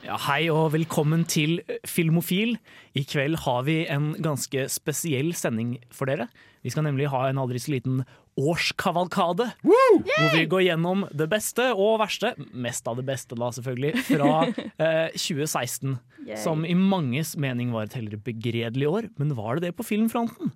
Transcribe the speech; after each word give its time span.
Ja, 0.00 0.16
hei 0.24 0.46
og 0.48 0.70
velkommen 0.72 1.26
til 1.28 1.58
Filmofil. 1.88 2.54
I 2.96 3.02
kveld 3.04 3.36
har 3.44 3.66
vi 3.66 3.82
en 3.92 4.14
ganske 4.24 4.64
spesiell 4.72 5.34
sending 5.36 5.74
for 5.92 6.08
dere. 6.08 6.26
Vi 6.64 6.72
skal 6.72 6.86
nemlig 6.86 7.10
ha 7.12 7.26
en 7.28 7.40
aldri 7.40 7.60
så 7.60 7.74
liten 7.74 8.00
årskavalkade. 8.40 9.50
Hvor 9.60 10.32
vi 10.32 10.46
går 10.48 10.64
gjennom 10.70 11.04
det 11.12 11.28
beste 11.32 11.68
og 11.74 11.98
verste, 12.00 12.32
mest 12.56 12.88
av 12.88 12.96
det 13.00 13.04
beste 13.10 13.36
da 13.36 13.50
selvfølgelig, 13.52 13.92
fra 14.08 14.32
eh, 14.86 15.12
2016. 15.20 15.98
Yay. 16.24 16.40
Som 16.40 16.64
i 16.68 16.74
manges 16.76 17.34
mening 17.40 17.72
var 17.76 17.88
et 17.88 17.96
heller 18.00 18.20
begredelig 18.24 18.88
år, 18.88 19.10
men 19.20 19.36
var 19.36 19.58
det 19.60 19.68
det 19.68 19.76
på 19.78 19.86
filmfronten? 19.92 20.54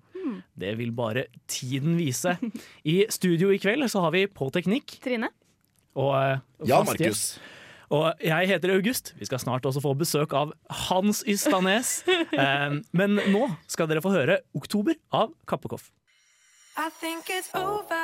Det 0.56 0.72
vil 0.80 0.92
bare 0.96 1.26
tiden 1.52 1.98
vise. 2.00 2.38
I 2.88 3.02
studio 3.12 3.52
i 3.52 3.58
kveld 3.60 3.84
så 3.92 4.00
har 4.06 4.14
vi 4.16 4.24
På 4.26 4.48
Teknikk 4.54 4.96
Trine? 5.04 5.28
og 5.94 6.14
eh, 6.16 6.40
Ja, 6.66 6.80
Markus. 6.82 7.34
Og 7.94 8.24
jeg 8.24 8.48
heter 8.50 8.72
August. 8.74 9.12
Vi 9.20 9.26
skal 9.28 9.38
snart 9.42 9.66
også 9.68 9.82
få 9.84 9.92
besøk 9.98 10.32
av 10.34 10.54
Hans 10.88 11.22
Ystanes. 11.30 12.00
Eh, 12.34 12.72
men 12.96 13.18
nå 13.30 13.44
skal 13.70 13.86
dere 13.86 14.02
få 14.02 14.10
høre 14.10 14.40
'Oktober' 14.56 14.98
av 15.14 15.30
Kappekoff. 15.46 15.90
I 16.74 16.88
think 16.98 17.30
it's 17.30 17.52
over. 17.54 18.02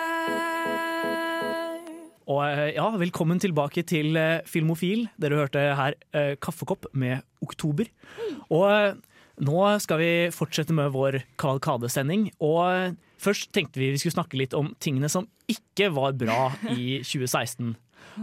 Og 2.31 2.43
eh, 2.47 2.77
ja, 2.77 2.87
velkommen 2.95 3.41
tilbake 3.43 3.83
til 3.83 4.15
eh, 4.21 4.45
Filmofil. 4.47 5.09
Dere 5.19 5.41
hørte 5.41 5.65
her 5.75 5.97
eh, 6.15 6.37
Kaffekopp 6.39 6.87
med 6.95 7.25
'Oktober'. 7.43 7.91
Og 8.55 9.01
nå 9.43 9.59
skal 9.83 9.99
vi 9.99 10.13
fortsette 10.31 10.77
med 10.77 10.93
vår 10.95 11.25
kavalkadesending. 11.41 12.31
Og 12.39 12.95
først 13.19 13.51
tenkte 13.57 13.83
vi 13.83 13.91
vi 13.97 13.99
skulle 13.99 14.21
snakke 14.21 14.39
litt 14.39 14.55
om 14.55 14.71
tingene 14.79 15.11
som 15.11 15.27
ikke 15.51 15.91
var 15.97 16.15
bra 16.15 16.53
i 16.71 17.01
2016. 17.11 17.75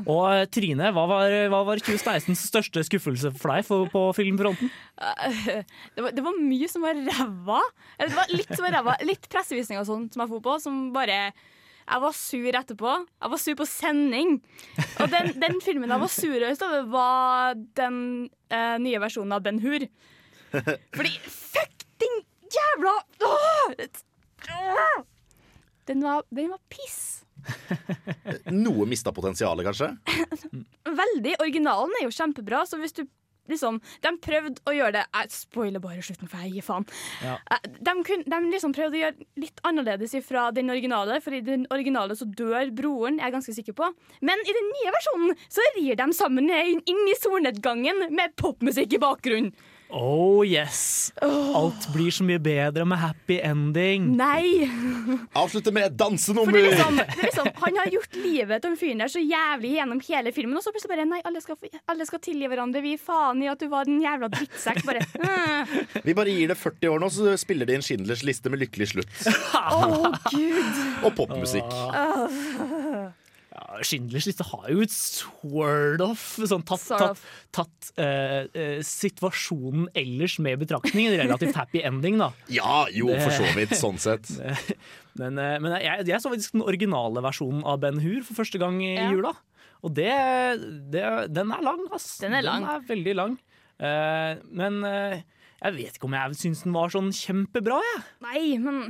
Og 0.04 0.24
eh, 0.30 0.46
Trine, 0.54 0.92
hva 0.96 1.04
var, 1.10 1.34
hva 1.52 1.60
var 1.68 1.82
2016s 1.82 2.42
største 2.50 2.84
skuffelse 2.88 3.32
for 3.38 3.54
deg 3.54 3.66
for, 3.68 3.90
på 3.94 4.02
filmfronten? 4.18 4.72
Det 5.96 6.04
var, 6.04 6.12
det 6.16 6.24
var 6.26 6.40
mye 6.42 6.68
som 6.70 6.84
var 6.86 6.98
ræva. 6.98 7.60
Eller 7.98 8.12
det 8.12 8.18
var 8.18 8.34
litt 8.34 8.52
som 8.54 8.66
var 8.66 8.76
ræva. 8.78 8.96
Litt 9.08 9.28
pressevisning 9.32 9.80
og 9.82 9.88
sånn 9.90 10.08
som 10.14 10.24
jeg 10.24 10.32
for 10.32 10.44
på, 10.46 10.56
som 10.64 10.80
bare 10.96 11.18
Jeg 11.88 12.02
var 12.04 12.16
sur 12.18 12.58
etterpå. 12.60 12.94
Jeg 13.22 13.34
var 13.34 13.42
sur 13.42 13.58
på 13.60 13.68
sending. 13.70 14.38
Og 15.00 15.12
den, 15.14 15.32
den 15.40 15.60
filmen 15.64 15.94
jeg 15.94 16.04
var 16.04 16.12
surest 16.12 16.66
over, 16.68 16.88
var 16.92 17.60
den 17.80 18.00
eh, 18.52 18.76
nye 18.84 19.00
versjonen 19.04 19.38
av 19.38 19.46
Ben 19.46 19.62
Hur. 19.64 19.86
Fordi 20.52 21.14
fuck 21.28 21.86
den 22.04 22.20
jævla! 22.54 22.96
Åh! 23.28 25.06
Den 25.88 26.04
var, 26.04 26.24
den 26.36 26.50
var 26.52 26.60
piss. 26.70 27.24
Noe 28.66 28.88
mista 28.90 29.14
potensialet, 29.16 29.66
kanskje? 29.68 29.92
Veldig. 31.04 31.38
Originalen 31.44 31.96
er 32.00 32.08
jo 32.08 32.14
kjempebra, 32.16 32.66
så 32.68 32.80
hvis 32.82 32.96
du 32.98 33.06
liksom 33.48 33.78
De 34.04 34.12
prøvde 34.20 34.60
å 34.68 34.74
gjøre 34.76 34.92
det 34.98 35.04
Jeg 35.08 35.30
spoiler 35.32 35.80
bare 35.80 36.02
slutten, 36.04 36.28
for 36.28 36.44
jeg 36.44 36.58
gir 36.58 36.66
faen. 36.68 36.84
Ja. 37.24 37.38
Eh, 37.56 37.70
De, 37.80 37.94
kun, 38.04 38.26
de 38.28 38.40
liksom 38.52 38.74
prøvde 38.76 39.00
å 39.00 39.04
gjøre 39.06 39.28
litt 39.40 39.62
annerledes 39.68 40.18
fra 40.28 40.50
den 40.52 40.68
originale, 40.74 41.22
for 41.24 41.32
i 41.38 41.40
den 41.46 41.64
originale 41.72 42.18
så 42.20 42.28
dør 42.28 42.74
broren, 42.76 43.22
jeg 43.22 43.30
er 43.30 43.36
ganske 43.38 43.56
sikker 43.56 43.78
på. 43.78 43.88
Men 44.20 44.44
i 44.44 44.58
den 44.58 44.68
nye 44.74 44.94
versjonen 44.98 45.40
så 45.48 45.64
rir 45.78 45.96
de 46.00 46.10
sammen 46.18 46.52
inn 46.52 46.84
inn 46.84 47.04
i 47.08 47.16
solnedgangen 47.22 48.10
med 48.12 48.36
popmusikk 48.40 48.98
i 48.98 49.04
bakgrunnen. 49.04 49.56
Oh 49.90 50.44
yes! 50.46 51.14
Alt 51.22 51.88
blir 51.94 52.12
så 52.12 52.26
mye 52.28 52.40
bedre 52.44 52.84
med 52.88 53.00
happy 53.00 53.38
ending. 53.40 54.10
Nei! 54.20 54.68
Avslutte 55.38 55.72
med 55.72 55.86
et 55.88 55.94
For 55.94 55.96
det 55.96 56.02
dansenummer! 56.02 56.58
er 56.60 56.66
liksom, 56.74 56.98
det 57.00 57.06
er 57.08 57.22
liksom, 57.24 57.50
han 57.62 57.80
har 57.80 57.92
gjort 57.94 58.18
livet 58.20 58.62
til 58.62 58.74
den 58.74 58.80
fyren 58.82 59.04
der 59.04 59.14
så 59.14 59.22
jævlig 59.24 59.72
gjennom 59.78 60.02
hele 60.10 60.34
filmen, 60.36 60.58
og 60.60 60.66
så 60.66 60.74
plutselig 60.76 60.92
bare 60.92 61.08
Nei, 61.08 61.22
alle 61.24 61.40
skal, 61.44 61.56
alle 61.88 62.08
skal 62.10 62.20
tilgi 62.24 62.50
hverandre. 62.52 62.82
Vi 62.84 62.96
gir 62.96 63.04
faen 63.06 63.44
i 63.46 63.48
at 63.52 63.62
du 63.64 63.70
var 63.72 63.88
den 63.88 64.02
jævla 64.04 64.28
drittsekk. 64.34 64.84
Bare 64.88 65.06
øh. 65.24 65.78
Vi 66.04 66.18
bare 66.18 66.36
gir 66.36 66.52
det 66.52 66.58
40 66.60 66.92
år 66.92 67.06
nå, 67.06 67.12
så 67.14 67.38
spiller 67.40 67.70
de 67.70 67.78
en 67.78 67.86
Schindlers 67.86 68.26
liste 68.28 68.52
med 68.52 68.66
lykkelig 68.66 68.92
slutt. 68.92 69.16
oh, 69.72 70.12
gud. 70.34 70.84
Og 71.08 71.16
popmusikk. 71.16 71.72
Ja, 71.72 72.28
Schindlers 73.84 74.28
liste 74.30 74.46
har 74.48 74.70
jo 74.72 74.82
et 74.86 74.94
sort 74.94 76.02
of 76.06 76.22
sånn 76.48 76.64
tatt, 76.68 76.86
tatt, 76.88 77.24
tatt 77.56 77.90
uh, 78.00 78.46
uh, 78.48 78.78
situasjonen 78.86 79.90
ellers 79.98 80.38
med 80.44 80.62
betraktning. 80.64 81.10
En 81.12 81.18
relativt 81.26 81.58
happy 81.60 81.84
ending, 81.88 82.20
da. 82.22 82.32
Ja, 82.60 82.86
jo, 82.94 83.10
for 83.20 83.34
så 83.36 83.50
vidt. 83.58 83.76
Sånn 83.78 84.00
sett. 84.02 84.30
Men, 85.20 85.40
uh, 85.42 85.56
men 85.58 85.74
jeg, 85.82 86.06
jeg 86.12 86.22
så 86.22 86.30
faktisk 86.30 86.54
den 86.54 86.62
originale 86.68 87.24
versjonen 87.26 87.64
av 87.66 87.80
Ben 87.82 87.98
Hur 88.04 88.22
for 88.28 88.38
første 88.44 88.60
gang 88.62 88.78
i 88.86 88.94
Ja. 88.96 89.08
jula. 89.10 89.32
Og 89.86 89.94
det, 89.98 90.12
det 90.94 91.02
Den 91.34 91.52
er 91.54 91.64
lang, 91.66 91.84
ass. 91.94 92.18
Den 92.22 92.36
er 92.38 92.46
lang. 92.46 92.64
Den 92.66 92.76
er 92.76 92.86
veldig 92.90 93.16
lang. 93.18 93.36
Eh, 93.78 94.40
men 94.58 94.80
eh, 94.90 95.20
jeg 95.62 95.76
vet 95.76 95.98
ikke 95.98 96.08
om 96.10 96.16
jeg 96.18 96.38
syns 96.40 96.64
den 96.66 96.74
var 96.74 96.90
sånn 96.94 97.12
kjempebra, 97.14 97.78
jeg. 97.86 98.00
Nei, 98.26 98.42
men 98.62 98.88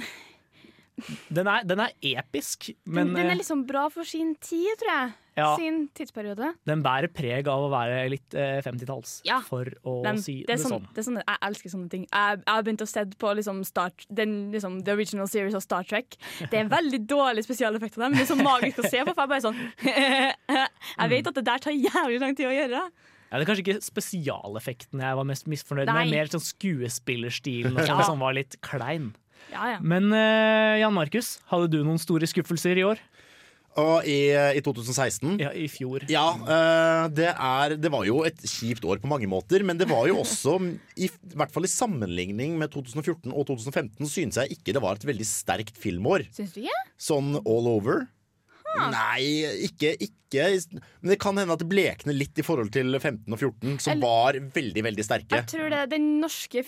Den 1.30 1.46
er, 1.48 1.62
den 1.70 1.80
er 1.84 1.92
episk, 2.02 2.72
men 2.90 3.12
den, 3.12 3.16
den 3.20 3.28
eh, 3.28 3.32
er 3.36 3.38
liksom 3.38 3.60
bra 3.70 3.84
for 3.94 4.08
sin 4.08 4.32
tid, 4.42 4.66
tror 4.82 4.90
jeg. 4.94 5.12
Ja. 5.38 5.52
Sin 5.54 5.84
tidsperiode. 5.94 6.48
den 6.66 6.80
bærer 6.82 7.12
preg 7.14 7.46
av 7.54 7.68
å 7.68 7.70
være 7.70 8.00
litt 8.10 8.34
eh, 8.34 8.56
50-talls, 8.66 9.20
Ja. 9.28 9.38
for 9.46 9.70
å 9.86 10.00
den, 10.02 10.18
si 10.24 10.40
det, 10.42 10.56
det, 10.56 10.64
sånn, 10.64 10.72
sånn. 10.80 10.88
det 10.98 11.04
sånn 11.06 11.20
Jeg 11.22 11.38
elsker 11.46 11.70
sånne 11.76 11.92
ting. 11.94 12.08
Jeg, 12.10 12.40
jeg 12.42 12.50
har 12.56 12.64
begynt 12.66 12.82
å 12.82 12.88
se 12.90 13.04
på 13.22 13.34
liksom 13.38 13.60
Star, 13.70 13.94
den, 14.10 14.34
liksom, 14.56 14.80
the 14.88 14.96
original 14.98 15.30
series 15.30 15.54
av 15.54 15.62
Star 15.62 15.86
Trek. 15.86 16.18
Det 16.50 16.58
er 16.64 16.72
veldig 16.74 17.04
dårlig 17.06 17.46
spesialeffekt 17.46 18.00
av 18.00 18.08
dem, 18.08 18.16
men 18.16 18.24
det 18.24 18.26
er 18.26 18.32
så 18.34 18.40
magisk 18.42 18.82
å 18.82 18.90
se 18.90 19.04
på. 19.06 19.14
For 19.14 19.22
jeg 19.28 19.34
bare 19.36 19.46
sånn 19.46 19.62
Jeg 20.98 21.14
vet 21.14 21.30
at 21.30 21.38
det 21.38 21.46
der 21.52 21.62
tar 21.68 21.78
jævlig 21.78 22.20
lang 22.26 22.34
tid 22.40 22.50
å 22.50 22.56
gjøre. 22.58 22.82
Ja, 23.28 23.38
det 23.38 23.44
er 23.44 23.48
kanskje 23.52 23.64
ikke 23.68 23.82
spesialeffekten 23.84 25.02
jeg 25.04 25.18
var 25.20 25.26
mest 25.28 25.48
misfornøyd 25.52 25.90
med, 25.92 26.12
mer 26.16 26.30
sånn 26.32 26.44
skuespillerstilen 26.48 27.76
og 27.78 27.86
Ja. 27.86 28.02
som 28.08 28.22
var 28.24 28.34
litt 28.38 28.58
klein. 28.66 29.12
Ja, 29.54 29.70
ja. 29.76 29.78
Men 29.82 30.12
eh, 30.16 30.80
Jan 30.82 30.96
Markus, 30.96 31.38
hadde 31.52 31.70
du 31.72 31.80
noen 31.86 32.02
store 32.02 32.28
skuffelser 32.30 32.80
i 32.80 32.86
år? 32.88 33.02
Og 33.78 34.08
i, 34.10 34.32
i 34.58 34.62
2016 34.66 35.36
Ja, 35.38 35.52
i 35.54 35.68
fjor. 35.70 36.02
Ja, 36.10 36.26
eh, 36.34 37.04
det, 37.14 37.30
er, 37.30 37.76
det 37.78 37.92
var 37.94 38.08
jo 38.10 38.24
et 38.26 38.42
kjipt 38.42 38.86
år 38.90 38.98
på 39.04 39.10
mange 39.12 39.30
måter, 39.30 39.62
men 39.68 39.78
det 39.78 39.86
var 39.92 40.08
jo 40.10 40.18
også, 40.24 40.56
i, 40.98 41.06
i 41.12 41.38
hvert 41.38 41.54
fall 41.54 41.68
i 41.68 41.72
sammenligning 41.72 42.58
med 42.58 42.74
2014 42.74 43.30
og 43.30 43.46
2015, 43.52 44.10
synes 44.10 44.42
jeg 44.42 44.58
ikke 44.58 44.74
det 44.74 44.82
var 44.82 44.98
et 44.98 45.06
veldig 45.06 45.28
sterkt 45.30 45.78
filmår. 45.78 46.26
Syns 46.34 46.56
du 46.58 46.64
ikke? 46.64 46.86
Sånn 47.10 47.36
all 47.44 47.70
over. 47.78 48.08
Nei, 48.78 49.24
ikke, 49.66 49.94
ikke 50.04 50.50
Men 51.02 51.14
det 51.14 51.18
kan 51.22 51.38
hende 51.40 51.56
at 51.56 51.62
det 51.64 51.70
blekner 51.72 52.14
litt 52.14 52.38
i 52.38 52.46
forhold 52.46 52.70
til 52.76 52.92
15 53.00 53.24
og 53.32 53.40
14, 53.40 53.78
som 53.80 53.94
Eller- 53.94 54.04
var 54.04 54.40
veldig, 54.58 54.84
veldig 54.90 55.06
sterke. 55.06 55.40
Jeg 55.40 55.48
tror 55.54 55.70
det, 55.72 55.90
Den 55.94 56.20
norske 56.22 56.64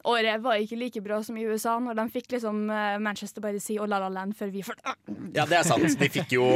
filmåret 0.00 0.42
var 0.42 0.56
ikke 0.60 0.78
like 0.80 1.00
bra 1.04 1.22
som 1.22 1.36
i 1.36 1.44
USA, 1.44 1.78
når 1.80 1.94
de 1.98 2.04
fikk 2.10 2.32
liksom 2.32 2.70
eh, 2.70 2.98
Manchester 2.98 3.40
by 3.44 3.52
the 3.52 3.60
Sea 3.60 3.82
og 3.82 3.88
La 3.88 3.98
La 4.00 4.08
Land 4.08 4.34
før 4.36 4.50
vi 4.50 4.62
fikk 4.62 4.80
Ja, 5.36 5.46
det 5.46 5.58
er 5.60 5.62
sant. 5.68 5.84
De 6.00 6.08
fikk 6.08 6.32
jo 6.32 6.46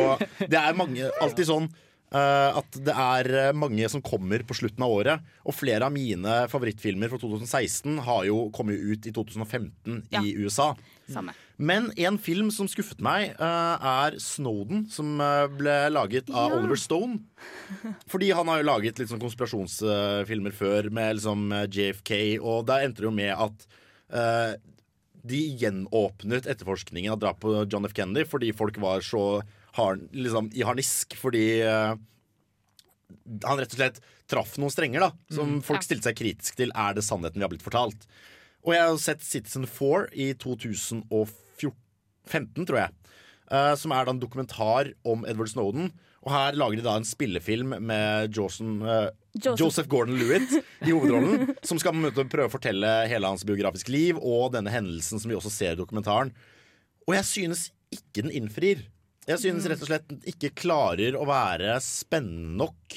Det 0.40 0.56
er 0.58 0.74
mange, 0.74 1.10
alltid 1.20 1.46
sånn 1.48 1.68
uh, 2.14 2.56
at 2.60 2.78
det 2.86 2.94
er 2.94 3.30
eh, 3.48 3.52
mange 3.52 3.88
som 3.92 4.02
kommer 4.04 4.42
på 4.46 4.54
slutten 4.56 4.82
av 4.84 4.90
året. 4.90 5.20
Og 5.44 5.54
flere 5.54 5.84
av 5.88 5.92
mine 5.94 6.44
favorittfilmer 6.50 7.10
fra 7.12 7.18
2016 7.20 7.98
har 8.06 8.24
jo 8.30 8.48
kommet 8.54 8.80
ut 8.80 9.06
i 9.06 9.12
2015 9.12 10.06
Ja. 10.14 10.22
i 10.22 10.34
USA. 10.40 10.72
Samme. 11.10 11.34
Men 11.56 11.92
en 12.02 12.16
film 12.18 12.48
som 12.50 12.66
skuffet 12.66 12.98
meg, 13.04 13.30
eh, 13.38 13.76
er 13.78 14.16
'Snowden', 14.18 14.88
som 14.90 15.20
eh, 15.20 15.46
ble 15.46 15.88
laget 15.90 16.28
av 16.30 16.50
Ja. 16.50 16.58
Oliver 16.58 16.76
Stone. 16.76 17.20
Fordi 18.10 18.32
han 18.34 18.48
har 18.48 18.58
jo 18.62 18.66
laget 18.68 18.98
litt 18.98 19.08
sånn 19.08 19.22
konspirasjonsfilmer 19.22 20.52
før 20.52 20.90
med 20.90 21.16
liksom 21.20 21.52
eh, 21.52 21.66
JFK, 21.70 22.38
og 22.42 22.66
der 22.66 22.84
endte 22.88 23.02
det 23.04 23.08
jo 23.08 23.14
med 23.14 23.32
at 23.38 23.66
uh, 24.14 24.54
de 25.24 25.56
gjenåpnet 25.58 26.46
etterforskningen 26.46 27.12
av 27.12 27.20
drapet 27.22 27.40
på 27.46 27.70
John 27.72 27.86
F. 27.86 27.94
Kennedy 27.96 28.24
fordi 28.28 28.52
folk 28.54 28.76
var 28.78 29.00
så 29.00 29.42
har, 29.74 29.96
liksom, 30.12 30.50
i 30.54 30.62
harnisk 30.62 31.16
fordi 31.16 31.62
uh, 31.64 31.94
han 33.44 33.58
rett 33.58 33.72
og 33.72 33.78
slett 33.78 34.00
traff 34.30 34.58
noen 34.58 34.70
strenger 34.70 35.00
da 35.00 35.10
som 35.32 35.60
folk 35.64 35.80
Ja. 35.82 35.86
stilte 35.86 36.10
seg 36.10 36.16
kritisk 36.20 36.56
til. 36.60 36.70
Er 36.74 36.94
det 36.94 37.02
sannheten 37.04 37.40
vi 37.40 37.46
har 37.46 37.50
blitt 37.52 37.64
fortalt? 37.64 38.06
Og 38.64 38.72
jeg 38.72 38.84
har 38.84 39.00
sett 39.02 39.24
Citizen 39.24 39.66
4 39.68 40.08
i 40.16 40.30
2015, 40.40 42.64
tror 42.64 42.80
jeg. 42.80 42.94
Uh, 43.52 43.74
som 43.76 43.92
er 43.92 44.06
da 44.06 44.14
en 44.14 44.22
dokumentar 44.22 44.94
om 45.04 45.26
Edward 45.28 45.52
Snowden. 45.52 45.90
Og 46.24 46.32
her 46.32 46.56
lager 46.56 46.80
de 46.80 46.86
da 46.86 46.94
en 46.96 47.04
spillefilm 47.04 47.74
med 47.84 48.32
Jawson, 48.32 48.78
uh, 48.80 49.10
Joseph. 49.36 49.60
Joseph 49.60 49.90
Gordon-Lewitt 49.92 50.54
i 50.88 50.94
hovedrollen. 50.94 51.52
som 51.68 51.80
skal 51.80 52.00
prøve 52.24 52.48
å 52.48 52.54
fortelle 52.54 52.94
hele 53.10 53.28
hans 53.28 53.44
biografiske 53.44 53.92
liv 53.92 54.20
og 54.20 54.54
denne 54.56 54.72
hendelsen 54.72 55.20
som 55.20 55.28
vi 55.28 55.36
også 55.36 55.52
ser 55.52 55.76
i 55.76 55.80
dokumentaren. 55.82 56.32
Og 57.04 57.18
jeg 57.18 57.28
synes 57.28 57.66
ikke 57.92 58.24
den 58.24 58.32
innfrir. 58.32 58.86
Jeg 59.28 59.40
synes 59.40 59.68
rett 59.68 59.84
og 59.84 59.88
slett 59.88 60.08
den 60.08 60.24
ikke 60.28 60.54
klarer 60.56 61.16
å 61.16 61.28
være 61.28 61.76
spennende 61.84 62.64
nok. 62.64 62.96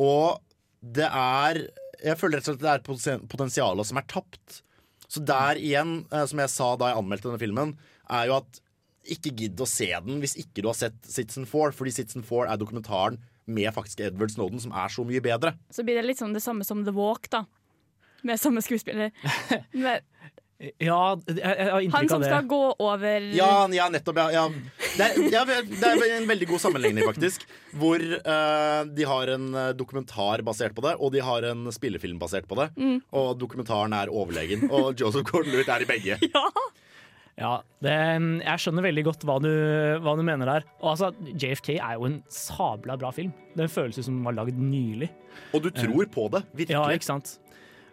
Og 0.00 0.40
det 0.80 1.08
er 1.08 1.66
Jeg 2.00 2.16
føler 2.16 2.40
rett 2.40 2.48
og 2.48 2.54
slett 2.54 2.64
det 2.64 2.72
er 2.72 2.84
poten- 2.84 3.26
potensialet 3.28 3.84
som 3.84 3.98
er 4.00 4.06
tapt. 4.08 4.62
Så 5.10 5.22
der 5.26 5.58
igjen, 5.58 6.04
eh, 6.12 6.26
som 6.30 6.42
jeg 6.42 6.52
sa 6.52 6.72
da 6.78 6.92
jeg 6.92 7.00
anmeldte 7.02 7.28
denne 7.28 7.42
filmen, 7.42 7.74
er 8.10 8.30
jo 8.30 8.38
at 8.38 8.60
ikke 9.10 9.32
gidd 9.34 9.60
å 9.62 9.68
se 9.68 9.88
den 10.04 10.20
hvis 10.22 10.36
ikke 10.38 10.62
du 10.62 10.68
har 10.68 10.76
sett 10.76 10.98
Citizen 11.08 11.48
4, 11.48 11.72
fordi 11.74 11.94
Citizen 11.96 12.24
4 12.26 12.50
er 12.52 12.60
dokumentaren 12.60 13.18
med 13.50 13.72
faktisk 13.74 14.02
Edward 14.04 14.30
Snowden 14.30 14.60
som 14.62 14.74
er 14.76 14.92
så 14.92 15.02
mye 15.06 15.22
bedre. 15.24 15.54
Så 15.74 15.82
blir 15.86 15.98
det 15.98 16.06
litt 16.06 16.20
sånn 16.20 16.36
det 16.36 16.44
samme 16.44 16.66
som 16.66 16.84
The 16.86 16.94
Walk, 16.94 17.30
da. 17.32 17.44
Med 18.22 18.38
samme 18.38 18.62
skuespiller. 18.62 19.10
Med 19.72 20.04
Ja, 20.60 21.16
jeg, 21.24 21.38
jeg 21.38 21.56
har 21.56 21.70
han 21.72 21.84
inntrykk 21.86 22.10
som 22.10 22.18
av 22.18 22.24
det. 22.24 22.30
skal 22.34 22.48
gå 22.50 22.64
over 22.84 23.28
Ja, 23.32 23.52
ja 23.72 23.86
nettopp. 23.92 24.18
Ja, 24.20 24.26
ja. 24.34 24.42
Det, 24.98 25.06
er, 25.06 25.30
ja, 25.32 25.44
det 25.48 25.88
er 25.88 26.16
en 26.18 26.28
veldig 26.28 26.50
god 26.50 26.60
sammenligning, 26.66 27.06
faktisk. 27.08 27.46
Hvor 27.80 28.02
uh, 28.02 28.82
de 28.84 29.06
har 29.08 29.32
en 29.36 29.46
eh, 29.56 29.70
dokumentar 29.78 30.42
basert 30.44 30.74
på 30.76 30.84
det, 30.84 30.96
og 31.00 31.14
de 31.14 31.22
har 31.24 31.46
en 31.48 31.70
spillefilm 31.72 32.18
basert 32.20 32.48
på 32.50 32.58
det. 32.60 32.68
Og 33.16 33.32
dokumentaren 33.40 33.94
er 33.96 34.12
overlegen. 34.12 34.68
Og 34.68 34.92
Joseph 35.00 35.24
Gordon-Lewitt 35.30 35.72
er 35.72 35.86
i 35.86 35.90
begge. 35.94 36.20
Ja, 37.40 37.54
det, 37.80 37.92
jeg 38.44 38.60
skjønner 38.60 38.84
veldig 38.84 39.02
godt 39.06 39.22
hva 39.24 39.38
du, 39.40 39.48
hva 40.04 40.12
du 40.18 40.20
mener 40.26 40.44
der. 40.44 40.64
Og 40.82 40.90
altså, 40.92 41.08
JFK 41.30 41.70
er 41.78 41.94
jo 41.96 42.04
en 42.10 42.18
sabla 42.28 42.98
bra 43.00 43.08
film. 43.16 43.30
Den 43.56 43.70
føles 43.72 43.96
ut 43.96 44.04
som 44.04 44.18
den 44.18 44.26
var 44.26 44.36
lagd 44.36 44.58
nylig. 44.60 45.08
Og 45.56 45.64
du 45.64 45.70
tror 45.72 46.10
på 46.12 46.26
det, 46.34 46.42
virkelig. 46.52 46.76
Ja, 46.76 46.84
ikke 46.92 47.08
sant? 47.08 47.38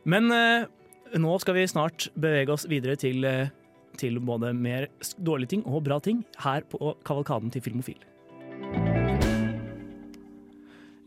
Men 0.08 0.28
eh, 0.36 0.68
nå 1.16 1.38
skal 1.42 1.58
vi 1.58 1.68
snart 1.70 2.10
bevege 2.20 2.54
oss 2.54 2.68
videre 2.70 2.98
til, 3.00 3.24
eh, 3.26 3.50
til 3.98 4.20
både 4.20 4.54
mer 4.58 4.88
dårlige 5.24 5.56
ting 5.56 5.66
og 5.66 5.84
bra 5.88 6.00
ting 6.04 6.24
her 6.44 6.62
på 6.68 6.96
Kavalkaden 7.08 7.52
til 7.54 7.62
Filmofil. 7.66 8.04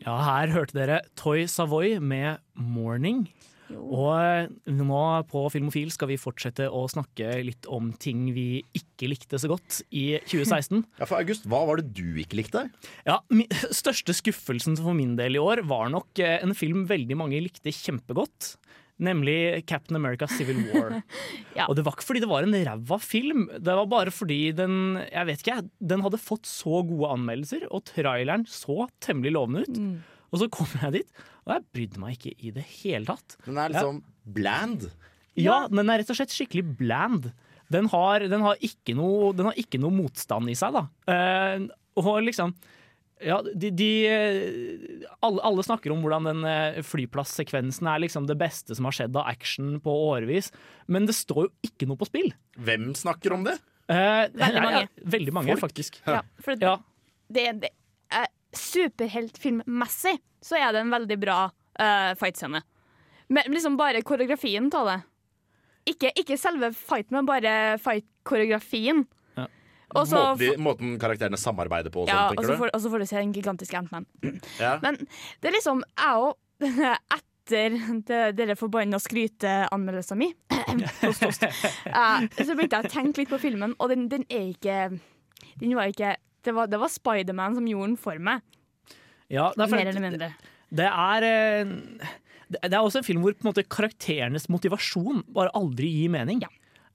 Ja, 0.01 0.17
her 0.25 0.53
hørte 0.55 0.79
dere 0.79 1.01
Toy 1.19 1.45
Savoy 1.45 1.99
med 2.01 2.39
'Morning'. 2.57 3.29
Og 3.71 4.17
eh, 4.19 4.49
nå 4.67 5.03
på 5.31 5.45
Filmofil 5.53 5.93
skal 5.95 6.09
vi 6.11 6.17
fortsette 6.19 6.67
å 6.67 6.89
snakke 6.91 7.29
litt 7.47 7.69
om 7.71 7.93
ting 8.03 8.33
vi 8.35 8.65
ikke 8.75 9.11
likte 9.13 9.39
så 9.39 9.47
godt 9.53 9.83
i 9.95 10.19
2016. 10.31 10.83
Ja, 10.99 11.07
for 11.07 11.21
August, 11.21 11.47
hva 11.47 11.63
var 11.69 11.79
det 11.79 11.93
du 11.95 12.19
ikke 12.19 12.41
likte? 12.41 12.65
Ja, 13.07 13.21
Største 13.81 14.17
skuffelsen 14.17 14.75
for 14.81 14.97
min 14.99 15.15
del 15.21 15.39
i 15.39 15.43
år 15.43 15.63
var 15.71 15.93
nok 15.93 16.19
eh, 16.19 16.41
en 16.43 16.57
film 16.59 16.87
veldig 16.91 17.21
mange 17.21 17.39
likte 17.45 17.71
kjempegodt. 17.71 18.57
Nemlig 19.01 19.65
Captain 19.71 19.97
America 19.97 20.29
Civil 20.29 20.63
War. 20.71 21.01
Ja. 21.59 21.67
Og 21.67 21.75
det 21.77 21.83
var 21.85 21.97
ikke 21.97 22.07
fordi 22.07 22.21
det 22.23 22.29
var 22.31 22.45
en 22.47 22.55
ræva 22.55 22.97
film, 23.03 23.49
det 23.59 23.75
var 23.75 23.89
bare 23.91 24.13
fordi 24.15 24.53
den 24.57 25.01
jeg 25.03 25.27
vet 25.29 25.43
ikke, 25.43 25.57
den 25.93 26.05
hadde 26.05 26.21
fått 26.23 26.47
så 26.49 26.81
gode 26.87 27.11
anmeldelser, 27.17 27.67
og 27.75 27.83
traileren 27.89 28.47
så 28.49 28.87
temmelig 29.03 29.35
lovende 29.35 29.65
ut. 29.67 29.81
Og 30.31 30.41
så 30.41 30.49
kom 30.55 30.71
jeg 30.79 31.01
dit, 31.01 31.23
og 31.43 31.57
jeg 31.57 31.67
brydde 31.75 32.03
meg 32.03 32.17
ikke 32.17 32.33
i 32.39 32.53
det 32.55 32.65
hele 32.79 33.11
tatt. 33.11 33.37
Den 33.49 33.59
er 33.59 33.75
liksom 33.75 34.01
bland. 34.25 34.87
Ja, 35.39 35.65
den 35.71 35.91
er 35.91 36.01
rett 36.01 36.13
og 36.15 36.21
slett 36.21 36.35
skikkelig 36.35 36.65
bland. 36.79 37.33
Den 37.71 37.91
har, 37.91 38.25
den 38.31 38.47
har, 38.47 38.63
ikke, 38.67 38.95
noe, 38.99 39.35
den 39.37 39.51
har 39.51 39.59
ikke 39.59 39.79
noe 39.83 39.95
motstand 39.95 40.51
i 40.51 40.57
seg, 40.59 40.79
da. 40.79 40.87
Uh, 41.11 41.67
og 42.01 42.23
liksom 42.27 42.55
ja, 43.23 43.39
de, 43.55 43.71
de 43.77 43.89
eh, 44.09 45.09
alle, 45.25 45.43
alle 45.45 45.65
snakker 45.67 45.93
om 45.95 46.01
hvordan 46.05 46.29
den 46.31 46.45
eh, 46.49 46.79
flyplassekvensen 46.87 47.89
er 47.93 48.03
liksom 48.05 48.27
det 48.29 48.37
beste 48.41 48.77
som 48.79 48.89
har 48.89 48.97
skjedd 48.97 49.17
av 49.21 49.29
action 49.31 49.75
på 49.85 49.93
årevis, 50.11 50.51
men 50.89 51.07
det 51.09 51.17
står 51.19 51.47
jo 51.49 51.53
ikke 51.71 51.89
noe 51.91 52.01
på 52.01 52.09
spill. 52.09 52.31
Hvem 52.61 52.91
snakker 52.99 53.37
om 53.37 53.45
det? 53.49 53.59
Eh, 53.91 54.27
Veldig 54.35 54.63
mange. 54.65 54.83
Ja, 54.87 55.05
veldig 55.17 55.33
mange, 55.37 55.55
Folk. 55.57 55.67
faktisk. 55.71 56.01
Ja, 56.07 56.21
for 56.41 56.55
det, 56.57 56.67
Ja. 56.69 56.77
det, 57.29 57.47
det 57.67 57.73
er 58.11 58.29
superheltfilmmessig 58.57 60.17
så 60.43 60.57
er 60.57 60.73
det 60.73 60.81
en 60.85 60.93
veldig 60.95 61.17
bra 61.21 61.39
uh, 61.53 62.13
fightscene. 62.19 62.63
Men 63.31 63.53
liksom 63.53 63.77
bare 63.79 64.01
koreografien 64.03 64.71
av 64.75 64.87
det. 64.89 64.99
Ikke, 65.93 66.11
ikke 66.19 66.39
selve 66.41 66.73
fighten, 66.77 67.19
men 67.19 67.29
bare 67.29 67.53
fight-koreografien. 67.83 69.05
Ja. 69.91 70.01
Og 70.01 70.07
så 70.07 70.21
Måten, 70.39 70.61
måten 70.63 70.93
karakterene 71.03 71.39
samarbeider 71.41 71.91
på 71.91 72.05
og 72.05 72.09
sånn, 72.09 72.15
ja, 72.15 72.29
og 72.31 72.37
tenker 72.37 72.47
så 72.47 72.55
du? 72.55 72.61
får, 72.63 72.71
og 72.77 72.81
så 72.85 72.91
får 72.93 73.03
du 73.03 73.07
se 73.11 73.17
en 73.19 73.33
gigantisk 73.35 73.75
Ant-Man. 73.75 74.07
Ja. 74.61 74.77
Men 74.85 74.99
det 75.03 75.51
er 75.51 75.57
liksom 75.57 75.83
Jeg 75.99 76.21
òg, 76.23 76.37
etter 77.19 77.75
det, 78.07 78.21
dere 78.39 78.55
forbanna 78.61 79.01
skryteanmeldelsen 79.03 80.21
min, 80.21 80.35
host, 81.03 81.25
host, 81.27 81.43
eh, 81.91 82.29
så 82.39 82.55
begynte 82.55 82.79
jeg 82.79 82.87
å 82.87 82.93
tenke 82.93 83.25
litt 83.25 83.33
på 83.33 83.41
filmen, 83.43 83.75
og 83.83 83.91
den, 83.91 84.07
den 84.13 84.23
er 84.31 84.53
ikke 84.53 84.77
Den 85.59 85.75
var 85.75 85.91
ikke 85.91 86.15
Det 86.47 86.55
var, 86.55 86.71
det 86.71 86.79
var 86.81 86.89
Spiderman 86.93 87.59
som 87.59 87.67
gjorde 87.67 87.91
den 87.91 87.99
for 88.01 88.23
meg, 88.23 88.45
Ja, 89.29 89.51
det, 89.57 89.65
er 89.65 89.67
for- 89.67 89.77
mer 89.81 89.91
eller 89.91 90.05
mindre. 90.07 90.31
det 90.71 90.87
er 90.87 91.27
eh, 91.27 91.75
det 92.51 92.61
det 92.67 92.75
er 92.75 92.83
også 92.83 92.99
en 92.99 93.07
film 93.07 93.21
hvor 93.23 93.35
på 93.39 93.45
en 93.45 93.51
måte, 93.53 93.63
karakterenes 93.71 94.49
motivasjon 94.51 95.21
bare 95.35 95.53
aldri 95.55 95.87
gir 95.87 96.11
mening. 96.11 96.41
Ja. 96.43 96.49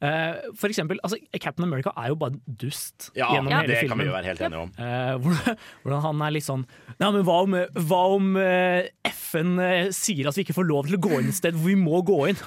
Eh, 0.04 0.50
for 0.60 0.68
eksempel, 0.68 1.00
altså, 1.08 1.16
Captain 1.40 1.64
America 1.64 1.94
er 1.96 2.10
jo 2.12 2.18
bare 2.20 2.36
dust 2.60 3.12
Ja, 3.16 3.30
gjennom 3.32 3.54
hele 3.54 3.70
det 3.70 3.78
filmen. 3.80 3.94
kan 3.94 4.02
vi 4.02 4.08
jo 4.10 4.16
være 4.16 4.28
helt 4.28 4.42
enige 4.44 4.64
om. 4.66 4.74
Uh, 4.76 5.56
hvordan, 5.86 6.02
han 6.04 6.24
er 6.26 6.34
litt 6.36 6.44
sånn 6.46 6.66
Nei, 7.00 7.12
men 7.16 7.24
Hva 7.24 7.38
om, 7.46 7.56
hva 7.88 8.02
om 8.18 8.28
uh, 8.36 8.90
FN 9.08 9.54
sier 9.96 10.28
at 10.28 10.36
vi 10.36 10.44
ikke 10.44 10.58
får 10.58 10.68
lov 10.68 10.90
til 10.90 10.98
å 10.98 11.02
gå 11.06 11.22
inn 11.22 11.32
et 11.32 11.38
sted 11.38 11.56
hvor 11.56 11.72
vi 11.72 11.78
må 11.80 12.02
gå 12.04 12.18
inn? 12.28 12.44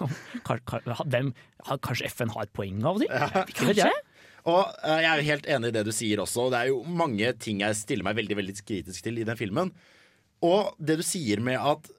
Dem, 1.14 1.32
kanskje 1.86 2.10
FN 2.12 2.34
har 2.34 2.44
et 2.44 2.52
poeng 2.52 2.84
av 2.84 3.00
og 3.00 3.06
til? 3.06 3.64
Vet 3.70 3.80
jeg. 3.80 3.96
Og 4.48 4.68
jeg 4.86 5.04
er 5.04 5.20
jo 5.20 5.24
helt 5.26 5.48
enig 5.50 5.68
i 5.68 5.74
det 5.74 5.80
du 5.84 5.90
sier 5.92 6.20
også. 6.22 6.46
Det 6.52 6.60
er 6.60 6.68
jo 6.70 6.78
mange 6.86 7.34
ting 7.42 7.58
jeg 7.60 7.76
stiller 7.76 8.06
meg 8.06 8.16
veldig 8.16 8.36
veldig 8.38 8.54
kritisk 8.62 9.04
til 9.04 9.18
i 9.20 9.26
den 9.28 9.36
filmen. 9.36 9.72
Og 10.46 10.70
det 10.80 10.96
du 11.00 11.02
sier 11.04 11.42
med 11.44 11.58
at 11.60 11.90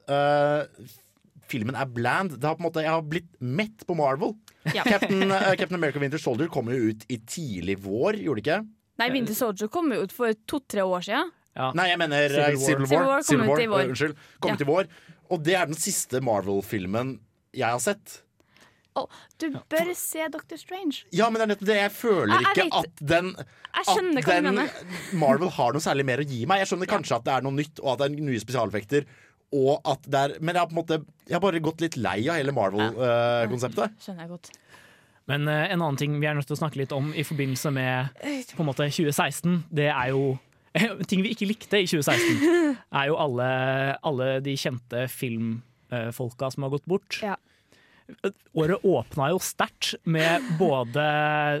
filmen 1.50 1.78
er 1.78 1.86
bland 1.86 2.34
det 2.38 2.48
har 2.48 2.56
på 2.56 2.64
en 2.64 2.66
måte, 2.66 2.82
Jeg 2.82 2.90
har 2.90 3.06
blitt 3.06 3.30
mett 3.38 3.84
på 3.86 3.94
Marvel. 3.98 4.34
Ja. 4.74 4.82
Captain, 4.84 5.22
uh, 5.32 5.54
Captain 5.56 5.74
America 5.78 5.98
Winter 6.02 6.18
Soldier 6.20 6.48
kom 6.52 6.68
jo 6.68 6.90
ut 6.92 7.04
i 7.08 7.16
tidlig 7.24 7.78
vår, 7.80 8.18
gjorde 8.20 8.42
det 8.42 8.46
ikke? 8.46 8.58
Nei, 9.00 9.10
Winter 9.14 9.34
Soldier 9.38 9.68
kom 9.72 9.88
jo 9.94 10.02
ut 10.04 10.12
for 10.12 10.34
to-tre 10.46 10.82
år 10.84 11.00
siden. 11.06 11.30
Nei, 11.74 11.86
jeg 11.90 11.98
mener 11.98 12.28
Civil 12.28 12.58
Civil 12.60 12.86
Civil 12.86 12.98
War. 12.98 13.06
War. 13.08 13.22
Civil 13.26 13.46
War 13.48 13.56
kom 13.56 13.56
ut 13.56 13.64
i 13.64 13.70
vår. 13.72 13.80
eh, 13.80 13.88
unnskyld. 13.94 14.16
Kom 14.40 14.50
Ja. 14.50 14.54
ut 14.54 14.60
i 14.60 14.68
vår. 14.68 14.90
Og 15.30 15.42
det 15.46 15.54
er 15.56 15.66
den 15.66 15.74
siste 15.80 16.20
Marvel-filmen 16.20 17.18
jeg 17.56 17.66
har 17.72 17.80
sett. 17.80 18.20
Oh, 18.98 19.06
du 19.38 19.48
bør 19.70 19.94
se 19.94 20.26
Doctor 20.28 20.56
Strange. 20.58 21.04
Ja, 21.14 21.30
men 21.30 21.38
det 21.40 21.42
er 21.46 21.50
nettopp 21.54 21.66
det. 21.68 21.76
Jeg 21.80 21.92
føler 21.94 22.34
Jeg- 22.34 22.56
jeg 22.56 22.66
ikke 22.66 22.78
at 22.84 23.06
den 23.06 23.36
at 23.38 24.26
den. 24.26 25.18
Marvel 25.18 25.48
har 25.48 25.72
noe 25.72 25.80
særlig 25.80 26.04
mer 26.04 26.18
å 26.18 26.26
gi 26.28 26.44
meg. 26.44 26.58
Jeg 26.58 26.68
skjønner 26.68 26.86
kanskje 26.90 27.16
at 27.16 27.24
det 27.24 27.32
er 27.34 27.40
noe 27.42 27.52
nytt, 27.52 27.80
og 27.82 27.92
at 27.92 27.98
det 28.10 28.18
er 28.18 28.22
nye 28.22 28.40
spesialeffekter. 28.42 29.06
Og 29.56 29.80
at 29.88 30.04
det 30.06 30.18
er, 30.20 30.34
men 30.38 30.54
jeg 30.54 30.62
har 30.62 30.68
på 30.70 30.76
en 30.76 30.78
måte 30.78 30.98
Jeg 31.26 31.34
har 31.34 31.42
bare 31.42 31.62
gått 31.62 31.82
litt 31.82 31.96
lei 31.98 32.18
av 32.30 32.38
hele 32.38 32.54
Marvel-konseptet. 32.54 33.96
Skjønner 34.02 34.26
jeg 34.26 34.30
godt. 34.30 34.52
Men 35.30 35.46
uh, 35.50 35.64
en 35.66 35.78
annen 35.78 35.98
ting 35.98 36.16
vi 36.18 36.28
er 36.30 36.36
nødt 36.38 36.48
til 36.50 36.56
å 36.56 36.60
snakke 36.60 36.80
litt 36.80 36.94
om 36.94 37.12
i 37.14 37.24
forbindelse 37.26 37.70
med 37.74 38.14
på 38.54 38.64
en 38.64 38.68
måte 38.70 38.86
2016, 38.90 39.60
det 39.70 39.90
er 39.90 40.14
jo 40.14 40.38
Ting 41.10 41.24
vi 41.24 41.32
ikke 41.34 41.48
likte 41.50 41.80
i 41.82 41.86
2016, 41.90 42.42
er 43.00 43.06
jo 43.10 43.16
alle, 43.18 43.46
alle 44.06 44.28
de 44.44 44.52
kjente 44.54 45.08
filmfolka 45.10 46.50
som 46.54 46.66
har 46.66 46.70
gått 46.76 46.86
bort. 46.86 47.18
Ja. 47.26 47.34
Året 48.58 48.82
åpna 48.84 49.28
jo 49.30 49.38
sterkt 49.42 49.94
med 50.10 50.42
både, 50.58 51.04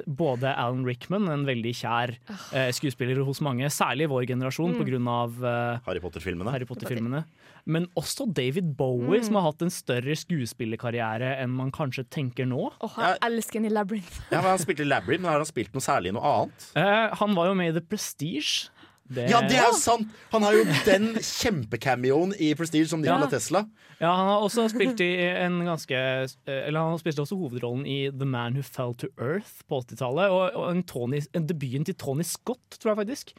både 0.06 0.50
Alan 0.58 0.84
Rickman, 0.86 1.28
en 1.30 1.44
veldig 1.46 1.72
kjær 1.78 2.12
eh, 2.52 2.70
skuespiller 2.74 3.20
hos 3.26 3.40
mange, 3.44 3.68
særlig 3.70 4.08
i 4.08 4.10
vår 4.10 4.26
generasjon 4.32 4.74
Mm. 4.80 5.06
av 5.08 5.44
eh, 5.44 5.78
Harry 5.86 6.00
Potter-filmene. 6.02 6.50
Harry 6.50 6.66
Potter-filmene. 6.66 7.24
Men 7.66 7.86
også 7.98 8.26
David 8.32 8.72
Bowie, 8.76 9.22
som 9.22 9.36
har 9.36 9.42
hatt 9.50 9.62
en 9.62 9.70
større 9.70 10.14
skuespillerkarriere 10.16 11.34
enn 11.42 11.52
man 11.54 11.70
kanskje 11.74 12.06
tenker 12.10 12.48
nå. 12.48 12.70
Oh, 12.80 12.96
jeg 12.98 13.18
elsker 13.26 13.60
en 13.60 13.68
i 13.68 13.72
Labyrinth. 13.72 14.20
Ja, 14.32 14.40
men 14.40 14.50
Han 14.54 14.62
spilte 14.62 14.82
i 14.84 14.88
Labyrinth, 14.88 15.22
men 15.22 15.30
har 15.32 15.42
han 15.42 15.48
spilt 15.48 15.74
noe 15.76 15.84
særlig 15.84 16.10
i 16.10 16.16
noe 16.16 16.24
annet? 16.34 16.68
Eh, 16.80 17.16
han 17.20 17.34
var 17.36 17.50
jo 17.50 17.54
med 17.60 17.70
i 17.70 17.78
The 17.78 17.84
Prestige. 17.86 18.70
Det, 19.10 19.26
Ja, 19.32 19.40
det 19.42 19.58
er 19.58 19.72
sant! 19.74 20.08
Han 20.30 20.44
har 20.46 20.54
jo 20.54 20.64
den 20.86 21.08
kjempecameoen 21.18 22.32
i 22.38 22.52
Prestige 22.58 22.86
som 22.90 23.02
Nikola 23.02 23.26
Ja. 23.26 23.30
Tesla. 23.32 23.64
Ja, 24.00 24.12
han 24.16 24.28
har 24.30 24.44
også 24.46 24.68
spilt 24.72 25.00
i 25.04 25.10
en 25.42 25.58
ganske 25.66 25.98
Eller 26.46 26.78
han 26.80 26.98
spilte 27.02 27.24
også 27.24 27.36
hovedrollen 27.36 27.82
i 27.90 27.98
The 28.14 28.24
Man 28.28 28.54
Who 28.56 28.62
Fell 28.62 28.94
to 29.02 29.10
Earth 29.18 29.64
på 29.68 29.82
80-tallet. 29.82 30.30
Og, 30.30 30.54
og 30.56 30.70
en, 30.72 30.82
Tony, 30.88 31.20
en 31.36 31.46
debuten 31.50 31.84
til 31.84 31.98
Tony 32.00 32.22
Scott, 32.24 32.78
tror 32.78 32.94
jeg 32.94 33.00
faktisk. 33.02 33.34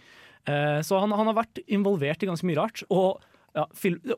Eh, 0.50 0.82
så 0.86 1.00
han, 1.02 1.12
han 1.16 1.30
har 1.32 1.38
vært 1.40 1.62
involvert 1.72 2.24
i 2.24 2.30
ganske 2.30 2.46
mye 2.50 2.60
rart. 2.60 2.84
Og 2.94 3.22
ja, 3.56 3.66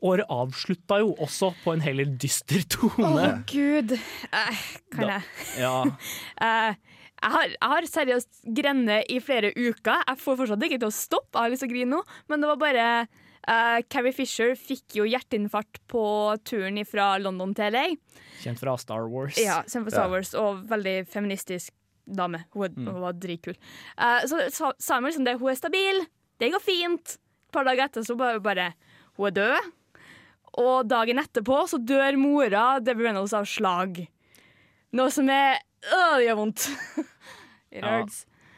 året 0.05 0.27
avslutta 0.29 0.99
jo 1.01 1.13
også 1.23 1.53
på 1.63 1.73
en 1.73 1.81
heller 1.81 2.05
dyster 2.21 2.61
Å, 2.83 2.89
oh, 3.01 3.39
gud. 3.49 3.95
Eh, 3.95 4.59
kan 4.93 5.07
Da- 5.07 5.15
jeg 5.15 5.63
Ja, 5.63 5.77
Eh, 6.49 6.75
jeg, 7.23 7.31
har, 7.33 7.45
jeg 7.55 7.71
har 7.73 7.85
seriøst 7.87 8.41
grenet 8.59 9.09
i 9.13 9.19
flere 9.23 9.53
uker. 9.55 10.01
Jeg 10.09 10.19
får 10.21 10.39
fortsatt 10.41 10.65
ikke 10.67 10.79
til 10.83 10.89
å 10.89 10.95
stoppe. 10.95 11.37
Jeg 11.37 11.45
har 11.47 11.53
lyst 11.53 11.63
til 11.63 11.71
å 11.71 11.73
grine 11.73 11.91
nå. 11.95 12.01
Men 12.31 12.43
det 12.43 12.49
var 12.51 12.59
bare 12.61 12.87
uh, 13.07 13.79
Carrie 13.91 14.13
Fisher 14.15 14.51
fikk 14.59 14.97
jo 14.99 15.05
hjerteinfarkt 15.07 15.79
på 15.91 16.03
turen 16.47 16.81
fra 16.89 17.13
London 17.23 17.55
til 17.57 17.71
LA. 17.75 17.85
Kjent 18.43 18.59
fra 18.59 18.75
Star 18.81 19.07
Wars. 19.11 19.39
Ja, 19.39 19.61
kjent 19.63 19.87
fra 19.87 19.95
Star 19.95 20.11
Wars, 20.11 20.33
og 20.35 20.65
veldig 20.71 20.97
feministisk 21.13 21.71
dame. 22.03 22.43
Hun, 22.51 22.65
er- 22.67 22.75
hun 22.91 22.99
var 23.05 23.15
dritkul. 23.15 23.55
Uh, 23.95 24.19
så 24.27 24.43
sa 24.51 24.73
sa 24.83 24.99
hun 24.99 25.07
liksom 25.07 25.23
det, 25.29 25.37
hun 25.39 25.53
er 25.53 25.59
stabil, 25.61 26.03
det 26.43 26.51
går 26.51 26.63
fint. 26.65 27.15
Et 27.47 27.55
par 27.55 27.63
dager 27.69 27.85
etter 27.87 28.03
så 28.03 28.17
bare, 28.19 28.41
bare 28.43 28.71
Hun 29.15 29.29
er 29.29 29.35
død. 29.37 29.71
og 30.59 30.87
dagen 30.89 31.21
etterpå 31.21 31.61
så 31.69 31.77
dør 31.81 32.17
mora 32.19 32.79
Debbie 32.83 33.07
Reynolds 33.07 33.33
av 33.37 33.45
slag. 33.49 34.03
Noe 34.93 35.09
som 35.13 35.29
er 35.33 35.61
øh, 35.91 36.17
det 36.19 36.25
gjør 36.27 36.39
vondt. 36.39 36.67
It 37.73 37.83
Ja. 37.83 38.05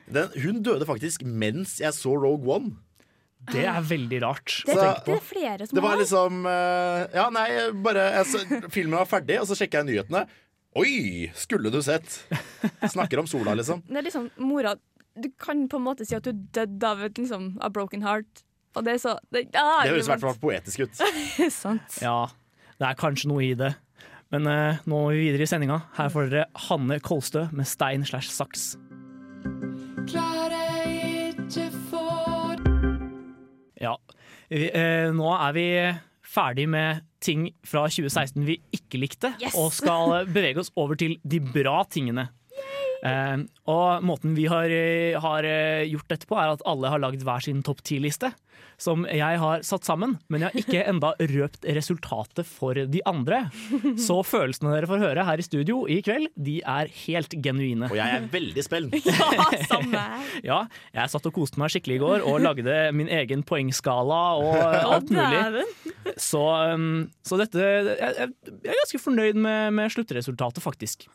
Den, 0.06 0.30
hun 0.44 0.60
døde 0.62 0.86
faktisk 0.86 1.24
mens 1.26 1.80
jeg 1.82 1.94
så 1.98 2.12
Rogue 2.14 2.46
One. 2.54 2.76
Det 3.52 3.64
er 3.66 3.82
veldig 3.82 4.20
rart. 4.24 4.62
Det, 4.66 4.74
Så- 4.76 4.82
er- 4.86 5.00
det 5.06 5.14
er 5.16 5.22
flere 5.26 5.66
som 5.68 5.76
Det 5.76 5.82
var 5.84 5.90
har. 5.96 5.98
liksom 6.02 6.46
eh, 6.46 7.08
Ja, 7.14 7.30
nei, 7.34 7.48
bare 7.86 8.04
jeg, 8.14 8.26
så, 8.26 8.70
Filmen 8.74 8.98
var 9.00 9.06
ferdig, 9.10 9.40
og 9.42 9.48
så 9.50 9.56
sjekka 9.58 9.82
jeg 9.84 9.90
nyhetene. 9.92 10.26
Oi! 10.76 11.32
Skulle 11.34 11.72
du 11.72 11.80
sett? 11.82 12.20
Snakker 12.92 13.20
om 13.22 13.28
sola, 13.30 13.54
liksom. 13.56 13.82
Det 13.88 13.98
er 13.98 14.06
liksom, 14.10 14.30
mora 14.38 14.76
Du 15.16 15.30
kan 15.40 15.68
på 15.72 15.78
en 15.80 15.86
måte 15.86 16.06
si 16.06 16.14
at 16.18 16.24
du 16.28 16.34
døde 16.34 16.84
av 16.84 17.02
et 17.06 17.14
liksom, 17.18 17.54
a 17.62 17.70
broken 17.70 18.02
heart. 18.04 18.44
Og 18.76 18.84
det 18.84 18.94
er 18.98 18.98
så 19.00 19.14
Det, 19.32 19.46
ah, 19.56 19.84
Det 19.86 19.94
høres 19.94 20.10
i 20.10 20.12
hvert 20.12 20.26
fall 20.26 20.36
poetisk 20.42 20.80
ut. 20.86 21.02
Sant. 21.54 22.02
Ja, 22.02 22.28
det 22.78 22.90
er 22.90 22.96
kanskje 23.00 23.30
noe 23.32 23.42
i 23.46 23.54
det. 23.56 23.74
Men 24.34 24.48
eh, 24.50 24.80
nå 24.90 24.96
må 24.96 25.12
vi 25.14 25.28
videre 25.28 25.46
i 25.46 25.50
sendinga. 25.50 25.82
Her 25.98 26.10
får 26.14 26.32
dere 26.32 26.48
Hanne 26.68 26.98
Kolstø 27.04 27.46
med 27.56 27.68
stein 27.70 28.06
slash 28.08 28.32
saks. 28.34 28.74
Klarer 30.10 30.90
ikke 31.30 31.70
få 31.90 32.04
Ja, 33.82 33.96
vi, 34.50 34.70
eh, 34.72 35.12
nå 35.14 35.30
er 35.36 35.56
vi 35.56 35.68
ferdig 36.26 36.66
med 36.72 37.04
ting 37.24 37.48
fra 37.66 37.86
2016 37.90 38.44
vi 38.46 38.58
ikke 38.76 39.00
likte, 39.02 39.34
Yes! 39.42 39.56
og 39.58 39.72
skal 39.74 40.26
bevege 40.30 40.62
oss 40.62 40.72
over 40.78 40.98
til 41.00 41.18
de 41.24 41.40
bra 41.42 41.84
tingene. 41.90 42.28
Eh, 43.06 43.44
og 43.70 44.06
måten 44.06 44.34
vi 44.38 44.48
har, 44.50 44.72
eh, 44.72 45.20
har 45.22 45.46
eh, 45.46 45.86
gjort 45.92 46.10
dette 46.10 46.30
på, 46.30 46.38
er 46.42 46.56
at 46.56 46.66
alle 46.66 46.90
har 46.90 47.02
lagd 47.04 47.26
hver 47.26 47.44
sin 47.46 47.62
topp 47.66 47.84
ti-liste. 47.86 48.34
Som 48.80 49.06
jeg 49.08 49.40
har 49.40 49.62
satt 49.64 49.88
sammen, 49.88 50.18
men 50.32 50.44
jeg 50.44 50.52
har 50.52 50.62
ikke 50.62 50.84
enda 50.92 51.12
røpt 51.32 51.68
resultatet 51.78 52.48
for 52.48 52.76
de 52.76 53.02
andre. 53.08 53.46
Så 54.02 54.18
følelsene 54.28 54.74
dere 54.74 54.90
får 54.90 55.04
høre 55.04 55.26
her 55.28 55.40
i 55.40 55.46
studio 55.46 55.84
i 55.92 56.02
kveld, 56.04 56.28
de 56.36 56.58
er 56.60 56.92
helt 57.06 57.36
genuine. 57.44 57.88
Og 57.92 58.00
jeg 58.00 58.20
er 58.20 58.28
veldig 58.34 58.66
spent. 58.66 58.98
Ja, 59.36 59.46
samme. 59.68 60.02
Ja, 60.46 60.58
jeg 60.96 61.12
satt 61.12 61.28
og 61.28 61.36
koste 61.36 61.60
meg 61.60 61.72
skikkelig 61.74 61.98
i 61.98 62.02
går 62.04 62.26
og 62.28 62.42
lagde 62.44 62.76
min 62.96 63.10
egen 63.12 63.44
poengskala 63.48 64.22
og 64.40 64.60
alt 64.60 65.12
mulig. 65.14 65.66
Så, 66.22 66.42
um, 66.76 67.06
så 67.26 67.40
dette 67.42 67.60
jeg, 67.60 67.96
jeg 68.00 68.30
jeg 68.66 68.74
er 68.74 68.80
ganske 68.82 69.02
fornøyd 69.02 69.40
med, 69.40 69.76
med 69.78 69.94
sluttresultatet, 69.94 70.64
faktisk. 70.64 71.08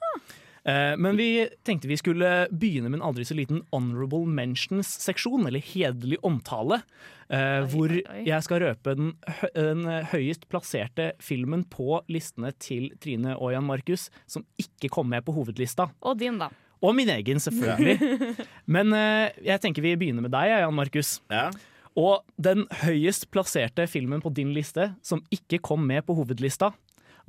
Eh, 0.64 0.96
men 1.00 1.16
vi 1.16 1.48
tenkte 1.64 1.88
vi 1.88 1.98
skulle 2.00 2.46
begynne 2.50 2.90
med 2.90 3.00
en 3.00 3.06
aldri 3.10 3.24
så 3.24 3.36
liten 3.38 3.62
honorable 3.72 4.28
mentions-seksjon, 4.28 5.46
eller 5.48 5.64
hederlig 5.64 6.20
omtale. 6.26 6.82
oi, 7.30 7.62
hvor 7.70 7.92
oi, 7.94 8.00
oi. 8.02 8.24
jeg 8.26 8.42
skal 8.42 8.64
røpe 8.64 8.96
den, 8.98 9.12
den 9.54 9.86
høyest 10.10 10.48
plasserte 10.50 11.12
filmen 11.22 11.62
på 11.70 12.00
listene 12.10 12.50
til 12.58 12.90
Trine 13.00 13.36
og 13.36 13.54
Jan 13.54 13.68
Markus 13.68 14.08
som 14.26 14.42
ikke 14.58 14.90
kom 14.90 15.08
med 15.12 15.22
på 15.26 15.36
hovedlista. 15.36 15.90
Og 16.02 16.18
din, 16.18 16.40
da. 16.42 16.50
Og 16.80 16.94
min 16.96 17.10
egen, 17.12 17.40
selvfølgelig. 17.40 18.36
Men 18.74 18.94
eh, 18.96 19.36
jeg 19.44 19.62
tenker 19.62 19.84
vi 19.84 19.96
begynner 20.00 20.24
med 20.24 20.34
deg, 20.34 20.56
Jan 20.62 20.76
Markus. 20.76 21.18
Ja. 21.32 21.50
Og 21.98 22.22
den 22.40 22.64
høyest 22.84 23.28
plasserte 23.34 23.86
filmen 23.90 24.22
på 24.22 24.32
din 24.34 24.52
liste 24.54 24.92
som 25.02 25.22
ikke 25.34 25.58
kom 25.62 25.82
med 25.86 26.06
på 26.06 26.14
hovedlista, 26.16 26.70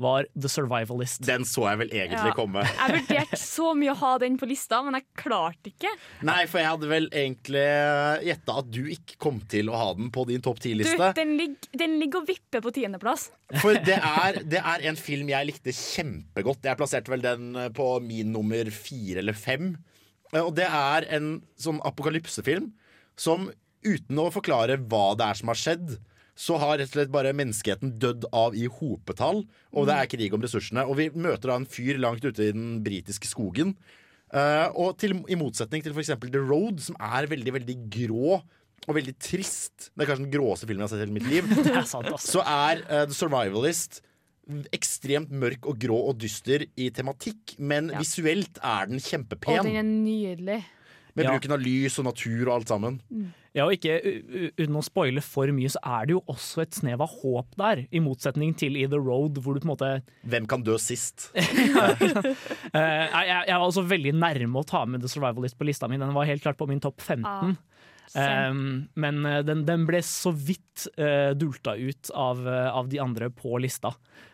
var 0.04 0.26
The 0.36 0.50
Survivalist. 0.52 1.22
Den 1.28 1.46
så 1.48 1.68
jeg 1.70 1.80
vel 1.84 1.92
egentlig 1.94 2.32
Ja. 2.32 2.36
komme. 2.38 2.64
Jeg 2.66 2.96
vurderte 2.98 3.38
så 3.58 3.72
mye 3.78 3.94
å 3.94 4.00
ha 4.02 4.12
den 4.24 4.38
på 4.42 4.50
lista, 4.50 4.82
men 4.86 4.98
jeg 4.98 5.06
klarte 5.22 5.72
ikke. 5.72 5.92
Nei, 6.28 6.46
for 6.52 6.60
jeg 6.62 6.70
hadde 6.72 6.90
vel 6.92 7.08
egentlig 7.12 7.66
gjetta 8.28 8.58
at 8.64 8.72
du 8.74 8.82
ikke 8.94 9.18
kom 9.22 9.40
til 9.52 9.70
å 9.72 9.78
ha 9.80 9.90
den 9.98 10.10
på 10.14 10.26
din 10.30 10.42
topp 10.44 10.60
Du, 10.62 10.68
ti-liste. 10.70 11.12
den, 11.18 11.36
ligger, 11.40 11.72
den 11.84 11.96
ligger 12.02 12.22
og 12.24 12.28
vipper 12.32 12.62
på 12.66 12.74
tiendeplass. 12.76 13.30
For 13.62 13.78
det 13.80 14.00
er, 14.26 14.42
det 14.44 14.62
er 14.64 14.88
en 14.92 15.00
film 15.00 15.30
jeg 15.32 15.50
likte 15.52 15.74
kjempegodt. 15.76 16.66
Jeg 16.68 16.78
plasserte 16.82 17.14
vel 17.14 17.22
den 17.26 17.54
på 17.78 17.88
min 18.04 18.32
nummer 18.34 18.70
fire 18.74 19.20
eller 19.24 19.34
fem. 19.38 19.74
Eh, 20.34 20.42
Og 20.42 20.54
det 20.58 20.68
er 20.68 21.08
en 21.18 21.34
sånn 21.60 21.82
apokalypsefilm 21.88 22.72
som 23.20 23.50
uten 23.84 24.20
å 24.22 24.30
forklare 24.32 24.78
hva 24.78 25.12
det 25.18 25.26
er 25.26 25.38
som 25.40 25.50
har 25.52 25.58
skjedd, 25.58 25.96
så 26.42 26.58
har 26.62 26.80
rett 26.80 26.90
og 26.90 26.96
slett 26.96 27.12
bare 27.14 27.34
menneskeheten 27.38 27.96
dødd 28.02 28.26
av 28.34 28.56
i 28.58 28.66
hopetall, 28.66 29.44
og 29.76 29.90
det 29.90 29.98
er 29.98 30.10
krig 30.10 30.34
om 30.34 30.42
ressursene. 30.42 30.88
Og 30.90 30.98
vi 30.98 31.10
møter 31.14 31.52
da 31.52 31.58
en 31.60 31.68
fyr 31.70 32.00
langt 32.02 32.26
ute 32.26 32.48
i 32.48 32.54
den 32.56 32.80
britiske 32.86 33.30
skogen. 33.30 33.76
Uh, 34.32 34.72
og 34.80 34.96
til, 35.02 35.14
i 35.28 35.36
motsetning 35.38 35.84
til 35.84 35.94
f.eks. 35.94 36.14
The 36.24 36.42
Road, 36.42 36.80
som 36.82 36.96
er 37.04 37.28
veldig, 37.30 37.54
veldig 37.60 37.76
grå 37.94 38.40
og 38.88 38.96
veldig 38.98 39.14
trist. 39.22 39.92
Det 39.92 40.06
er 40.06 40.10
kanskje 40.10 40.24
den 40.26 40.34
gråeste 40.34 40.70
filmen 40.70 40.82
jeg 40.82 40.88
har 40.88 40.94
sett 40.96 41.04
i 41.04 41.06
hele 41.06 41.18
mitt 41.20 41.28
liv 41.30 41.50
Det 41.68 41.76
er 41.84 41.90
sant, 41.90 42.08
altså. 42.10 42.40
så 42.40 42.46
er 42.48 42.82
uh, 42.88 43.04
The 43.12 43.18
Survivalist 43.18 44.00
ekstremt 44.74 45.30
mørk 45.32 45.68
og 45.70 45.78
grå 45.80 46.00
og 46.10 46.18
dyster 46.20 46.64
i 46.80 46.88
tematikk, 46.96 47.54
men 47.62 47.92
Ja. 47.94 48.00
visuelt 48.02 48.58
er 48.64 48.90
den 48.90 49.00
kjempepen. 49.04 49.60
Og 49.60 49.68
den 49.70 49.78
er 49.78 49.86
nydelig. 49.86 50.58
Med 51.14 51.26
Ja. 51.28 51.36
bruken 51.36 51.52
av 51.54 51.62
lys 51.62 52.00
og 52.00 52.08
natur 52.08 52.48
og 52.48 52.56
alt 52.56 52.72
sammen. 52.72 52.98
Ja, 53.52 53.66
og 53.66 53.74
ikke 53.76 53.98
Uten 54.56 54.78
å 54.80 54.84
spoile 54.86 55.24
for 55.26 55.52
mye, 55.52 55.72
så 55.72 55.82
er 55.84 56.08
det 56.08 56.16
jo 56.16 56.22
også 56.32 56.64
et 56.64 56.78
snev 56.78 57.04
av 57.04 57.12
håp 57.22 57.58
der. 57.60 57.84
I 57.92 58.00
motsetning 58.04 58.54
til 58.58 58.78
i 58.80 58.86
The 58.88 59.00
Road, 59.02 59.42
hvor 59.44 59.58
du 59.58 59.64
på 59.64 59.68
en 59.68 59.74
måte 59.74 59.90
Hvem 60.32 60.48
kan 60.50 60.64
dø 60.66 60.78
sist? 60.82 61.30
Eh, 62.72 62.80
jeg, 62.80 63.26
jeg 63.28 63.48
jeg 63.50 63.60
var 63.60 63.66
også 63.66 63.82
veldig 63.84 64.12
nærme 64.16 64.62
å 64.62 64.68
ta 64.68 64.86
med 64.88 65.02
The 65.04 65.10
Survivalist 65.12 65.58
på 65.60 65.66
lista 65.68 65.90
mi. 65.92 65.98
Den 66.00 66.14
var 66.16 66.30
helt 66.30 66.44
klart 66.44 66.60
på 66.60 66.68
min 66.70 66.80
topp 66.80 67.02
15. 67.04 67.26
Ah, 67.28 67.52
Um, 68.12 68.90
men 69.00 69.26
eh, 69.26 69.40
den, 69.48 69.62
den 69.64 69.86
ble 69.88 70.02
så 70.04 70.34
vidt 70.36 70.88
uh, 71.00 71.32
dulta 71.38 71.78
ut 71.80 72.12
av, 72.12 72.42
av 72.48 72.90
de 72.92 73.00
andre 73.00 73.30
på 73.32 73.56
lista. 73.64 73.94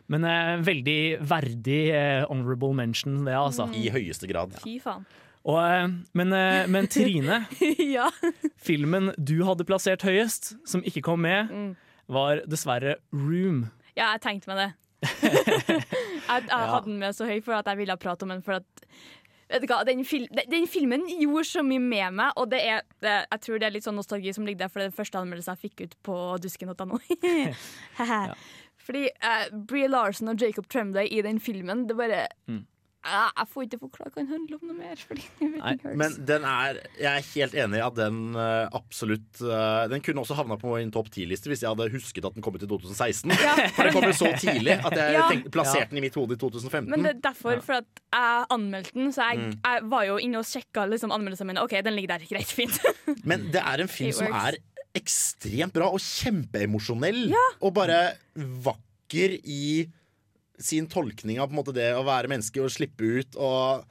Men 0.10 0.26
uh, 0.26 0.56
veldig 0.66 1.20
verdig 1.28 1.82
honorable 2.26 2.74
mention, 2.78 3.22
det, 3.28 3.36
altså. 3.38 3.68
I 3.78 3.92
høyeste 3.94 4.30
grad. 4.30 4.58
Fy 4.64 4.80
faen. 4.82 5.06
Og, 5.48 5.58
eh, 5.64 5.88
men, 6.20 6.34
eh, 6.36 6.66
men 6.68 6.88
Trine, 6.92 7.42
ja. 7.98 8.10
filmen 8.60 9.14
du 9.16 9.38
hadde 9.48 9.64
plassert 9.68 10.04
høyest, 10.04 10.56
som 10.68 10.84
ikke 10.84 11.06
kom 11.08 11.22
med, 11.24 11.52
Mm. 11.54 11.70
var 12.12 12.42
dessverre 12.48 12.98
Room. 13.16 13.70
ja, 13.96 14.12
jeg 14.16 14.22
tenkte 14.26 14.52
meg 14.52 14.60
det. 14.66 14.74
jeg 15.62 16.44
jeg 16.50 16.50
hadde 16.50 16.86
den 16.90 17.00
med 17.00 17.16
så 17.16 17.26
høy 17.30 17.40
for 17.46 17.56
at 17.58 17.68
jeg 17.72 17.80
ville 17.80 17.96
prate 18.02 18.24
om 18.28 18.32
den. 18.34 18.42
For 18.44 18.60
at, 18.60 18.86
vet 19.48 19.64
du 19.64 19.68
hva, 19.72 19.82
den, 19.88 20.04
fil 20.08 20.28
den, 20.36 20.50
den 20.52 20.68
filmen 20.68 21.06
gjorde 21.08 21.46
så 21.48 21.64
mye 21.64 21.80
med 21.84 22.18
meg, 22.20 22.32
og 22.36 22.50
det 22.52 22.62
er, 22.68 22.82
det, 23.04 23.16
jeg 23.32 23.44
tror 23.46 23.60
det 23.62 23.68
er 23.70 23.76
litt 23.78 23.88
sånn 23.88 23.96
nostalgi 24.00 24.34
som 24.36 24.48
ligger 24.48 24.66
der, 24.66 24.72
for 24.74 24.82
det 24.82 24.88
er 24.90 24.92
den 24.92 25.00
første 25.00 25.22
anmeldelsen 25.22 25.56
jeg 25.56 25.70
fikk 25.70 25.86
ut 25.88 25.96
på 26.08 26.18
dusken.no. 26.44 27.00
Fordi 28.88 29.04
uh, 29.24 29.46
Brie 29.68 29.88
Larson 29.92 30.32
og 30.32 30.42
Jacob 30.42 30.68
Tremblay 30.72 31.08
i 31.12 31.22
den 31.26 31.40
filmen, 31.44 31.88
det 31.90 31.96
bare 32.00 32.26
Mm. 32.48 32.66
Jeg 33.08 33.48
får 33.54 33.64
ikke 33.68 33.80
forklare 33.82 34.12
hva 34.12 34.22
den 34.22 34.30
handler 34.32 34.58
om 34.60 34.68
noe 34.68 34.78
mer. 34.78 35.00
Fordi 35.08 35.24
Nei. 35.58 35.74
Men 36.02 36.16
den 36.28 36.44
er, 36.50 36.80
jeg 37.00 37.08
er 37.22 37.28
helt 37.34 37.56
enig 37.64 37.80
i 37.80 37.84
at 37.86 37.96
den 37.98 38.18
eh, 38.36 38.68
absolutt 38.78 39.42
eh, 39.42 39.84
Den 39.94 40.04
kunne 40.06 40.24
også 40.26 40.36
havna 40.38 40.58
på 40.60 40.74
min 40.76 40.92
topp 40.92 41.08
ti-liste 41.16 41.48
hvis 41.52 41.64
jeg 41.64 41.72
hadde 41.72 41.88
husket 41.94 42.28
at 42.28 42.36
den 42.38 42.44
kom 42.46 42.58
ut 42.58 42.66
i 42.66 42.70
2016. 42.70 43.32
For 43.78 43.88
den 43.88 43.96
kom 43.96 44.08
jo 44.10 44.16
så 44.18 44.32
tidlig 44.42 44.76
at 44.82 44.98
jeg 45.00 45.16
Ja. 45.18 45.28
tenkte, 45.32 45.54
plasserte 45.56 45.90
den 45.94 46.02
i 46.02 46.06
mitt 46.08 46.18
hode 46.20 46.36
i 46.36 46.42
2015. 46.42 46.90
Men 46.92 47.06
det 47.08 47.14
er 47.16 47.22
derfor, 47.30 47.62
for 47.66 47.80
at 47.80 48.02
jeg 48.14 48.48
anmeldte 48.58 48.94
den, 49.00 49.12
så 49.16 49.30
jeg, 49.32 49.38
Mm. 49.48 49.52
jeg 49.64 49.84
var 49.92 50.04
jo 50.08 50.16
inne 50.22 50.40
og 50.42 50.46
sjekka 50.50 50.84
liksom, 50.90 51.12
anmeldelsene 51.14 51.48
mine. 51.54 51.62
OK, 51.64 51.76
den 51.86 51.94
ligger 51.96 52.18
der. 52.18 52.26
Greit, 52.30 52.52
fint. 52.52 52.78
Men 53.30 53.48
det 53.54 53.62
er 53.62 53.84
en 53.84 53.88
film 53.92 54.10
It 54.10 54.16
som 54.20 54.28
works. 54.32 54.58
er 54.58 54.58
ekstremt 54.98 55.74
bra 55.76 55.88
og 55.94 56.00
kjempeemosjonell. 56.02 57.28
Og 57.62 57.74
bare 57.78 58.00
vakker 58.66 59.38
i 59.44 59.86
sin 60.60 60.88
tolkning 60.90 61.40
av 61.40 61.50
på 61.50 61.56
en 61.56 61.62
måte 61.62 61.76
det 61.76 61.92
å 61.96 62.06
være 62.08 62.32
menneske 62.32 62.62
og 62.64 62.72
slippe 62.74 63.06
ut. 63.20 63.38
Og 63.38 63.84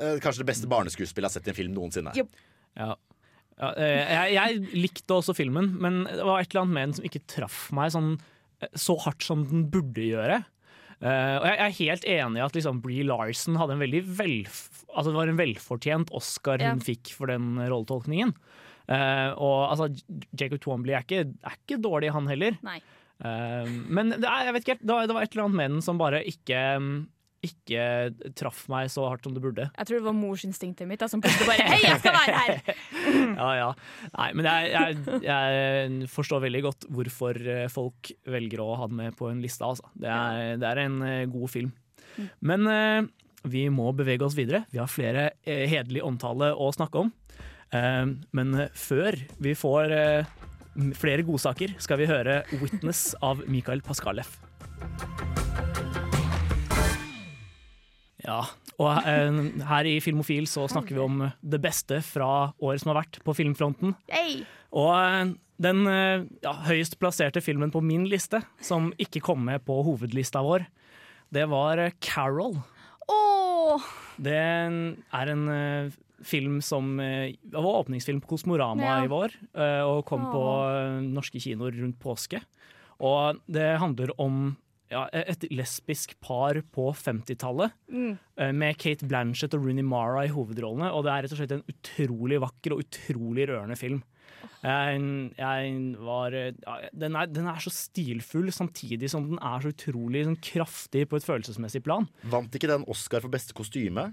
eh, 0.00 0.18
kanskje 0.22 0.42
det 0.42 0.50
beste 0.50 0.70
barneskuespillet 0.70 1.28
jeg 1.28 1.30
har 1.30 1.36
sett 1.36 1.50
i 1.50 1.54
en 1.54 1.60
film 1.60 1.76
noensinne. 1.76 2.14
Jo. 2.18 2.26
Ja. 2.78 2.94
Ja, 3.58 3.72
eh, 3.74 4.12
jeg, 4.14 4.34
jeg 4.36 4.82
likte 4.84 5.16
også 5.18 5.34
filmen, 5.34 5.72
men 5.82 6.04
det 6.06 6.22
var 6.22 6.40
et 6.40 6.52
eller 6.52 6.64
annet 6.64 6.76
med 6.76 6.86
den 6.86 6.98
som 7.00 7.08
ikke 7.08 7.24
traff 7.30 7.64
meg 7.74 7.90
sånn, 7.90 8.12
eh, 8.62 8.70
så 8.78 8.94
hardt 9.02 9.26
som 9.26 9.42
den 9.50 9.66
burde 9.72 10.04
gjøre. 10.04 10.44
Uh, 10.98 11.38
og 11.38 11.44
jeg 11.46 11.54
jeg 11.54 11.62
er 11.62 11.74
helt 11.76 12.06
enig 12.10 12.40
i 12.40 12.42
at 12.42 12.56
liksom 12.58 12.78
Brie 12.82 13.04
Larson 13.06 13.54
hadde 13.54 13.76
en 13.76 13.82
veldig 13.84 14.00
velf 14.18 14.56
altså 14.88 15.12
det 15.12 15.14
var 15.14 15.30
en 15.30 15.38
velfortjent 15.38 16.08
Oscar 16.18 16.58
Ja. 16.58 16.72
hun 16.74 16.82
fikk 16.82 17.12
for 17.14 17.30
den 17.30 17.52
rolletolkningen. 17.54 18.32
Uh, 18.88 19.30
og 19.36 19.58
altså, 19.70 19.86
Jacob 20.32 20.58
Twombly 20.64 20.96
er 20.96 21.04
ikke, 21.06 21.28
er 21.44 21.54
ikke 21.60 21.78
dårlig, 21.84 22.10
han 22.10 22.26
heller. 22.26 22.58
Nei. 22.66 22.80
Eh, 23.18 23.70
men 23.90 24.14
det, 24.14 24.26
jeg 24.26 24.54
vet 24.54 24.64
ikke, 24.64 24.76
helt, 24.76 24.84
det, 24.86 25.14
var, 25.14 25.22
et 25.24 25.32
eller 25.32 25.48
annet 25.48 25.60
med 25.60 25.72
den 25.74 25.84
som 25.84 25.98
bare 26.00 26.20
ikke, 26.28 26.60
ikke 27.44 27.82
traff 28.38 28.64
meg 28.70 28.90
så 28.92 29.08
hardt 29.10 29.26
som 29.26 29.34
det 29.34 29.42
burde. 29.42 29.68
Jeg 29.72 29.88
tror 29.88 30.00
det 30.00 30.06
var 30.06 30.16
morsinstinktet 30.18 30.90
mitt 30.90 31.02
da, 31.02 31.10
som 31.10 31.22
plutselig 31.24 31.48
bare 31.50 31.66
Hei, 31.72 31.80
jeg 31.86 32.00
skal 32.02 32.16
være 32.18 32.44
her! 32.44 32.62
Ja, 33.38 33.50
ja. 33.54 33.68
Nei, 34.14 34.28
men 34.36 34.48
jeg, 34.48 34.70
jeg, 34.74 35.20
jeg 35.24 36.08
forstår 36.12 36.42
veldig 36.44 36.62
godt 36.66 36.88
hvorfor 36.92 37.38
eh, 37.38 37.68
folk 37.72 38.10
velger 38.28 38.62
å 38.64 38.72
ha 38.80 38.88
den 38.90 39.00
med 39.00 39.16
på 39.18 39.30
en 39.30 39.42
liste. 39.42 39.66
Altså. 39.66 39.86
Det, 39.94 40.10
er, 40.10 40.58
det 40.60 40.68
er 40.70 40.82
en 40.84 40.98
eh, 41.06 41.22
god 41.30 41.52
film. 41.52 41.72
Men 42.42 42.66
uh, 42.66 43.06
vi 43.46 43.68
må 43.70 43.92
bevege 43.94 44.26
oss 44.26 44.34
videre. 44.34 44.64
Vi 44.72 44.80
har 44.82 44.90
flere 44.90 45.30
uh, 45.46 45.64
hederlig 45.70 46.02
omtale 46.02 46.50
å 46.50 46.72
snakke 46.74 47.04
om. 47.04 47.12
Uh, 47.70 48.18
men 48.34 48.64
før 48.74 49.14
vi 49.38 49.54
får 49.58 49.94
flere 50.98 51.24
godsaker, 51.26 51.74
skal 51.82 51.98
vi 51.98 52.06
høre 52.10 52.42
'Witness' 52.52 53.14
av 53.22 53.42
Mikael 53.50 53.82
Paskalev. 53.82 54.30
Ja, 58.28 58.42
og 58.78 59.06
eh, 59.08 59.38
her 59.68 59.88
i 59.88 59.98
Filmofil 60.02 60.46
så 60.50 60.66
snakker 60.70 60.94
vi 60.96 61.02
om 61.02 61.22
det 61.40 61.60
beste 61.62 62.00
fra 62.04 62.52
året 62.60 62.82
som 62.82 62.92
har 62.92 63.02
vært 63.02 63.20
på 63.26 63.34
filmfronten. 63.34 63.94
Og 64.76 64.90
eh, 64.94 65.32
den 65.62 65.86
eh, 65.90 66.26
ja, 66.44 66.54
høyest 66.68 66.98
plasserte 67.02 67.42
filmen 67.42 67.72
på 67.74 67.82
min 67.82 68.06
liste, 68.10 68.42
som 68.62 68.92
ikke 69.00 69.22
kom 69.24 69.42
med 69.48 69.64
på 69.66 69.80
hovedlista 69.86 70.44
vår, 70.46 70.68
det 71.34 71.48
var 71.50 71.82
Carol. 72.00 72.60
Åh, 73.08 73.88
Det 74.18 74.34
er 74.34 75.30
en 75.32 75.44
uh, 75.48 75.90
film 76.26 76.58
som 76.64 76.96
det 76.98 77.54
var 77.54 77.82
åpningsfilm 77.84 78.20
på 78.24 78.32
Kosmorama 78.34 78.82
Ja. 78.82 78.96
i 79.04 79.10
vår, 79.10 79.34
uh, 79.54 79.82
og 79.86 80.04
kom 80.08 80.24
Åh. 80.26 80.32
på 80.34 80.44
norske 81.06 81.38
kinoer 81.42 81.76
rundt 81.78 81.98
påske. 82.02 82.40
Og 82.98 83.38
det 83.46 83.78
handler 83.78 84.10
om 84.18 84.56
ja, 84.90 85.04
et 85.12 85.44
lesbisk 85.52 86.16
par 86.24 86.58
på 86.74 86.88
50-tallet, 86.96 87.70
Mm. 87.92 88.16
med 88.56 88.76
Kate 88.78 89.06
Blanchett 89.06 89.54
og 89.54 89.66
Rooney 89.66 89.84
Mara 89.84 90.24
i 90.24 90.32
hovedrollene. 90.32 90.90
Og 90.96 91.04
det 91.04 91.12
er 91.12 91.22
rett 91.22 91.32
og 91.36 91.38
slett 91.38 91.52
en 91.52 91.62
utrolig 91.68 92.40
vakker 92.40 92.72
og 92.74 92.80
utrolig 92.86 93.46
rørende 93.50 93.76
film. 93.78 94.02
Jeg, 94.62 95.02
jeg 95.38 95.74
var 96.02 96.34
ja, 96.34 96.76
den, 96.92 97.16
er, 97.16 97.26
den 97.30 97.46
er 97.50 97.60
så 97.62 97.70
stilfull, 97.74 98.48
samtidig 98.54 99.10
som 99.12 99.28
den 99.30 99.38
er 99.38 99.60
så 99.62 99.70
utrolig 99.74 100.24
sånn, 100.26 100.38
kraftig 100.42 101.04
på 101.10 101.16
et 101.20 101.26
følelsesmessig 101.28 101.82
plan. 101.86 102.08
Vant 102.32 102.54
ikke 102.58 102.70
den 102.70 102.86
Oscar 102.90 103.20
for 103.24 103.30
beste 103.32 103.54
kostyme? 103.54 104.10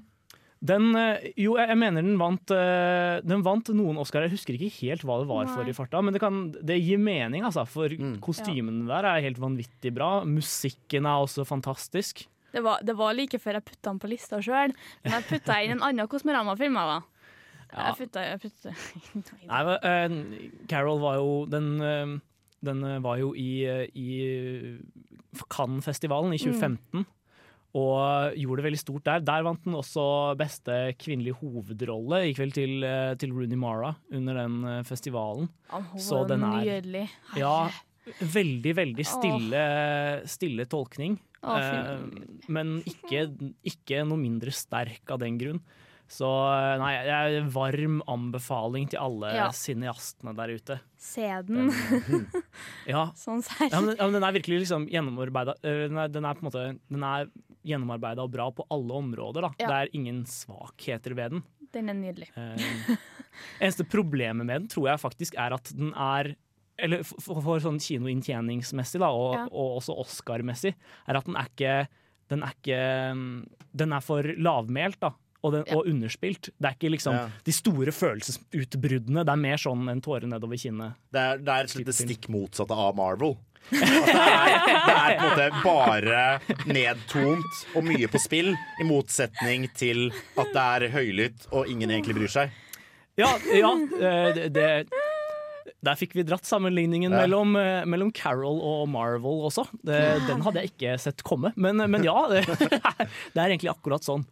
Den, 0.66 0.96
eh, 0.98 1.32
jo, 1.38 1.58
jeg 1.60 1.76
mener 1.78 2.02
den 2.02 2.16
vant, 2.18 2.50
eh, 2.56 3.20
den 3.28 3.44
vant 3.46 3.68
noen 3.76 4.00
Oscar. 4.02 4.24
Jeg 4.26 4.32
husker 4.38 4.56
ikke 4.56 4.72
helt 4.80 5.04
hva 5.06 5.20
det 5.22 5.28
var 5.30 5.50
for 5.52 5.68
i 5.68 5.74
farta, 5.76 6.00
men 6.02 6.16
det, 6.16 6.22
kan, 6.24 6.40
det 6.56 6.80
gir 6.82 6.98
mening, 6.98 7.44
altså. 7.46 7.66
For 7.70 7.90
Mm. 7.92 8.16
kostymene 8.24 8.88
der 8.88 9.06
er 9.06 9.22
helt 9.28 9.38
vanvittig 9.38 9.92
bra. 9.94 10.24
Musikken 10.26 11.06
er 11.06 11.22
også 11.26 11.46
fantastisk. 11.46 12.26
det 12.56 12.64
var, 12.64 12.80
det 12.82 12.96
var 12.96 13.14
like 13.14 13.38
før 13.38 13.58
jeg 13.60 13.66
putta 13.66 13.90
den 13.92 14.00
på 14.00 14.08
lista 14.10 14.38
sjøl, 14.40 14.72
men 15.04 15.12
jeg 15.12 15.26
putta 15.28 15.58
inn 15.62 15.72
en 15.76 15.82
annen 15.84 16.08
Kosmorama-film. 16.08 16.78
Ja. 17.76 17.90
Jeg 17.92 17.98
putta, 18.00 18.24
jeg 18.24 18.40
putta. 18.46 18.72
Nei, 19.52 19.64
men, 19.68 20.16
uh, 20.24 20.66
Carol 20.72 21.02
var 21.04 21.18
jo 21.20 21.32
Den, 21.52 21.68
uh, 21.84 22.16
den 22.66 22.84
eh, 22.88 23.00
var 23.04 23.20
jo 23.20 23.34
i, 23.38 23.50
uh, 23.68 23.84
i 23.94 24.80
Cannes-festivalen 25.52 26.34
i 26.36 26.40
2015. 26.40 27.06
Og 27.76 28.38
gjorde 28.40 28.62
det 28.62 28.66
veldig 28.70 28.80
stort 28.80 29.04
der. 29.04 29.24
Der 29.28 29.44
vant 29.44 29.66
den 29.66 29.76
også 29.76 30.06
beste 30.40 30.78
kvinnelige 31.02 31.36
hovedrolle. 31.42 32.22
Gikk 32.30 32.40
vel 32.40 32.54
til, 32.56 32.86
til 33.20 33.34
Rooney 33.36 33.60
Mara 33.60 33.90
under 34.16 34.38
den 34.40 34.62
festivalen. 34.88 35.50
Oh, 35.76 35.84
Så 36.00 36.22
den 36.30 36.46
er- 36.48 36.62
nydelig. 36.64 37.04
Ja, 37.36 37.68
veldig, 38.22 38.76
veldig 38.80 39.06
stille, 39.10 39.66
stille 40.32 40.66
tolkning. 40.72 41.20
Oh, 41.44 41.60
Eh, 41.60 42.00
men 42.50 42.80
ikke, 42.90 43.28
ikke 43.70 44.00
noe 44.08 44.18
mindre 44.18 44.50
sterk 44.56 45.12
av 45.14 45.20
den 45.22 45.36
grunn. 45.38 45.60
Så 46.08 46.28
eh, 46.30 46.76
nei, 46.78 46.92
jeg 47.08 47.38
er 47.40 47.48
varm 47.50 48.02
anbefaling 48.12 48.90
til 48.92 49.00
alle 49.02 49.32
Ja. 49.34 49.48
cineastene 49.56 50.36
der 50.38 50.54
ute. 50.54 50.80
Se 51.02 51.26
den, 51.48 51.72
Ja, 52.94 53.08
sånn 53.18 53.42
serr. 53.46 53.72
ja, 53.72 53.82
men, 53.82 53.96
ja, 53.98 54.06
men 54.06 54.14
den 54.20 54.28
er 54.28 54.36
virkelig 54.38 54.60
liksom 54.66 54.86
gjennomarbeida 54.92 55.56
den, 55.66 55.98
er- 55.98 56.12
den 56.14 56.26
er 56.30 56.38
på 56.38 56.46
en 56.46 56.50
måte 56.52 56.66
Den 56.94 57.04
er 57.10 57.26
gjennomarbeida 57.66 58.22
og 58.22 58.32
bra 58.36 58.52
på 58.54 58.68
alle 58.70 58.94
områder. 59.02 59.42
Da. 59.48 59.52
Ja. 59.58 59.68
Det 59.72 59.78
er 59.82 59.94
ingen 59.98 60.24
svakheter 60.30 61.16
ved 61.18 61.32
den. 61.34 61.44
Den 61.74 61.90
er 61.90 61.98
nydelig. 61.98 62.30
Eh, 62.38 62.96
eneste 63.60 63.84
problemet 63.90 64.46
med 64.46 64.54
den 64.62 64.68
tror 64.72 64.92
jeg 64.94 65.02
faktisk 65.02 65.36
er 65.42 65.58
at 65.58 65.74
den 65.76 65.90
er 65.98 66.36
eller 66.78 67.02
for, 67.08 67.40
for 67.42 67.60
sånn 67.64 67.78
kinoinntjeningsmessig 67.80 69.00
da, 69.00 69.08
og, 69.16 69.46
og 69.48 69.78
også 69.80 69.94
Oscar-messig, 70.02 70.74
er 71.08 71.18
at 71.18 71.26
den 71.30 71.38
er 71.40 71.48
ikke 71.50 71.76
Den 72.28 72.42
er, 72.44 72.56
ikke, 72.58 72.80
den 73.78 73.92
er 73.94 74.02
for 74.02 74.26
lavmælt 74.26 74.98
da, 75.04 75.12
og, 75.46 75.54
den, 75.54 75.66
Ja. 75.70 75.78
og 75.78 75.90
underspilt. 75.92 76.50
Det 76.58 76.70
er 76.72 76.76
ikke 76.78 76.92
liksom 76.96 77.14
Ja. 77.18 77.26
de 77.46 77.54
store 77.56 77.94
følelsesutbruddene. 77.94 79.26
Det 79.26 79.34
er 79.34 79.42
mer 79.42 79.62
sånn 79.62 79.90
en 79.92 80.02
tåre 80.02 80.28
nedover 80.30 80.58
kinnet. 80.58 80.96
Det 81.14 81.22
er, 81.22 81.38
det 81.38 81.58
er 81.60 81.86
det 81.86 81.96
stikk 81.96 82.30
motsatte 82.34 82.74
av 82.74 82.96
Marvel. 82.98 83.38
Altså, 83.72 84.06
det, 84.06 84.14
er, 84.14 84.50
det 84.78 84.84
er 84.86 85.16
på 85.16 85.16
en 85.16 85.24
måte 85.26 85.64
bare 85.66 86.20
nedtont 86.70 87.64
og 87.76 87.88
mye 87.88 88.10
på 88.14 88.22
spill, 88.22 88.52
i 88.54 88.86
motsetning 88.86 89.66
til 89.74 90.12
at 90.38 90.52
det 90.54 90.66
er 90.76 90.90
høylytt 90.94 91.48
og 91.52 91.72
ingen 91.72 91.90
egentlig 91.90 92.18
bryr 92.20 92.30
seg. 92.30 92.54
Ja, 93.18 93.32
ja 93.50 93.72
eh, 93.74 94.30
det, 94.36 94.50
det 94.54 94.70
der 95.86 95.98
fikk 96.00 96.16
vi 96.18 96.26
dratt 96.26 96.46
sammenligningen 96.48 97.12
Ja. 97.14 97.24
mellom, 97.24 97.56
eh, 97.56 97.86
mellom 97.86 98.12
Carol 98.14 98.62
og 98.62 98.88
Marvel 98.90 99.46
også. 99.50 99.68
Det, 99.86 100.00
den 100.28 100.42
hadde 100.46 100.62
jeg 100.62 100.74
ikke 100.74 100.96
sett 101.00 101.24
komme, 101.24 101.54
men, 101.56 101.78
men 101.78 102.04
ja. 102.06 102.16
Det, 102.32 102.46
det 103.34 103.42
er 103.42 103.50
egentlig 103.50 103.74
akkurat 103.74 104.06
sånn. 104.06 104.26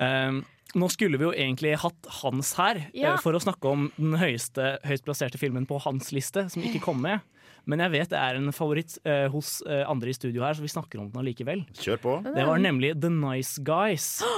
Um, 0.00 0.40
nå 0.78 0.86
skulle 0.92 1.18
vi 1.18 1.26
jo 1.26 1.32
egentlig 1.34 1.72
hatt 1.82 2.06
Hans 2.20 2.52
her 2.54 2.78
Ja. 2.94 3.14
eh, 3.14 3.20
for 3.20 3.34
å 3.34 3.40
snakke 3.42 3.66
om 3.68 3.88
den 3.98 4.14
høyeste, 4.20 4.78
høyest 4.86 5.04
plasserte 5.04 5.38
filmen 5.40 5.66
på 5.66 5.80
hans 5.82 6.12
liste, 6.14 6.46
som 6.48 6.62
ikke 6.62 6.80
kom 6.84 7.00
med. 7.02 7.20
Men 7.66 7.82
jeg 7.84 7.90
vet 7.90 8.12
det 8.12 8.20
er 8.20 8.38
en 8.38 8.52
favoritt 8.54 8.96
eh, 9.04 9.26
hos 9.28 9.58
eh, 9.66 9.82
andre 9.90 10.12
i 10.12 10.16
studio 10.16 10.44
her, 10.46 10.54
så 10.54 10.62
vi 10.62 10.70
snakker 10.72 11.02
om 11.02 11.10
den 11.10 11.20
allikevel. 11.20 11.64
Kjør 11.74 11.98
på. 12.00 12.14
Det 12.24 12.46
var 12.46 12.62
nemlig 12.62 12.94
The 13.00 13.10
Nice 13.10 13.60
Guys. 13.66 14.22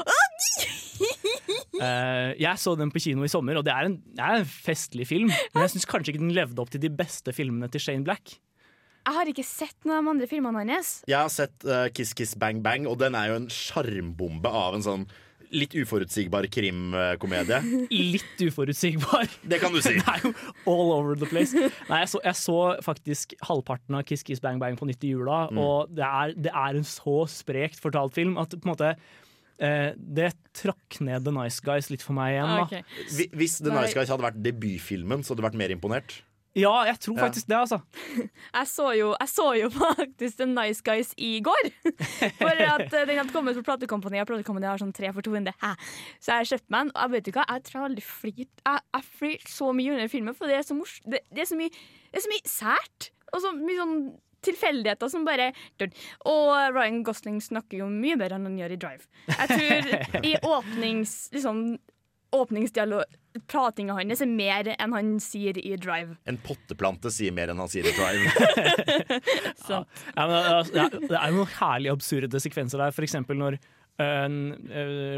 Uh, 1.82 2.30
jeg 2.38 2.60
så 2.62 2.76
den 2.78 2.92
på 2.94 3.00
kino 3.02 3.24
i 3.26 3.30
sommer, 3.32 3.56
og 3.58 3.64
det 3.66 3.72
er 3.74 3.88
en, 3.88 3.96
det 4.14 4.22
er 4.22 4.42
en 4.42 4.46
festlig 4.46 5.06
film. 5.08 5.32
Men 5.50 5.64
jeg 5.64 5.72
syns 5.74 5.86
kanskje 5.90 6.12
ikke 6.12 6.22
den 6.22 6.34
levde 6.36 6.62
opp 6.62 6.70
til 6.70 6.82
de 6.84 6.90
beste 6.94 7.32
filmene 7.34 7.66
til 7.72 7.82
Shane 7.82 8.06
Black. 8.06 8.36
Jeg 9.02 9.16
har 9.16 9.30
ikke 9.32 9.42
sett 9.46 9.74
noen 9.88 9.96
av 9.96 10.04
de 10.04 10.12
andre 10.12 10.28
filmene 10.30 10.62
hans. 10.62 10.92
Jeg 11.10 11.18
har 11.18 11.32
sett 11.32 11.66
uh, 11.66 11.88
Kiss 11.96 12.12
Kiss 12.14 12.36
Bang 12.38 12.60
Bang, 12.62 12.86
og 12.86 13.00
den 13.02 13.16
er 13.18 13.32
jo 13.32 13.40
en 13.40 13.48
sjarmbombe 13.50 14.52
av 14.52 14.78
en 14.78 14.86
sånn 14.86 15.08
litt 15.52 15.74
uforutsigbar 15.76 16.46
krimkomedie. 16.52 17.60
Litt 18.14 18.44
uforutsigbar. 18.44 19.28
Det 19.44 19.60
kan 19.62 19.74
du 19.74 19.80
si. 19.84 19.94
Det 20.02 20.08
er 20.08 20.26
jo 20.26 20.32
all 20.70 20.92
over 20.94 21.18
the 21.18 21.28
place. 21.28 21.52
Nei, 21.54 22.02
jeg, 22.02 22.12
så, 22.14 22.20
jeg 22.24 22.38
så 22.40 22.58
faktisk 22.84 23.34
halvparten 23.44 23.98
av 23.98 24.06
Kiss 24.08 24.24
Kiss 24.26 24.42
Bang 24.42 24.60
Bang 24.62 24.78
på 24.80 24.88
nytt 24.88 25.04
i 25.06 25.12
jula, 25.12 25.44
og 25.58 25.92
det 25.94 26.06
er, 26.06 26.34
det 26.48 26.52
er 26.52 26.78
en 26.78 26.86
så 26.88 27.22
sprekt 27.30 27.82
fortalt 27.82 28.16
film 28.16 28.38
at 28.40 28.54
på 28.56 28.64
en 28.64 28.72
måte 28.72 28.90
eh, 29.62 29.92
det 29.96 30.32
trakk 30.58 31.00
ned 31.04 31.26
The 31.26 31.34
Nice 31.36 31.62
Guys 31.64 31.90
litt 31.92 32.04
for 32.04 32.16
meg 32.16 32.36
igjen. 32.36 32.52
da. 32.56 32.66
okay. 32.66 32.82
Hvis 33.36 33.60
The 33.60 33.72
Nei. 33.72 33.84
Nice 33.84 33.96
Guys 33.96 34.12
hadde 34.12 34.26
vært 34.26 34.42
debutfilmen, 34.44 35.24
så 35.24 35.32
hadde 35.32 35.44
du 35.44 35.48
vært 35.50 35.60
mer 35.60 35.74
imponert. 35.74 36.20
Ja, 36.54 36.72
jeg 36.84 36.98
tror 37.00 37.16
Ja. 37.16 37.22
faktisk 37.24 37.46
det, 37.48 37.56
altså. 37.56 37.78
Jeg 38.58 38.66
så, 38.68 38.90
jo, 38.92 39.12
jeg 39.20 39.28
så 39.28 39.46
jo 39.56 39.68
faktisk 39.96 40.36
The 40.36 40.46
Nice 40.46 40.82
Guys 40.84 41.14
i 41.16 41.40
går. 41.40 41.70
For 42.40 42.50
at 42.66 42.92
eh, 42.92 43.06
den 43.08 43.20
hadde 43.22 43.32
kommet 43.32 43.56
på 43.56 43.62
platekompaniet, 43.64 44.26
og 44.26 44.32
platekompaniet 44.34 44.68
har 44.70 44.82
sånn 44.82 44.92
tre 44.92 45.12
for 45.16 45.24
200. 45.24 45.54
Hæ? 45.62 45.70
Så 46.20 46.36
jeg 46.36 46.50
kjøpte 46.52 46.74
meg 46.74 46.84
den, 46.84 46.92
og 46.96 47.00
jeg 47.06 47.14
vet 47.14 47.30
ikke 47.32 47.40
hva, 47.40 47.46
jeg 47.56 47.64
tror 47.68 47.78
jeg 47.80 47.88
aldri 47.90 48.04
flirt 48.04 48.66
Jeg, 48.66 48.82
jeg 48.98 49.08
flirte 49.20 49.52
så 49.54 49.70
mye 49.78 49.94
under 49.96 50.12
filmen, 50.12 50.36
for 50.36 50.52
det 50.52 50.58
er 50.58 50.66
så 50.68 50.76
mors 50.76 50.98
det, 51.06 51.22
det, 51.32 51.46
er 51.46 51.48
så 51.48 51.56
mye, 51.56 51.72
det 52.12 52.20
er 52.20 52.26
så 52.26 52.32
mye 52.34 52.52
sært. 52.52 53.08
Og 53.32 53.40
så 53.46 53.54
mye 53.56 53.78
sånn 53.80 53.96
tilfeldigheter 54.42 55.08
som 55.08 55.24
bare 55.24 55.52
Og 56.28 56.50
Ryan 56.74 57.00
Gosling 57.06 57.38
snakker 57.40 57.78
jo 57.78 57.86
mye 57.88 58.18
bedre 58.20 58.36
enn 58.40 58.48
han 58.50 58.58
gjør 58.60 58.74
i 58.76 58.78
Drive. 58.84 59.08
Jeg 59.30 59.56
tror 59.56 60.22
i 60.26 60.36
åpnings... 60.42 61.16
Liksom, 61.32 61.64
åpningsdialog 62.32 63.04
Pratinga 63.48 63.96
hans 63.96 64.22
er 64.24 64.28
mer 64.28 64.68
enn 64.74 64.96
han 64.96 65.12
sier 65.22 65.56
i 65.60 65.74
Drive. 65.80 66.16
En 66.28 66.38
potteplante 66.40 67.12
sier 67.12 67.34
mer 67.34 67.52
enn 67.52 67.60
han 67.62 67.70
sier 67.72 67.86
i 67.88 67.94
Drive. 67.96 68.32
ja. 69.70 69.82
Ja, 70.16 70.26
men, 70.26 70.50
ja, 70.74 70.88
det, 70.92 71.14
er, 71.16 71.30
noen 71.32 71.54
herlig 71.58 71.92
absurde 71.92 72.42
sekvenser 72.42 72.82
der. 72.82 72.92
For 72.94 73.06
eksempel 73.06 73.40
når 73.40 73.56
øh, 73.56 74.36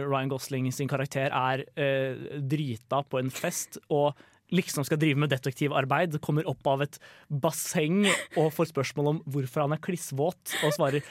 Ryan 0.07 0.31
Gosling 0.33 0.71
sin 0.75 0.91
karakter 0.91 1.35
er 1.35 1.65
uh, 1.75 2.39
drita 2.39 3.03
på 3.09 3.23
en 3.23 3.33
fest 3.35 3.81
og 3.89 4.15
liksom 4.55 4.85
skal 4.87 5.01
drive 5.01 5.19
med 5.19 5.33
detektivarbeid, 5.33 6.21
kommer 6.23 6.47
opp 6.51 6.67
av 6.71 6.85
et 6.85 6.99
basseng 7.29 8.05
og 8.37 8.53
får 8.55 8.71
spørsmål 8.71 9.15
om 9.15 9.23
hvorfor 9.25 9.65
han 9.65 9.75
er 9.75 9.83
klissvåt, 9.83 10.59
og 10.63 10.77
svarer 10.77 11.03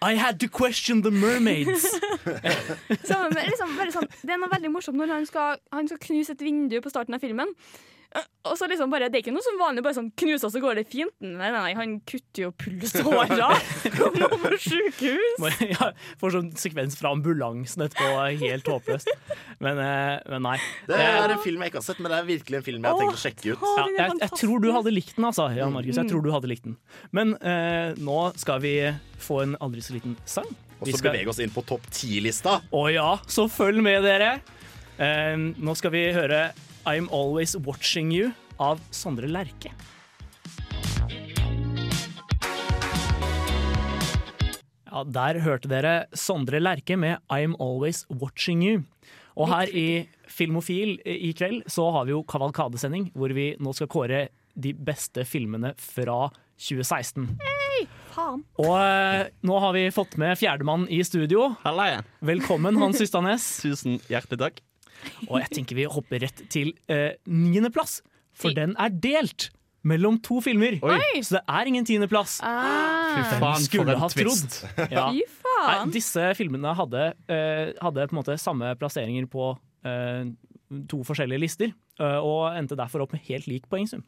I 0.00 0.14
had 0.14 0.38
to 0.40 0.48
question 0.48 1.02
the 1.02 1.10
mermaids. 1.10 1.82
Så, 3.08 3.18
liksom, 3.34 3.74
sånn, 3.94 4.08
det 4.22 4.34
er 4.34 4.40
noe 4.40 4.50
veldig 4.52 4.70
morsomt 4.70 4.98
når 5.00 5.14
han 5.16 5.26
skal, 5.26 5.58
han 5.74 5.90
skal 5.90 6.00
knuse 6.06 6.36
et 6.36 6.44
vindu 6.44 6.78
på 6.84 6.92
starten 6.92 7.16
av 7.16 7.22
filmen. 7.24 7.50
Eh, 8.16 8.24
Og 8.48 8.54
så 8.56 8.64
liksom 8.70 8.88
bare, 8.88 9.10
Det 9.12 9.18
er 9.18 9.22
ikke 9.26 9.32
noe 9.34 9.44
som 9.44 9.58
vanlig, 9.60 9.82
bare 9.84 9.92
sånn 9.98 10.06
knuse, 10.16 10.46
og 10.48 10.52
så 10.54 10.60
går 10.62 10.78
det 10.78 10.84
fint. 10.88 11.12
Nei, 11.20 11.50
nei, 11.52 11.58
nei, 11.60 11.72
han 11.76 11.90
kutter 12.08 12.46
jo 12.46 12.50
pulsåra. 12.56 13.48
Kommer 13.98 14.28
på 14.44 14.52
sjukehus. 14.64 15.58
ja, 15.68 15.90
får 16.22 16.32
sånn 16.38 16.48
sekvens 16.56 16.96
fra 16.96 17.10
ambulansen 17.12 17.84
etterpå, 17.84 18.22
helt 18.40 18.70
håpløst. 18.72 19.10
Men, 19.60 19.76
øh, 19.84 20.14
men 20.32 20.46
nei. 20.46 20.54
Det 20.88 20.96
er 20.96 21.34
en 21.34 21.42
film 21.44 21.60
jeg 21.66 21.72
ikke 21.74 21.82
har 21.82 21.88
sett, 21.90 22.00
men 22.00 22.14
det 22.14 22.20
er 22.22 22.28
virkelig 22.30 22.60
en 22.60 22.64
film 22.70 22.86
jeg 22.86 22.94
har 22.94 23.02
tenkt 23.02 23.18
å 23.18 23.22
sjekke 23.26 23.52
ut. 23.52 23.66
Ja, 23.76 23.84
jeg, 23.98 24.16
jeg 24.24 24.32
tror 24.40 24.62
du 24.64 24.70
hadde 24.78 24.94
likt 24.94 25.12
den, 25.18 25.26
altså. 25.28 25.48
Jan 25.58 25.74
Markus, 25.76 25.98
jeg 26.00 26.08
tror 26.08 26.24
du 26.24 26.30
hadde 26.32 26.48
likt 26.54 26.64
den. 26.70 26.78
Men 27.12 27.34
eh, 27.42 27.92
nå 28.00 28.20
skal 28.40 28.62
vi 28.64 28.72
få 29.20 29.42
en 29.44 29.58
aldri 29.60 29.84
så 29.84 29.92
liten 29.98 30.16
sang. 30.24 30.48
Og 30.78 30.86
så 30.88 30.96
skal- 31.02 31.10
bevege 31.12 31.28
oss 31.34 31.42
inn 31.44 31.50
på 31.52 31.66
topp 31.68 31.84
ti-lista. 31.92 32.60
Å 32.72 32.82
ja, 32.94 33.10
så 33.28 33.44
følg 33.50 33.82
med, 33.84 34.00
dere. 34.06 34.38
Eh, 34.96 35.34
nå 35.36 35.74
skal 35.78 35.92
vi 35.94 36.06
høre 36.16 36.46
I'm 36.86 37.08
Always 37.10 37.56
Watching 37.56 38.10
You 38.12 38.32
av 38.58 38.80
Sondre 38.90 39.26
Lerche. 39.28 39.70
Ja, 44.88 45.04
Der 45.04 45.40
hørte 45.44 45.68
dere 45.68 46.06
Sondre 46.16 46.60
Lerche 46.62 46.96
med 46.96 47.18
I'm 47.30 47.56
Always 47.60 48.06
Watching 48.08 48.62
You. 48.64 48.82
Og 49.38 49.50
her 49.52 49.70
i 49.70 50.08
Filmofil 50.26 50.96
i 51.06 51.32
kveld 51.36 51.68
så 51.70 51.90
har 51.94 52.08
vi 52.08 52.14
jo 52.16 52.24
kavalkadesending, 52.26 53.10
hvor 53.14 53.30
vi 53.36 53.52
nå 53.60 53.74
skal 53.76 53.90
kåre 53.92 54.22
de 54.58 54.72
beste 54.74 55.22
filmene 55.28 55.74
fra 55.78 56.26
2016. 56.58 57.28
Faen. 58.10 58.42
Og 58.58 58.72
eh, 58.74 59.28
nå 59.46 59.58
har 59.62 59.76
vi 59.76 59.84
fått 59.94 60.16
med 60.18 60.34
fjerdemann 60.40 60.88
i 60.90 60.98
studio. 61.06 61.52
Halle. 61.62 62.00
Velkommen, 62.26 62.80
Hans 62.80 62.98
Ystanes. 63.04 63.46
Tusen 63.62 64.00
hjertelig 64.10 64.40
takk. 64.42 64.58
Og 65.28 65.38
jeg 65.42 65.50
tenker 65.60 65.78
vi 65.78 65.86
hopper 65.90 66.22
rett 66.24 66.42
til 66.52 66.72
eh, 66.90 67.14
niendeplass, 67.28 68.00
for 68.38 68.54
den 68.54 68.74
er 68.78 68.92
delt 68.94 69.48
mellom 69.88 70.18
to 70.22 70.40
filmer. 70.44 70.76
Oi. 70.84 71.22
Så 71.24 71.38
det 71.38 71.42
er 71.48 71.70
ingen 71.70 71.86
tiendeplass. 71.86 72.38
Ah, 72.44 73.14
Fy 73.14 73.38
faen, 73.40 73.62
skulle 73.64 73.96
ha 73.98 74.08
trodd? 74.12 74.58
Ja. 74.94 75.08
fy 75.14 75.22
Nei, 75.58 75.78
disse 75.94 76.22
filmene 76.38 76.70
hadde, 76.78 77.08
eh, 77.30 77.70
hadde 77.82 78.04
på 78.10 78.14
en 78.14 78.20
måte 78.20 78.36
samme 78.38 78.70
plasseringer 78.78 79.26
på 79.30 79.50
eh, 79.88 80.28
to 80.90 81.00
forskjellige 81.06 81.42
lister, 81.42 81.72
eh, 81.98 82.18
og 82.20 82.52
endte 82.58 82.76
derfor 82.78 83.02
opp 83.06 83.14
med 83.16 83.24
helt 83.30 83.48
lik 83.50 83.66
poengsum. 83.70 84.04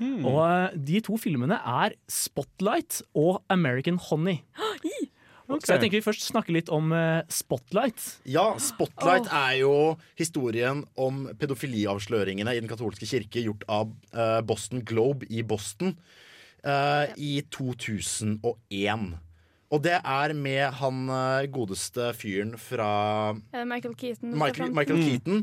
Og 0.00 0.40
eh, 0.46 0.74
de 0.90 1.02
to 1.06 1.18
filmene 1.20 1.58
er 1.58 1.94
Spotlight 2.10 3.02
og 3.18 3.42
American 3.52 3.98
Honey. 4.08 4.40
Så 5.48 5.72
jeg 5.72 5.80
tenker 5.80 5.96
vi 5.96 6.04
først 6.04 6.26
snakker 6.28 6.52
litt 6.52 6.68
om 6.72 6.92
eh, 6.92 7.22
Spotlight. 7.32 8.02
Ja, 8.28 8.50
Spotlight 8.60 9.30
er 9.32 9.54
jo 9.62 9.72
historien 10.18 10.82
om 11.00 11.24
pedofiliavsløringene 11.40 12.52
i 12.52 12.60
den 12.60 12.68
katolske 12.68 13.08
kirke 13.08 13.42
gjort 13.46 13.64
av 13.72 13.94
eh, 14.12 14.40
Boston 14.44 14.84
Globe 14.84 15.28
i 15.32 15.40
Boston 15.46 15.94
eh, 16.64 17.14
i 17.16 17.32
2001. 17.48 19.08
Og 19.68 19.82
det 19.84 19.96
er 19.98 20.36
med 20.36 20.78
han 20.78 21.00
godeste 21.52 22.12
fyren 22.16 22.54
fra 22.60 23.34
Michael 23.52 23.96
Keaton? 24.00 24.32
Michael? 24.32 24.72
Michael 24.76 25.02
Keaton. 25.04 25.42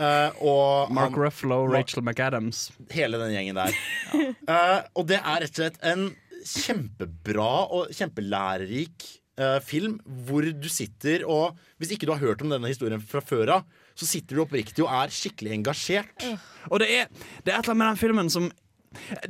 Uh, 0.00 0.32
og 0.40 0.92
Mark 0.94 1.12
han, 1.12 1.20
Ruffalo, 1.26 1.58
Rachel 1.68 2.00
McAdams. 2.02 2.70
hele 2.94 3.18
den 3.20 3.34
gjengen 3.34 3.58
der. 3.58 3.74
uh, 4.48 4.80
og 4.96 5.06
det 5.10 5.18
er 5.20 5.42
rett 5.44 5.52
og 5.52 5.60
slett 5.60 5.80
en 5.86 6.06
kjempebra 6.40 7.50
og 7.68 7.90
kjempelærerik 7.92 9.19
eh, 9.38 9.58
film 9.64 9.98
hvor 10.26 10.46
du 10.46 10.68
sitter 10.72 11.26
og 11.28 11.58
Hvis 11.78 11.94
ikke 11.94 12.08
du 12.08 12.14
har 12.14 12.22
hørt 12.22 12.42
om 12.42 12.50
denne 12.52 12.70
historien 12.70 13.00
fra 13.00 13.22
før 13.24 13.54
av, 13.58 13.68
så 13.96 14.08
sitter 14.08 14.36
du 14.36 14.42
oppriktig 14.44 14.84
og 14.84 14.90
er 14.92 15.12
skikkelig 15.12 15.54
engasjert. 15.58 16.26
Og 16.68 16.80
det 16.82 16.90
er, 16.92 17.06
det 17.44 17.52
er 17.52 17.58
et 17.58 17.64
eller 17.64 17.72
annet 17.72 17.80
med 17.80 17.88
den 17.88 18.02
filmen 18.02 18.32
som 18.32 18.50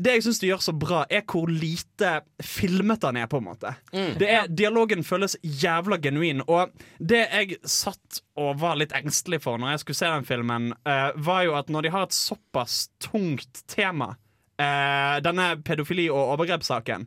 det 0.01 0.15
jeg 0.15 0.25
syns 0.25 0.39
de 0.41 0.49
gjør 0.49 0.63
så 0.65 0.73
bra, 0.73 1.03
er 1.13 1.21
hvor 1.29 1.51
lite 1.53 2.23
filmet 2.41 3.03
den 3.03 3.19
er. 3.21 3.27
på 3.29 3.41
en 3.41 3.45
måte 3.45 3.75
det 3.93 4.29
er, 4.33 4.49
Dialogen 4.49 5.05
føles 5.05 5.37
jævla 5.43 5.99
genuin. 6.01 6.41
Og 6.49 6.73
det 6.99 7.27
jeg 7.27 7.59
satt 7.69 8.23
og 8.41 8.57
var 8.63 8.79
litt 8.81 8.95
engstelig 8.97 9.43
for 9.45 9.61
når 9.61 9.75
jeg 9.75 9.83
skulle 9.85 10.01
se 10.01 10.13
den 10.15 10.29
filmen, 10.29 10.73
uh, 10.89 11.11
var 11.17 11.45
jo 11.45 11.55
at 11.59 11.69
når 11.69 11.87
de 11.87 11.93
har 11.93 12.09
et 12.09 12.17
såpass 12.17 12.89
tungt 13.05 13.63
tema, 13.69 14.15
uh, 14.57 15.21
denne 15.25 15.53
pedofili- 15.67 16.11
og 16.11 16.39
overgrepssaken, 16.39 17.07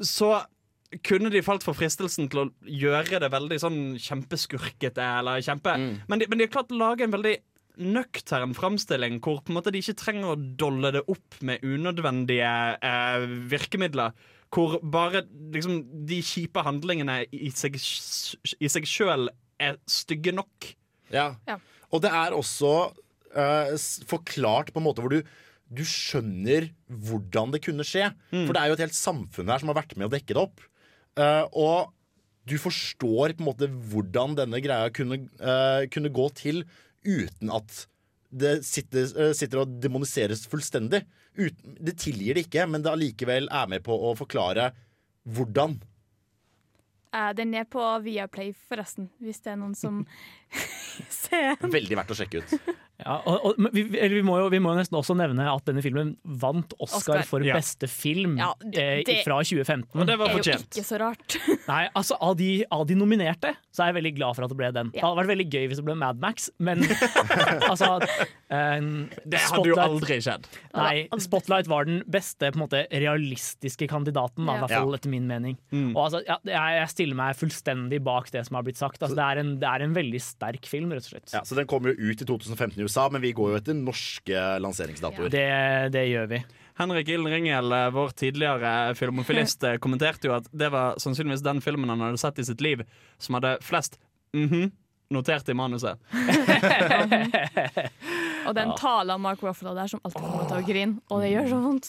så 0.00 0.38
kunne 1.02 1.30
de 1.32 1.42
falt 1.44 1.64
for 1.66 1.76
fristelsen 1.76 2.28
til 2.32 2.44
å 2.44 2.50
gjøre 2.68 3.20
det 3.22 3.30
veldig 3.32 3.58
sånn 3.62 3.80
kjempeskurkete. 4.00 5.02
Eller 5.20 5.42
kjempe 5.44 5.74
men, 5.78 6.20
de, 6.20 6.28
men 6.28 6.38
de 6.38 6.46
har 6.46 6.54
klart 6.54 6.72
å 6.74 6.80
lage 6.80 7.06
en 7.06 7.14
veldig 7.14 7.34
nøktern 7.74 8.52
framstilling 8.54 9.18
hvor 9.18 9.40
på 9.42 9.50
en 9.50 9.56
måte 9.58 9.72
de 9.74 9.80
ikke 9.82 9.96
trenger 9.98 10.30
å 10.30 10.38
dolle 10.38 10.92
det 10.94 11.02
opp 11.10 11.40
med 11.42 11.64
unødvendige 11.66 12.50
eh, 12.78 13.24
virkemidler. 13.50 14.14
Hvor 14.54 14.78
bare 14.82 15.24
liksom, 15.54 15.80
de 16.06 16.20
kjipe 16.22 16.62
handlingene 16.62 17.24
i 17.34 17.50
seg, 17.50 17.74
i 17.74 18.70
seg 18.70 18.86
sjøl 18.86 19.26
er 19.58 19.80
stygge 19.90 20.34
nok. 20.36 20.68
Ja. 21.10 21.32
Ja. 21.48 21.58
Og 21.90 22.04
det 22.04 22.12
er 22.14 22.36
også 22.36 22.70
eh, 23.34 23.74
forklart 24.10 24.70
på 24.74 24.82
en 24.82 24.86
måte 24.86 25.02
hvor 25.02 25.14
du 25.16 25.24
du 25.74 25.82
skjønner 25.88 26.68
hvordan 26.86 27.50
det 27.54 27.62
kunne 27.64 27.86
skje. 27.86 28.10
For 28.30 28.52
det 28.54 28.60
er 28.60 28.70
jo 28.70 28.76
et 28.76 28.84
helt 28.84 28.96
samfunn 28.96 29.48
her 29.50 29.62
som 29.62 29.70
har 29.72 29.78
vært 29.80 29.96
med 29.98 30.06
å 30.06 30.12
dekke 30.12 30.36
det 30.36 30.42
opp. 30.42 30.60
Eh, 31.14 31.44
og 31.52 31.92
du 32.48 32.56
forstår 32.60 33.34
på 33.36 33.42
en 33.42 33.48
måte 33.48 33.70
hvordan 33.90 34.36
denne 34.36 34.60
greia 34.60 34.90
kunne, 34.92 35.22
uh, 35.40 35.86
kunne 35.88 36.12
gå 36.12 36.26
til 36.36 36.60
uten 37.06 37.52
at 37.54 37.78
det 38.34 38.58
sitter, 38.68 39.06
uh, 39.16 39.30
sitter 39.36 39.62
og 39.62 39.78
demoniseres 39.80 40.44
fullstendig. 40.50 41.04
Uten, 41.38 41.78
det 41.80 41.96
tilgir 42.02 42.36
det 42.36 42.44
ikke, 42.44 42.66
men 42.68 42.84
det 42.84 42.92
allikevel 42.92 43.48
er 43.48 43.70
med 43.72 43.84
på 43.86 43.96
å 43.96 44.12
forklare 44.18 44.74
hvordan. 45.24 45.78
Den 47.38 47.54
er 47.54 47.64
på 47.70 47.80
Viaplay, 48.02 48.50
forresten, 48.68 49.06
hvis 49.22 49.38
det 49.44 49.52
er 49.52 49.60
noen 49.60 49.76
som. 49.78 50.02
Veldig 51.74 51.96
verdt 51.98 52.12
å 52.14 52.16
sjekke 52.18 52.42
ut. 52.44 52.74
Ja, 53.02 53.16
og, 53.26 53.40
og, 53.48 53.56
vi, 53.74 53.82
eller 53.98 54.14
vi, 54.14 54.22
må 54.22 54.36
jo, 54.38 54.44
vi 54.52 54.60
må 54.62 54.70
jo 54.70 54.78
nesten 54.78 54.94
også 54.94 55.16
nevne 55.18 55.42
at 55.50 55.64
denne 55.66 55.82
filmen 55.82 56.12
vant 56.38 56.76
Oscar, 56.78 57.18
Oscar. 57.18 57.24
for 57.26 57.42
Ja. 57.42 57.56
beste 57.58 57.88
film 57.90 58.36
Ja, 58.38 58.52
det- 58.62 58.78
eh, 58.78 59.02
det- 59.02 59.24
fra 59.26 59.40
2015. 59.42 59.98
Og 60.00 60.06
det 60.06 60.14
var 60.16 60.28
er 60.30 60.38
jo 60.38 60.54
ikke 60.54 60.84
så 60.86 61.00
rart. 61.02 61.34
Nei, 61.68 61.88
altså 61.96 62.16
av 62.22 62.36
de, 62.38 62.64
av 62.70 62.86
de 62.86 62.94
nominerte 62.94 63.50
så 63.74 63.82
er 63.82 63.90
jeg 63.90 63.96
veldig 63.98 64.14
glad 64.14 64.36
for 64.36 64.44
at 64.46 64.48
det 64.54 64.56
ble 64.60 64.70
den. 64.70 64.92
Det 64.94 65.02
hadde 65.02 65.18
vært 65.18 65.32
veldig 65.32 65.48
gøy 65.50 65.66
hvis 65.72 65.80
det 65.82 65.84
ble 65.88 65.96
Mad 65.96 66.20
Max, 66.22 66.46
men 66.60 66.84
altså 67.72 67.98
eh, 67.98 68.80
Det 69.26 69.42
hadde 69.42 69.66
jo 69.72 69.74
aldri 69.82 70.20
skjedd. 70.22 70.46
Nei, 70.78 71.08
Spotlight 71.18 71.66
var 71.66 71.90
den 71.90 72.04
beste 72.06 72.52
på 72.54 72.60
en 72.60 72.62
måte, 72.68 72.84
realistiske 72.94 73.88
kandidaten, 73.90 74.46
da, 74.46 74.54
i 74.54 74.60
hvert 74.62 74.76
fall 74.78 74.94
etter 74.94 75.10
min 75.10 75.26
mening. 75.26 75.58
Og 75.96 75.98
altså, 76.06 76.22
ja, 76.30 76.38
jeg, 76.46 76.78
jeg 76.78 76.88
stiller 76.94 77.16
meg 77.24 77.34
fullstendig 77.42 78.00
bak 78.06 78.30
det 78.30 78.46
som 78.46 78.54
har 78.54 78.62
blitt 78.62 78.78
sagt. 78.78 79.02
Altså, 79.02 79.18
det, 79.18 79.24
er 79.34 79.42
en, 79.42 79.52
det 79.58 79.66
er 79.66 79.82
en 79.82 79.94
veldig 79.98 80.20
sterk 80.22 80.43
film, 80.70 80.92
rett 80.92 81.06
og 81.06 81.14
slett. 81.14 81.32
Ja, 81.34 81.42
så 81.46 81.58
Den 81.58 81.68
kom 81.70 81.86
jo 81.88 81.94
ut 81.94 82.22
i 82.22 82.28
2015 82.28 82.78
i 82.80 82.86
USA, 82.86 83.08
men 83.12 83.24
vi 83.24 83.34
går 83.36 83.54
jo 83.54 83.62
etter 83.62 83.78
norske 83.78 84.44
lanseringsdatoer. 84.62 85.32
Det, 85.32 85.48
det 85.94 86.06
gjør 86.10 86.30
vi. 86.34 86.44
Henrik 86.78 87.10
Ilden 87.14 87.30
Ringel, 87.30 87.72
eh, 87.72 87.90
vår 87.94 88.16
tidligere 88.18 88.94
filmofilist, 88.98 89.66
kommenterte 89.84 90.30
jo 90.30 90.38
at 90.38 90.48
det 90.52 90.70
var 90.74 90.98
sannsynligvis 91.02 91.44
den 91.46 91.62
filmen 91.64 91.92
han 91.92 92.08
hadde 92.08 92.22
sett 92.22 92.40
i 92.42 92.46
sitt 92.46 92.64
liv 92.64 92.86
som 93.22 93.40
hadde 93.40 93.58
flest 93.64 94.00
mhm 94.34 94.72
notert 95.14 95.48
i 95.48 95.54
manuset. 95.54 95.98
Og 98.48 98.54
den 98.56 98.72
talen 98.78 99.20
Mark 99.22 99.42
Ruffalo 99.44 99.74
der 99.76 99.86
som 99.90 100.00
alltid 100.04 100.20
får 100.20 100.36
meg 100.36 100.46
til 100.50 100.58
å 100.58 100.68
grine, 100.68 100.94
og 101.10 101.16
det 101.24 101.30
gjør 101.32 101.50
så 101.50 101.58
vondt. 101.64 101.86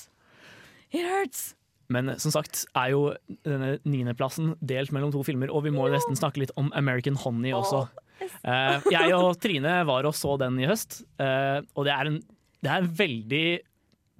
It 0.91 1.05
hurts. 1.09 1.41
Men 1.91 2.03
som 2.21 2.31
sagt 2.33 2.53
er 2.73 2.87
jo 2.95 3.01
denne 3.45 3.69
niendeplassen 3.85 4.55
delt 4.65 4.91
mellom 4.95 5.11
to 5.13 5.21
filmer, 5.27 5.49
og 5.53 5.67
vi 5.67 5.71
må 5.75 5.81
jo 5.89 5.95
nesten 5.97 6.15
snakke 6.17 6.41
litt 6.41 6.53
om 6.57 6.67
American 6.77 7.17
Honey 7.21 7.51
også. 7.53 7.79
Eh, 8.21 8.89
jeg 8.93 9.13
og 9.17 9.35
Trine 9.41 9.79
var 9.87 10.07
og 10.07 10.15
så 10.17 10.35
den 10.41 10.59
i 10.61 10.67
høst, 10.69 11.01
eh, 11.21 11.61
og 11.75 11.87
det 11.87 11.95
er 11.95 12.11
en, 12.11 12.19
det 12.63 12.71
er 12.71 12.83
en 12.83 12.91
veldig 12.99 13.47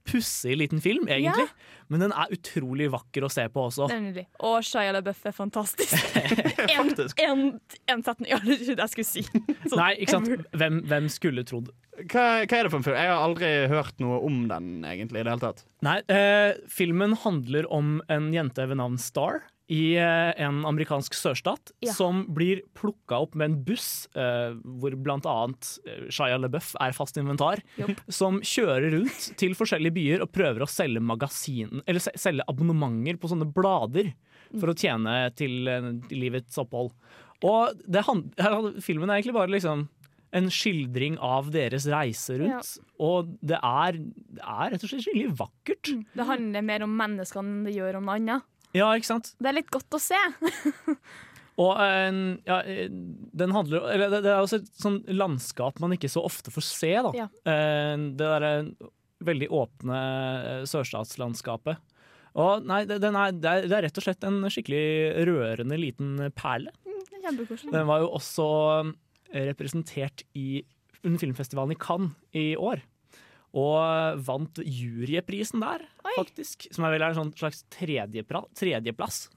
pussig 0.06 0.58
liten 0.58 0.82
film, 0.82 1.08
egentlig. 1.10 1.48
Men 1.88 2.06
den 2.06 2.14
er 2.14 2.34
utrolig 2.34 2.88
vakker 2.94 3.26
å 3.26 3.30
se 3.32 3.46
på 3.52 3.66
også. 3.68 3.88
Er. 3.94 4.28
Og 4.46 4.60
Shia 4.66 4.94
LaBeouf 4.96 5.26
er 5.30 5.34
fantastisk. 5.36 5.96
en, 6.76 6.92
en, 7.26 7.44
en 7.94 8.06
setning 8.06 8.32
jeg 8.32 8.42
er 8.42 8.54
ikke 8.56 8.78
det 8.78 8.86
jeg 8.86 8.94
skulle 8.94 9.10
si. 9.10 9.26
Så, 9.66 9.74
Nei, 9.82 9.92
ikke 10.02 10.16
sant? 10.18 10.46
Hvem, 10.54 10.80
hvem 10.90 11.10
skulle 11.14 11.46
trodd? 11.48 11.74
Hva, 11.96 12.26
hva 12.44 12.58
er 12.60 12.68
det 12.68 12.72
for 12.74 12.82
en 12.82 12.86
film? 12.86 12.98
Jeg 13.00 13.12
har 13.12 13.24
aldri 13.24 13.52
hørt 13.72 14.02
noe 14.04 14.20
om 14.28 14.40
den 14.52 14.72
egentlig 14.86 15.22
i 15.22 15.26
det 15.26 15.36
hele 15.36 15.46
tatt. 15.46 15.66
Nei, 15.86 16.00
eh, 16.12 16.58
filmen 16.70 17.16
handler 17.24 17.70
om 17.74 18.00
en 18.12 18.32
jente 18.36 18.66
ved 18.68 18.82
navn 18.82 18.98
Star 19.02 19.46
i 19.72 19.96
eh, 19.98 20.32
en 20.46 20.60
amerikansk 20.70 21.16
sørstat 21.18 21.72
Ja. 21.82 21.94
som 21.94 22.24
blir 22.36 22.62
plukka 22.78 23.18
opp 23.24 23.34
med 23.36 23.50
en 23.50 23.56
buss 23.66 24.08
eh, 24.14 24.54
hvor 24.62 24.94
annet 24.94 25.70
eh, 25.88 26.04
Shia 26.14 26.38
LaBeouf 26.38 26.76
er 26.82 26.94
fast 26.94 27.18
inventar, 27.18 27.64
Jobb. 27.80 27.96
som 28.08 28.40
kjører 28.46 28.92
rundt 28.94 29.32
til 29.42 29.56
forskjellige 29.58 29.96
byer 29.98 30.22
og 30.22 30.32
prøver 30.36 30.62
å 30.62 30.70
selge 30.70 31.02
magasin, 31.02 31.82
eller 31.88 32.00
selge 32.14 32.46
abonnementer 32.48 33.18
på 33.18 33.32
sånne 33.32 33.50
blader 33.56 34.14
for 34.54 34.70
å 34.70 34.78
tjene 34.78 35.18
til 35.36 35.68
eh, 35.68 35.92
livets 36.14 36.62
opphold. 36.62 36.94
Og 37.46 37.82
det 37.90 38.06
hand, 38.08 38.32
filmen 38.86 39.10
er 39.10 39.18
egentlig 39.20 39.36
bare 39.36 39.52
liksom 39.54 39.88
en 40.36 40.50
skildring 40.52 41.16
av 41.24 41.48
deres 41.54 41.86
reise 41.88 42.36
rundt. 42.42 42.74
Og 43.00 43.30
det 43.46 43.56
er, 43.64 43.98
det 44.36 44.42
er 44.44 44.74
rett 44.74 44.84
og 44.84 44.90
slett 44.92 45.06
skikkelig 45.06 45.36
vakkert. 45.40 45.92
Det 46.16 46.26
handler 46.28 46.66
mer 46.66 46.84
om 46.84 46.96
menneskene 47.00 47.54
enn 47.54 47.64
det 47.68 47.76
gjør 47.78 48.02
om 48.02 48.10
noe 48.10 48.18
annet. 48.20 48.52
Ja, 48.76 48.90
ikke 48.98 49.14
sant? 49.14 49.32
Det 49.40 49.50
er 49.50 49.58
litt 49.60 49.72
godt 49.74 49.96
å 49.96 50.02
se. 50.02 50.20
Og 51.62 51.78
eh, 51.80 52.18
ja, 52.48 52.60
eh, 52.68 52.92
den 52.92 53.56
handler 53.56 53.88
eller 53.94 54.12
det, 54.12 54.22
det 54.26 54.34
er 54.34 54.44
også 54.44 54.60
et 54.60 54.70
sånn 54.76 55.00
landskap 55.16 55.80
man 55.84 55.96
ikke 55.96 56.12
så 56.12 56.26
ofte 56.28 56.52
får 56.52 56.68
se, 56.68 56.92
da. 57.08 57.14
Ja. 57.16 57.28
Eh, 57.48 57.96
det 57.96 58.20
derre 58.20 58.54
veldig 59.26 59.48
åpne 59.56 60.00
sørstatslandskapet. 60.68 61.80
Og 62.36 62.66
nei, 62.68 62.82
er, 62.84 63.00
det, 63.00 63.10
er, 63.48 63.86
rett 63.86 64.00
og 64.02 64.04
slett 64.04 64.26
en 64.28 64.44
skikkelig 64.52 65.24
rørende 65.30 65.78
liten 65.80 66.18
perle. 66.36 66.74
Er 67.16 67.24
Kjempekoselig. 67.24 67.72
Den 67.72 67.88
var 67.88 68.04
jo 68.04 68.10
også 68.20 68.48
representert 69.32 70.26
i, 70.38 70.60
under 71.00 71.24
filmfestivalen 71.24 71.74
i 71.74 71.80
Cannes 71.80 72.12
i 72.36 72.46
år. 72.60 72.84
Og 73.56 74.20
vant 74.28 74.60
juryprisen 74.60 75.64
der, 75.64 75.86
Oi. 76.04 76.14
faktisk. 76.18 76.68
Som 76.76 76.88
er 76.88 76.96
vel 76.96 77.06
en 77.08 77.16
sånn 77.16 77.34
slags 77.40 77.64
tredjeplass. 77.72 79.30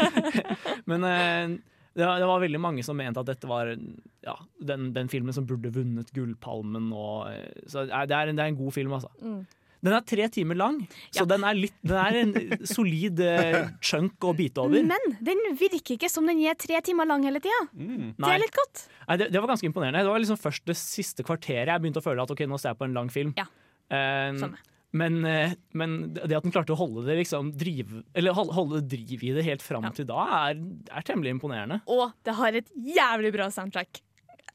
Men 0.90 1.06
eh, 1.06 1.54
det, 1.94 2.02
var, 2.02 2.18
det 2.20 2.26
var 2.28 2.42
veldig 2.42 2.60
mange 2.60 2.82
som 2.86 2.98
mente 2.98 3.22
at 3.22 3.30
dette 3.30 3.48
var 3.48 3.70
ja, 3.70 4.34
den, 4.58 4.90
den 4.96 5.12
filmen 5.12 5.36
som 5.36 5.46
burde 5.46 5.70
vunnet 5.74 6.10
Gullpalmen. 6.16 6.90
Og, 6.90 7.30
eh, 7.30 7.62
så 7.70 7.86
det 7.86 7.94
er, 7.94 8.32
en, 8.32 8.36
det 8.36 8.44
er 8.44 8.50
en 8.50 8.58
god 8.58 8.74
film, 8.74 8.96
altså. 8.98 9.12
Mm. 9.22 9.44
Den 9.84 9.92
er 9.96 10.04
tre 10.08 10.28
timer 10.32 10.56
lang, 10.58 10.78
så 11.12 11.22
Ja. 11.22 11.24
den, 11.32 11.44
er 11.44 11.54
litt, 11.54 11.74
den 11.84 11.96
er 12.00 12.16
en 12.22 12.66
solid 12.66 13.20
eh, 13.20 13.68
chunk 13.80 14.18
å 14.24 14.32
bite 14.36 14.62
over. 14.62 14.82
Men 14.82 15.16
den 15.22 15.42
virker 15.58 15.94
ikke 15.96 16.10
som 16.10 16.26
den 16.26 16.40
er 16.46 16.54
tre 16.58 16.80
timer 16.80 17.06
lang 17.06 17.22
hele 17.28 17.40
tida. 17.44 17.60
Mm. 17.76 18.14
Det 18.16 18.30
er 18.32 18.40
litt 18.42 18.56
godt. 18.56 18.86
Nei, 19.08 19.16
det, 19.20 19.28
det 19.32 19.42
var 19.42 19.52
ganske 19.52 19.68
imponerende. 19.68 20.02
Det 20.02 20.10
var 20.14 20.22
liksom 20.24 20.40
først 20.40 20.64
det 20.66 20.76
siste 20.80 21.22
kvarteret 21.26 21.68
jeg 21.74 21.82
begynte 21.84 22.00
å 22.02 22.06
føle 22.08 22.22
at 22.24 22.32
ok, 22.32 22.46
nå 22.48 22.58
ser 22.58 22.72
jeg 22.72 22.80
på 22.80 22.88
en 22.88 22.96
lang 22.96 23.12
film. 23.12 23.34
Ja. 23.36 23.46
Um, 23.86 24.56
men, 24.96 25.18
eh, 25.28 25.52
men 25.76 25.96
det 26.14 26.32
at 26.34 26.42
den 26.46 26.54
klarte 26.54 26.72
å 26.74 26.78
holde 26.80 27.04
det 27.06 27.18
liksom 27.20 27.52
driv, 27.58 27.90
Eller 28.16 28.34
holde, 28.34 28.54
holde 28.56 28.80
driv 28.88 29.22
i 29.22 29.32
det 29.36 29.44
helt 29.44 29.62
fram 29.62 29.84
Ja. 29.84 29.90
til 29.94 30.06
da, 30.08 30.24
er, 30.48 30.56
er 30.90 31.06
temmelig 31.06 31.34
imponerende. 31.36 31.82
Og 31.90 32.12
det 32.24 32.34
har 32.38 32.56
et 32.56 32.70
jævlig 32.74 33.32
bra 33.34 33.50
soundtrack. 33.52 34.00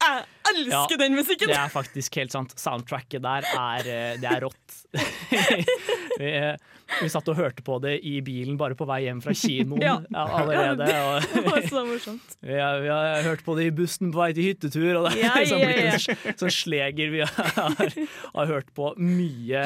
Jeg 0.02 0.24
elsker 0.52 0.96
Ja, 0.96 1.00
den 1.00 1.14
musikken! 1.16 1.48
Det 1.52 1.56
er 1.56 1.70
faktisk 1.72 2.16
helt 2.20 2.32
sant. 2.34 2.52
Soundtracket 2.60 3.22
der 3.24 3.46
er, 3.48 3.86
eh, 3.88 4.14
det 4.20 4.28
er 4.28 4.42
rått. 4.44 4.78
vi, 6.18 6.28
eh, 6.28 6.56
vi 7.00 7.08
satt 7.08 7.28
og 7.32 7.38
hørte 7.38 7.62
på 7.64 7.78
det 7.82 7.94
i 8.04 8.18
bilen 8.24 8.58
bare 8.60 8.76
på 8.76 8.84
vei 8.88 9.02
hjem 9.06 9.22
fra 9.24 9.32
kinoen 9.36 9.80
Ja. 9.86 9.94
allerede. 10.12 10.84
Det 11.32 11.44
var 11.46 11.66
så 11.70 11.84
morsomt. 11.88 12.36
vi, 12.44 12.58
har, 12.58 12.80
vi 12.84 12.90
har 12.92 13.22
hørt 13.28 13.44
på 13.46 13.56
det 13.58 13.68
i 13.70 13.74
bussen 13.82 14.12
på 14.12 14.20
vei 14.24 14.30
til 14.36 14.50
hyttetur, 14.50 14.90
og 15.00 15.08
det 15.08 15.14
er 15.16 15.22
Ja, 15.22 15.34
liksom 15.40 15.64
blitt 15.64 16.28
en 16.34 16.38
sånn 16.42 16.54
sleger 16.58 17.12
vi 17.14 17.24
har, 17.24 17.98
har 18.36 18.52
hørt 18.56 18.72
på 18.76 18.92
mye 19.00 19.64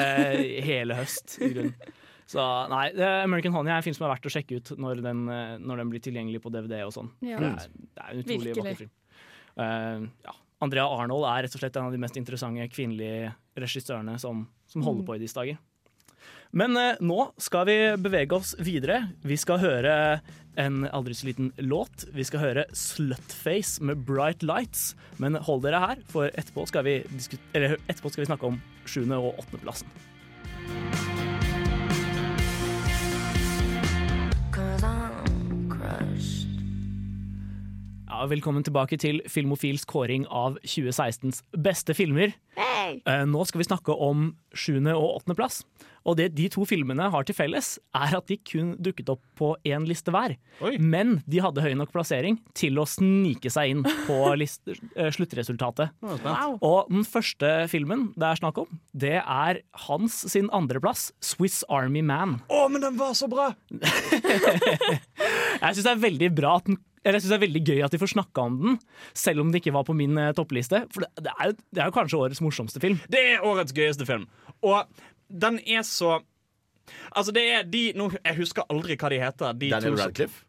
hele 0.67 0.97
høst. 1.01 1.39
i 1.41 1.51
grunnen. 1.55 1.95
Så 2.27 2.43
nei, 2.67 2.89
American 3.23 3.53
Honey 3.55 3.71
er 3.71 3.77
en 3.79 3.85
film 3.85 3.95
som 3.95 4.03
er 4.03 4.11
verdt 4.17 4.25
å 4.27 4.31
sjekke 4.33 4.57
ut 4.59 4.71
når 4.83 4.99
den, 5.05 5.21
når 5.63 5.79
den 5.79 5.91
blir 5.93 6.01
tilgjengelig 6.03 6.41
på 6.43 6.51
DVD 6.51 6.81
og 6.83 6.91
sånn. 6.91 7.07
Ja. 7.23 7.37
Det, 7.39 7.51
det 7.95 8.03
er 8.03 8.09
en 8.11 8.19
utrolig 8.23 8.49
Virkelig. 8.49 8.63
vakker 8.65 8.81
film. 8.81 8.91
Eh, 9.57 10.03
ja. 10.25 10.35
Andrea 10.63 10.87
Arnold 10.89 11.27
er 11.29 11.45
rett 11.45 11.55
og 11.55 11.61
slett 11.61 11.77
en 11.77 11.89
av 11.89 11.93
de 11.93 12.01
mest 12.01 12.17
interessante 12.17 12.65
kvinnelige 12.73 13.33
regissørene 13.57 14.17
som, 14.21 14.45
som 14.69 14.85
holder 14.85 15.05
på 15.05 15.17
i 15.17 15.21
disse 15.21 15.37
dager. 15.37 15.59
Men 16.55 16.77
eh, 16.79 16.99
nå 17.03 17.19
skal 17.43 17.67
vi 17.69 17.77
bevege 18.01 18.37
oss 18.37 18.55
videre. 18.63 19.03
Vi 19.27 19.37
skal 19.39 19.61
høre 19.61 19.93
en 20.57 20.87
aldri 20.89 21.13
så 21.13 21.27
liten 21.29 21.51
låt. 21.61 22.07
Vi 22.15 22.25
skal 22.25 22.41
høre 22.41 22.65
Slutface 22.73 23.83
med 23.83 24.05
Bright 24.07 24.45
Lights. 24.45 24.95
Men 25.21 25.37
hold 25.37 25.65
dere 25.67 25.83
her, 25.83 26.03
for 26.09 26.31
etterpå 26.33 26.65
skal 26.71 26.87
vi, 26.87 26.99
etterpå 27.53 28.13
skal 28.13 28.23
vi 28.23 28.29
snakke 28.31 28.53
om 28.53 28.61
sjuende- 28.87 29.21
og 29.21 29.37
åttendeplassen. 29.43 31.16
Ja, 38.17 38.23
velkommen 38.25 38.63
tilbake 38.65 38.97
til 38.97 39.19
Filmofils 39.29 39.83
kåring 39.85 40.23
av 40.33 40.55
2016s 40.65 41.43
beste 41.53 41.93
filmer. 41.93 42.31
Hey! 42.57 42.95
Eh, 43.05 43.25
Nå 43.29 43.43
skal 43.45 43.61
vi 43.61 43.67
snakke 43.67 43.93
om 43.93 44.31
sjuende- 44.57 44.95
og 44.97 45.19
åttendeplass. 45.19 45.59
Og 46.07 46.15
det 46.17 46.31
de 46.33 46.47
to 46.49 46.63
filmene 46.65 47.11
har 47.13 47.27
til 47.27 47.35
felles, 47.37 47.75
er 47.93 48.15
at 48.17 48.25
de 48.31 48.39
kun 48.41 48.71
dukket 48.81 49.11
opp 49.11 49.21
på 49.37 49.51
én 49.67 49.85
liste 49.85 50.09
hver. 50.09 50.33
Oi. 50.65 50.77
Men 50.79 51.19
de 51.29 51.43
hadde 51.43 51.61
høy 51.61 51.75
nok 51.77 51.91
plassering 51.93 52.39
til 52.57 52.79
å 52.81 52.87
snike 52.89 53.51
seg 53.53 53.75
inn 53.75 53.85
på 54.07 54.17
list, 54.41 54.63
eh, 54.71 55.11
sluttresultatet. 55.13 55.93
Wow. 56.01 56.57
Og 56.63 56.89
den 56.89 57.05
første 57.05 57.67
filmen 57.69 58.07
det 58.17 58.31
er 58.31 58.41
snakk 58.41 58.63
om, 58.63 58.81
det 58.97 59.17
er 59.19 59.61
hans 59.85 60.23
sin 60.31 60.49
andreplass, 60.49 61.11
'Swiss 61.21 61.61
Army 61.69 62.01
Man'. 62.01 62.39
Å, 62.49 62.65
men 62.71 62.81
den 62.81 62.97
var 62.97 63.13
så 63.13 63.29
bra! 63.29 63.51
Jeg 65.57 65.73
syns 65.75 65.85
det 65.85 65.91
er 65.93 66.01
veldig 66.07 66.35
bra 66.37 66.57
at 66.57 66.65
den 66.69 66.77
jeg 67.15 67.21
synes 67.21 67.29
det 67.33 67.37
er 67.37 67.45
veldig 67.47 67.63
gøy 67.67 67.83
at 67.85 67.91
de 67.91 67.99
får 68.01 68.11
snakka 68.15 68.41
om 68.49 68.57
den, 68.63 68.79
selv 69.13 69.39
om 69.43 69.51
det 69.51 69.61
ikke 69.61 69.73
var 69.75 69.83
på 69.87 69.95
min 69.95 70.17
eh, 70.17 70.33
toppliste. 70.33 70.83
For 70.91 71.05
det, 71.05 71.11
det, 71.27 71.33
er, 71.39 71.51
jo- 71.51 71.59
det 71.75 71.81
er 71.83 71.85
jo 71.91 71.95
kanskje 71.99 72.17
årets 72.19 72.41
morsomste 72.41 72.79
film. 72.83 72.97
Det 73.09 73.21
er 73.35 73.45
årets 73.45 73.73
gøyeste 73.77 74.05
film. 74.09 74.27
Og 74.63 74.83
den 75.29 75.59
er 75.67 75.81
så 75.87 76.19
Altså, 77.11 77.33
det 77.35 77.41
er 77.51 77.63
de 77.67 77.91
nå, 77.99 78.05
Jeg 78.23 78.37
husker 78.37 78.63
aldri 78.71 78.95
hva 78.95 79.09
de 79.11 79.17
heter. 79.19 79.53
De 79.59 79.69
Daniel 79.73 79.97
to 79.97 80.03
Radcliffe. 80.05 80.45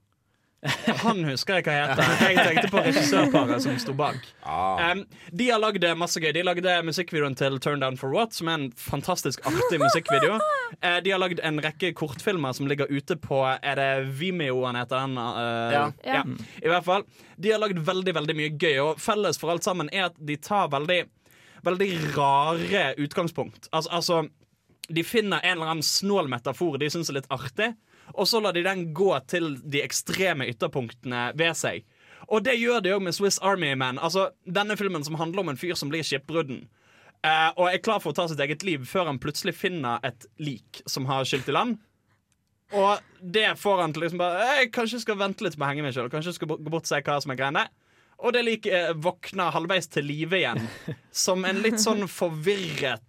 Han 1.05 1.23
husker 1.29 1.61
jeg 1.61 1.67
hva 1.69 1.75
heter. 1.77 2.09
Jeg 2.33 2.43
tenkte 2.43 2.71
på 2.73 2.81
regissørparet 2.83 3.63
som 3.63 3.77
sto 3.79 3.93
bak. 3.97 4.25
Ah. 4.43 4.91
Um, 4.91 5.05
de 5.31 5.47
har 5.53 5.61
lagd 5.63 5.85
masse 6.01 6.19
gøy. 6.19 6.33
De 6.35 6.43
lagde 6.43 6.73
musikkvideoen 6.89 7.37
til 7.39 7.61
Turn 7.63 7.83
Down 7.85 7.99
For 8.01 8.11
What, 8.15 8.35
som 8.35 8.51
er 8.51 8.59
en 8.59 8.67
fantastisk 8.75 9.45
artig 9.47 9.79
musikkvideo. 9.79 10.41
Uh, 10.83 10.99
de 11.05 11.15
har 11.15 11.23
lagd 11.23 11.43
en 11.47 11.63
rekke 11.63 11.93
kortfilmer 11.99 12.57
som 12.59 12.67
ligger 12.71 12.91
ute 12.91 13.15
på 13.23 13.39
Er 13.47 13.79
det 13.79 13.91
Vimeo 14.19 14.65
han 14.67 14.81
heter? 14.81 15.07
Den, 15.07 15.15
uh, 15.21 15.77
Ja. 15.77 15.85
ja. 16.03 16.25
I 16.63 16.73
hvert 16.73 16.89
fall. 16.89 17.07
De 17.39 17.55
har 17.55 17.63
lagd 17.63 17.79
veldig 17.87 18.17
veldig 18.19 18.37
mye 18.41 18.57
gøy, 18.59 18.81
og 18.83 19.01
felles 19.03 19.39
for 19.39 19.55
alt 19.55 19.67
sammen 19.67 19.93
er 19.95 20.09
at 20.11 20.19
de 20.19 20.37
tar 20.43 20.73
veldig 20.75 21.05
Veldig 21.67 21.89
rare 22.15 22.93
utgangspunkt. 23.03 23.67
Altså, 23.75 23.91
altså 23.91 24.19
De 24.89 25.03
finner 25.05 25.43
en 25.43 25.57
eller 25.57 25.73
annen 25.73 25.83
snål 25.83 26.29
metafor 26.31 26.79
de 26.79 26.87
syns 26.91 27.11
er 27.11 27.19
litt 27.19 27.27
artig, 27.35 27.73
og 28.15 28.29
så 28.29 28.41
lar 28.43 28.57
de 28.57 28.65
den 28.67 28.89
gå 28.97 29.11
til 29.31 29.57
de 29.63 29.83
ekstreme 29.85 30.49
ytterpunktene 30.51 31.29
ved 31.39 31.57
seg. 31.59 31.87
Og 32.29 32.45
det 32.45 32.59
gjør 32.59 32.83
de 32.85 32.93
òg 32.97 33.05
med 33.07 33.17
Swiss 33.17 33.39
Army 33.41 33.73
Man. 33.79 33.99
Altså, 33.99 34.31
denne 34.45 34.77
filmen 34.77 35.05
som 35.05 35.17
handler 35.21 35.45
om 35.45 35.53
en 35.53 35.61
fyr 35.61 35.77
som 35.79 35.89
blir 35.93 36.05
skipbrudden. 36.05 36.69
eh, 37.25 37.51
og 37.57 37.69
er 37.69 37.83
klar 37.83 38.01
for 38.01 38.13
å 38.13 38.15
ta 38.15 38.29
sitt 38.29 38.41
eget 38.41 38.63
liv 38.63 38.85
før 38.87 39.07
han 39.07 39.19
plutselig 39.19 39.55
finner 39.55 39.99
et 40.05 40.27
lik 40.39 40.83
som 40.87 41.07
har 41.07 41.25
skylt 41.25 41.49
i 41.49 41.53
land. 41.53 41.79
Og 42.77 43.01
det 43.23 43.59
får 43.59 43.81
han 43.81 43.93
til 43.93 44.03
liksom 44.05 44.21
bare 44.21 44.45
Jeg 44.59 44.73
kanskje 44.77 45.01
skal 45.01 45.17
vente 45.17 45.45
litt 45.45 45.57
med 45.57 45.65
å 45.67 45.71
henge 45.71 45.83
meg 45.87 45.95
sjøl. 45.97 46.11
Kanskje 46.13 46.35
skal 46.37 46.51
gå 46.53 46.59
bort 46.69 46.85
og 46.85 46.91
se 46.91 47.01
hva 47.01 47.21
som 47.23 47.33
er 47.33 47.41
greiene. 47.41 47.65
Og 48.19 48.35
det 48.35 48.43
liket 48.45 48.75
eh, 48.75 48.95
våkner 48.99 49.55
halvveis 49.55 49.89
til 49.89 50.05
live 50.05 50.41
igjen. 50.41 50.61
Som 51.25 51.47
en 51.49 51.63
litt 51.63 51.79
sånn 51.81 52.05
forvirret 52.11 53.05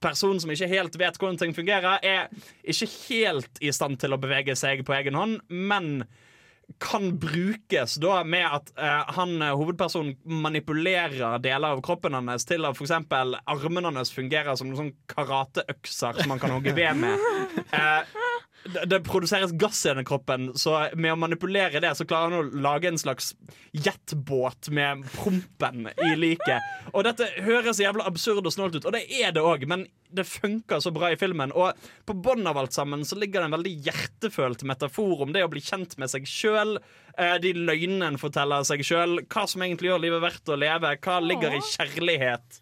person 0.00 0.40
som 0.40 0.52
ikke 0.52 0.70
helt 0.70 0.98
vet 1.00 1.18
hvordan 1.18 1.38
ting 1.40 1.54
fungerer. 1.56 1.98
Er 2.02 2.28
ikke 2.62 2.90
helt 3.08 3.62
i 3.62 3.72
stand 3.74 4.00
til 4.02 4.14
å 4.14 4.20
bevege 4.20 4.56
seg 4.58 4.84
på 4.86 4.96
egen 4.98 5.18
hånd, 5.18 5.40
men 5.48 6.04
kan 6.78 7.18
brukes 7.18 7.94
da 7.94 8.20
med 8.24 8.46
at 8.46 8.72
eh, 8.78 9.14
han 9.16 9.42
eh, 9.42 9.54
hovedpersonen 9.58 10.14
manipulerer 10.44 11.40
deler 11.42 11.74
av 11.74 11.82
kroppen 11.82 12.14
hans 12.14 12.46
til 12.46 12.66
at 12.68 12.78
f.eks. 12.78 12.92
armene 13.50 13.90
hans 13.96 14.14
fungerer 14.14 14.54
som 14.54 14.70
noen 14.70 14.78
sånn 14.78 14.92
karateøkser 15.10 16.20
som 16.20 16.30
man 16.30 16.42
kan 16.42 16.54
hogge 16.54 16.76
ved 16.76 17.00
med. 17.00 17.26
Eh, 17.74 18.29
det, 18.64 19.00
produseres 19.06 19.52
gass 19.52 19.80
i 19.86 19.88
denne 19.90 20.04
kroppen, 20.04 20.50
så 20.58 20.76
med 20.94 21.14
å 21.14 21.18
manipulere 21.18 21.80
det, 21.80 21.92
så 21.96 22.04
klarer 22.08 22.30
han 22.30 22.40
å 22.40 22.60
lage 22.62 22.90
en 22.90 23.00
slags 23.00 23.32
jetbåt 23.72 24.68
med 24.74 25.06
prompen 25.14 25.88
i 25.94 26.10
liket. 26.18 26.66
Og 26.92 27.06
dette 27.06 27.28
høres 27.44 27.80
jævla 27.80 28.06
absurd 28.10 28.44
og 28.44 28.54
snålt 28.54 28.76
ut, 28.76 28.86
og 28.86 28.96
det 28.96 29.06
er 29.20 29.32
det 29.36 29.44
òg, 29.44 29.64
men 29.70 29.86
det 30.12 30.26
funker 30.28 30.82
så 30.82 30.92
bra 30.94 31.12
i 31.12 31.18
filmen. 31.18 31.54
Og 31.56 31.76
på 32.08 32.16
bunnen 32.18 32.50
av 32.50 32.58
alt 32.60 32.76
sammen 32.76 33.04
så 33.06 33.18
ligger 33.18 33.40
det 33.40 33.50
en 33.50 33.58
veldig 33.58 33.74
hjertefølt 33.88 34.64
metafor 34.68 35.24
om 35.26 35.34
det 35.36 35.44
å 35.46 35.52
bli 35.52 35.62
kjent 35.64 35.96
med 36.02 36.12
seg 36.12 36.28
sjøl, 36.28 36.76
de 37.42 37.54
løgnene 37.56 38.12
en 38.12 38.20
forteller 38.20 38.64
seg 38.66 38.84
sjøl, 38.86 39.22
hva 39.30 39.46
som 39.50 39.64
egentlig 39.64 39.90
gjør 39.90 40.04
livet 40.04 40.24
verdt 40.24 40.52
å 40.52 40.58
leve, 40.60 40.96
hva 41.04 41.20
ligger 41.24 41.56
i 41.56 41.62
kjærlighet. 41.72 42.60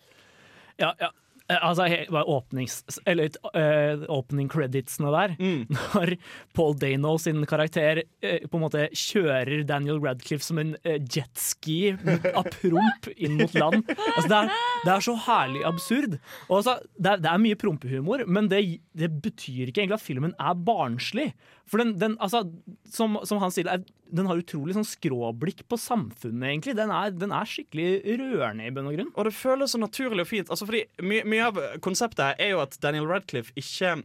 Ja, 0.79 0.93
ja. 1.01 1.11
Eh, 1.49 1.59
Altså, 1.65 1.87
åpnings... 2.11 3.01
Eller 3.07 3.31
uh, 3.57 4.05
opening 4.13 4.49
creditsene 4.53 5.13
der. 5.15 5.35
Når 5.75 6.15
Paul 6.57 6.77
Dano 6.79 7.17
sin 7.21 7.45
karakter 7.49 8.03
uh, 8.05 8.49
på 8.49 8.59
en 8.59 8.65
måte 8.65 8.89
kjører 8.93 9.65
Daniel 9.69 10.01
Radcliffe 10.05 10.45
som 10.45 10.61
en 10.61 10.75
uh, 10.85 10.99
jetski 10.99 11.95
av 12.39 12.51
promp 12.59 13.11
inn 13.17 13.39
mot 13.41 13.57
land. 13.57 13.83
Altså, 13.89 14.29
det, 14.29 14.41
er, 14.43 14.65
det 14.85 14.95
er 14.95 15.07
så 15.09 15.17
herlig 15.29 15.65
absurd. 15.69 16.19
Og 16.49 16.61
altså, 16.61 16.79
det, 16.99 17.15
er, 17.15 17.25
det 17.25 17.33
er 17.33 17.45
mye 17.47 17.61
prompehumor, 17.61 18.27
men 18.29 18.51
det, 18.53 18.63
det 18.99 19.13
betyr 19.25 19.69
ikke 19.71 19.87
egentlig 19.87 20.01
at 20.01 20.05
filmen 20.09 20.37
er 20.39 20.67
barnslig. 20.69 21.31
For 21.68 21.83
den, 21.83 21.94
den 22.00 22.16
altså, 22.24 22.42
som, 22.88 23.18
som 23.28 23.42
han 23.42 23.52
sier, 23.52 23.68
er, 23.68 23.83
den 24.14 24.28
har 24.31 24.40
utrolig 24.40 24.76
sånn 24.76 24.87
skråblikk 24.88 25.66
på 25.68 25.78
samfunnet, 25.81 26.46
egentlig. 26.48 26.74
Den 26.78 26.92
er, 26.94 27.12
den 27.12 27.35
er 27.37 27.48
skikkelig 27.48 28.16
rørende 28.20 28.68
i 28.68 28.72
bunn 28.74 28.88
og 28.88 28.96
grunn. 28.96 29.12
Og 29.14 29.28
det 29.28 29.37
føles 29.37 29.74
så 29.74 29.83
naturlig 29.83 30.24
og 30.24 30.31
fint. 30.31 30.48
Altså 30.48 30.68
fordi 30.68 30.87
my 31.04 31.20
Mye 31.28 31.50
av 31.50 31.61
konseptet 31.85 32.24
her 32.24 32.40
er 32.40 32.54
jo 32.54 32.64
at 32.64 32.78
Daniel 32.81 33.09
Radcliffe 33.11 33.52
ikke 33.59 33.98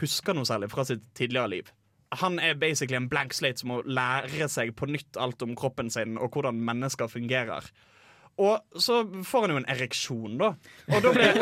husker 0.00 0.34
noe 0.34 0.48
særlig 0.48 0.72
fra 0.72 0.86
sitt 0.88 1.06
tidligere 1.14 1.52
liv. 1.52 1.72
Han 2.20 2.38
er 2.42 2.58
basically 2.58 2.98
en 2.98 3.10
blank 3.10 3.34
slate 3.34 3.62
som 3.62 3.72
må 3.72 3.80
lære 3.86 4.48
seg 4.50 4.74
på 4.78 4.88
nytt 4.90 5.18
alt 5.20 5.42
om 5.42 5.54
kroppen 5.58 5.90
sin 5.90 6.18
og 6.18 6.34
hvordan 6.34 6.58
mennesker 6.66 7.10
fungerer. 7.10 7.66
Og 8.42 8.80
så 8.82 9.04
får 9.26 9.44
han 9.44 9.52
jo 9.54 9.60
en 9.60 9.68
ereksjon, 9.70 10.38
da. 10.40 10.48
Og, 10.90 10.96
da 11.04 11.12
blir, 11.14 11.36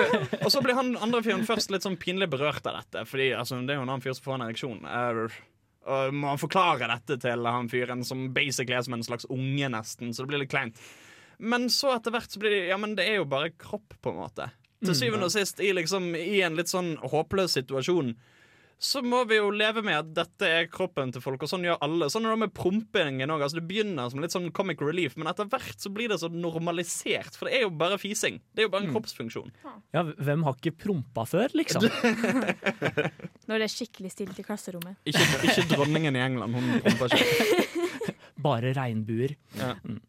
og 0.44 0.50
så 0.52 0.61
blir 0.64 0.76
han 0.76 0.92
andre 1.00 1.22
fyren 1.24 1.46
først 1.48 1.72
litt 1.72 1.87
sånn 1.87 1.96
pinlig 2.00 2.28
berørt 2.32 2.66
av 2.68 2.82
dette. 2.82 3.06
Fordi 3.08 3.30
altså, 3.32 3.62
det 3.64 3.72
er 3.72 3.80
jo 3.80 3.87
en 3.87 3.92
annen 3.94 4.04
fyr 4.04 4.16
som 4.18 4.26
får 4.26 4.37
en 4.37 4.44
ereksjon. 4.46 4.82
Eh, 4.85 5.38
Og 5.90 6.14
må 6.14 6.31
han 6.31 6.40
forklare 6.40 6.87
dette 6.90 7.18
til 7.25 7.47
han 7.49 7.71
fyren 7.73 8.05
som 8.07 8.29
basically 8.35 8.77
er 8.79 8.85
som 8.87 8.95
en 8.95 9.07
slags 9.07 9.27
unge, 9.33 9.71
nesten. 9.73 10.12
Så 10.14 10.23
det 10.23 10.31
blir 10.31 10.45
litt 10.45 10.53
kleint. 10.53 10.79
Men 11.42 11.66
så 11.75 11.97
etter 11.97 12.14
hvert 12.14 12.31
så 12.31 12.38
blir 12.42 12.55
det 12.55 12.66
Ja, 12.71 12.79
men 12.79 12.95
det 12.99 13.09
er 13.09 13.18
jo 13.18 13.31
bare 13.31 13.51
kropp, 13.51 13.97
på 14.01 14.12
en 14.12 14.21
måte. 14.23 14.51
til 14.83 14.95
syvende 14.99 15.27
og 15.27 15.35
sist, 15.35 15.61
i, 15.62 15.73
liksom, 15.75 16.14
i 16.18 16.40
en 16.42 16.57
litt 16.59 16.71
sånn 16.71 16.97
håpløs 16.99 17.55
situasjon, 17.55 18.16
så 18.83 18.99
må 19.07 19.21
vi 19.31 19.37
jo 19.37 19.53
leve 19.55 19.79
med 19.87 19.95
at 19.95 20.09
dette 20.16 20.42
er 20.42 20.64
kroppen 20.66 21.12
til 21.14 21.23
folk, 21.23 21.45
og 21.45 21.51
sånn 21.51 21.62
gjør 21.62 21.77
alle. 21.87 22.09
Sånn 22.11 22.27
er 22.27 22.35
det 22.35 22.40
med 22.40 22.55
prompingen 22.57 23.31
òg. 23.31 23.45
Altså, 23.47 23.61
det 23.61 23.68
begynner 23.68 24.11
som 24.11 24.18
litt 24.18 24.35
sånn 24.35 24.49
comic 24.51 24.83
relief, 24.83 25.14
men 25.14 25.31
etter 25.31 25.47
hvert 25.53 25.79
så 25.79 25.92
blir 25.95 26.11
det 26.11 26.18
så 26.18 26.27
normalisert. 26.35 27.38
For 27.38 27.47
det 27.47 27.61
er 27.61 27.62
jo 27.68 27.71
bare 27.79 28.01
fising. 28.03 28.40
Det 28.51 28.64
er 28.64 28.66
jo 28.66 28.73
bare 28.75 28.88
en 28.88 28.90
kroppsfunksjon. 28.97 29.55
Ja, 29.95 30.03
hvem 30.03 30.42
har 30.49 30.59
ikke 30.59 30.75
prompa 30.83 31.23
før, 31.31 31.55
liksom? 31.55 31.87
Det 33.62 33.68
er 33.68 33.77
skikkelig 33.77 34.11
stilt 34.11 34.38
i 34.42 34.42
klasserommet. 34.42 34.96
Ikke, 35.07 35.22
ikke 35.46 35.68
dronningen 35.70 36.16
i 36.18 36.22
England. 36.25 36.57
Hun 36.59 36.81
promper 36.83 37.14
ikke. 37.14 37.83
Bare 38.46 38.72
regnbuer. 38.75 39.37
Ja. 39.55 39.77
Mm. 39.87 40.01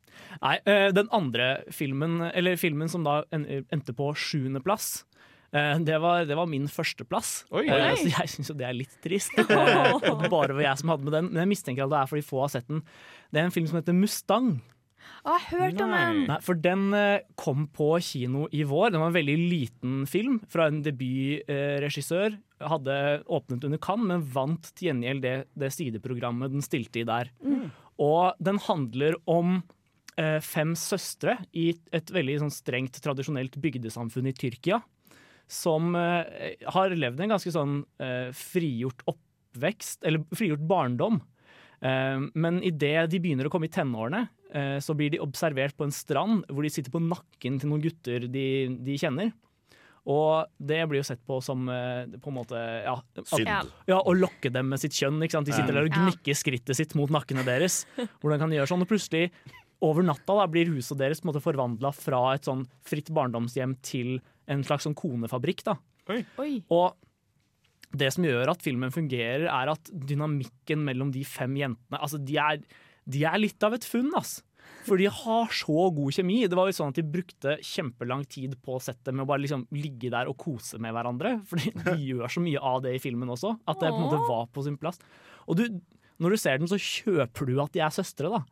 Nei, 0.41 0.57
eh, 0.65 0.89
den 0.95 1.09
andre 1.13 1.49
filmen, 1.73 2.17
eller 2.33 2.57
filmen 2.57 2.89
som 2.89 3.05
da 3.05 3.21
endte 3.29 3.93
på 3.93 4.09
sjuendeplass, 4.17 5.03
eh, 5.53 5.77
det 5.85 6.01
var, 6.01 6.25
det 6.25 6.37
var 6.39 6.49
min 6.49 6.65
førsteplass. 6.65 7.33
Så 7.51 7.61
jeg 7.61 8.33
syns 8.33 8.49
jo 8.49 8.57
det 8.57 8.69
er 8.71 8.77
litt 8.77 8.97
trist. 9.05 9.37
Eh, 9.43 10.27
bare 10.29 10.55
var 10.55 10.65
jeg 10.65 10.81
som 10.81 10.95
hadde 10.95 11.05
med 11.05 11.19
den. 11.19 11.31
Men 11.31 11.45
jeg 11.45 11.53
mistenker 11.53 11.85
at 11.85 11.93
det 11.93 12.01
er 12.01 12.09
fordi 12.09 12.25
få 12.25 12.45
har 12.47 12.53
sett 12.55 12.69
den. 12.71 12.81
Det 13.29 13.41
er 13.41 13.51
en 13.51 13.53
film 13.53 13.69
som 13.69 13.77
heter 13.77 13.95
Mustang. 13.97 14.55
Å, 15.23 15.35
jeg 15.35 15.45
hørt 15.51 15.81
om 15.83 15.91
den! 15.93 16.19
Nei, 16.29 16.37
for 16.43 16.59
den 16.59 16.83
kom 17.39 17.67
på 17.75 17.89
kino 18.03 18.47
i 18.55 18.63
vår. 18.67 18.93
Den 18.95 19.03
var 19.03 19.11
en 19.11 19.17
veldig 19.17 19.35
liten 19.39 20.01
film 20.09 20.39
fra 20.51 20.69
en 20.71 20.81
debutregissør. 20.83 22.39
Hadde 22.69 22.97
åpnet 23.27 23.63
under 23.67 23.81
Cannes, 23.81 24.09
men 24.09 24.25
vant 24.33 24.69
til 24.73 24.89
gjengjeld 24.89 25.23
det, 25.25 25.35
det 25.59 25.71
sideprogrammet 25.75 26.53
den 26.53 26.65
stilte 26.65 27.01
i 27.01 27.07
der. 27.07 27.31
Og 28.01 28.39
den 28.41 28.59
handler 28.65 29.17
om 29.29 29.59
eh, 30.19 30.39
fem 30.43 30.73
søstre 30.79 31.37
i 31.53 31.71
et 31.93 32.09
veldig 32.13 32.39
sånn 32.43 32.53
strengt 32.53 32.97
tradisjonelt 33.03 33.57
bygdesamfunn 33.61 34.31
i 34.31 34.35
Tyrkia. 34.37 34.81
Som 35.49 35.93
eh, 35.99 36.57
har 36.73 36.95
levd 36.97 37.21
en 37.21 37.35
ganske 37.35 37.53
sånn 37.53 37.81
eh, 38.01 38.31
frigjort 38.37 39.03
oppvekst, 39.11 40.01
eller 40.07 40.25
frigjort 40.33 40.65
barndom. 40.69 41.21
Eh, 41.83 42.19
men 42.33 42.61
idet 42.65 43.09
de 43.11 43.21
begynner 43.21 43.49
å 43.49 43.53
komme 43.53 43.69
i 43.69 43.73
tenårene, 43.73 44.25
eh, 44.53 44.77
så 44.83 44.95
blir 44.97 45.13
de 45.13 45.21
observert 45.23 45.75
på 45.77 45.87
en 45.87 45.95
strand 45.95 46.45
hvor 46.49 46.65
de 46.65 46.71
sitter 46.73 46.93
på 46.93 47.03
nakken 47.03 47.59
til 47.59 47.73
noen 47.73 47.83
gutter 47.83 48.27
de, 48.31 48.47
de 48.81 48.99
kjenner. 48.99 49.33
Og 50.09 50.49
det 50.59 50.81
blir 50.91 50.99
jo 50.99 51.07
sett 51.07 51.21
på 51.23 51.37
som 51.43 51.67
eh, 51.71 52.09
på 52.19 52.31
en 52.31 52.35
måte 52.35 52.59
ja, 52.59 52.97
at, 52.97 53.21
Synd. 53.29 53.47
Ja. 53.87 54.01
å 54.01 54.15
lokke 54.17 54.51
dem 54.51 54.67
med 54.73 54.81
sitt 54.81 54.97
kjønn. 54.97 55.21
Ikke 55.23 55.37
sant? 55.37 55.47
De 55.47 55.55
sitter 55.55 55.77
der 55.77 55.87
og 55.87 55.95
gnikker 55.95 56.35
skrittet 56.35 56.79
sitt 56.79 56.95
mot 56.99 57.11
nakkene 57.13 57.45
deres. 57.47 57.83
Hvordan 58.19 58.41
kan 58.41 58.51
de 58.51 58.59
gjøre 58.59 58.71
sånn? 58.73 58.83
Og 58.83 58.91
plutselig, 58.91 59.29
over 59.83 60.03
natta, 60.03 60.35
da, 60.41 60.49
blir 60.51 60.71
huset 60.73 60.99
deres 60.99 61.23
på 61.23 61.27
en 61.27 61.31
måte 61.31 61.43
forvandla 61.43 61.93
fra 61.95 62.25
et 62.35 62.47
sånn 62.47 62.65
fritt 62.87 63.13
barndomshjem 63.15 63.77
til 63.83 64.17
en 64.51 64.63
slags 64.67 64.87
sånn 64.89 64.97
konefabrikk. 64.99 65.63
da. 65.67 65.77
Oi. 66.11 66.21
Og 66.73 66.99
det 67.95 68.09
som 68.15 68.25
gjør 68.27 68.51
at 68.55 68.63
filmen 68.65 68.91
fungerer, 68.91 69.47
er 69.47 69.71
at 69.71 69.91
dynamikken 69.93 70.83
mellom 70.83 71.13
de 71.13 71.23
fem 71.27 71.53
jentene 71.59 71.99
altså 72.01 72.19
de 72.19 72.39
er, 72.41 72.63
de 73.05 73.23
er 73.29 73.39
litt 73.39 73.63
av 73.63 73.75
et 73.77 73.87
funn. 73.87 74.11
ass. 74.19 74.41
For 74.83 74.99
de 74.99 75.07
har 75.07 75.53
så 75.55 75.87
god 75.95 76.15
kjemi. 76.17 76.41
Det 76.49 76.57
var 76.59 76.69
jo 76.69 76.75
sånn 76.75 76.91
at 76.91 76.99
De 76.99 77.05
brukte 77.07 77.55
kjempelang 77.63 78.25
tid 78.29 78.57
på 78.63 78.79
settet 78.83 79.13
med 79.13 79.25
å 79.25 79.29
bare 79.29 79.43
liksom 79.45 79.65
ligge 79.75 80.11
der 80.13 80.31
og 80.31 80.37
kose 80.41 80.79
med 80.83 80.95
hverandre. 80.95 81.37
For 81.49 81.61
de 81.87 81.95
gjør 81.99 82.31
så 82.31 82.43
mye 82.43 82.61
av 82.73 82.83
det 82.85 82.97
i 82.97 83.03
filmen 83.03 83.31
også, 83.33 83.55
at 83.63 83.79
det 83.79 83.91
på 83.93 83.99
en 83.99 84.07
måte 84.07 84.23
var 84.27 84.49
på 84.53 84.65
sin 84.65 84.79
plass. 84.79 84.99
Og 85.47 85.59
du, 85.59 85.65
når 86.23 86.35
du 86.35 86.41
ser 86.41 86.59
den, 86.59 86.71
så 86.71 86.79
kjøper 86.79 87.49
du 87.49 87.57
at 87.63 87.73
de 87.75 87.83
er 87.83 87.95
søstre. 87.95 88.31
da. 88.31 88.43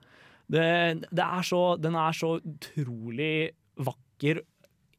Det, 0.51 0.65
det 1.11 1.25
er 1.25 1.45
så, 1.47 1.61
den 1.79 1.95
er 1.99 2.15
så 2.15 2.35
utrolig 2.39 3.51
vakker 3.81 4.41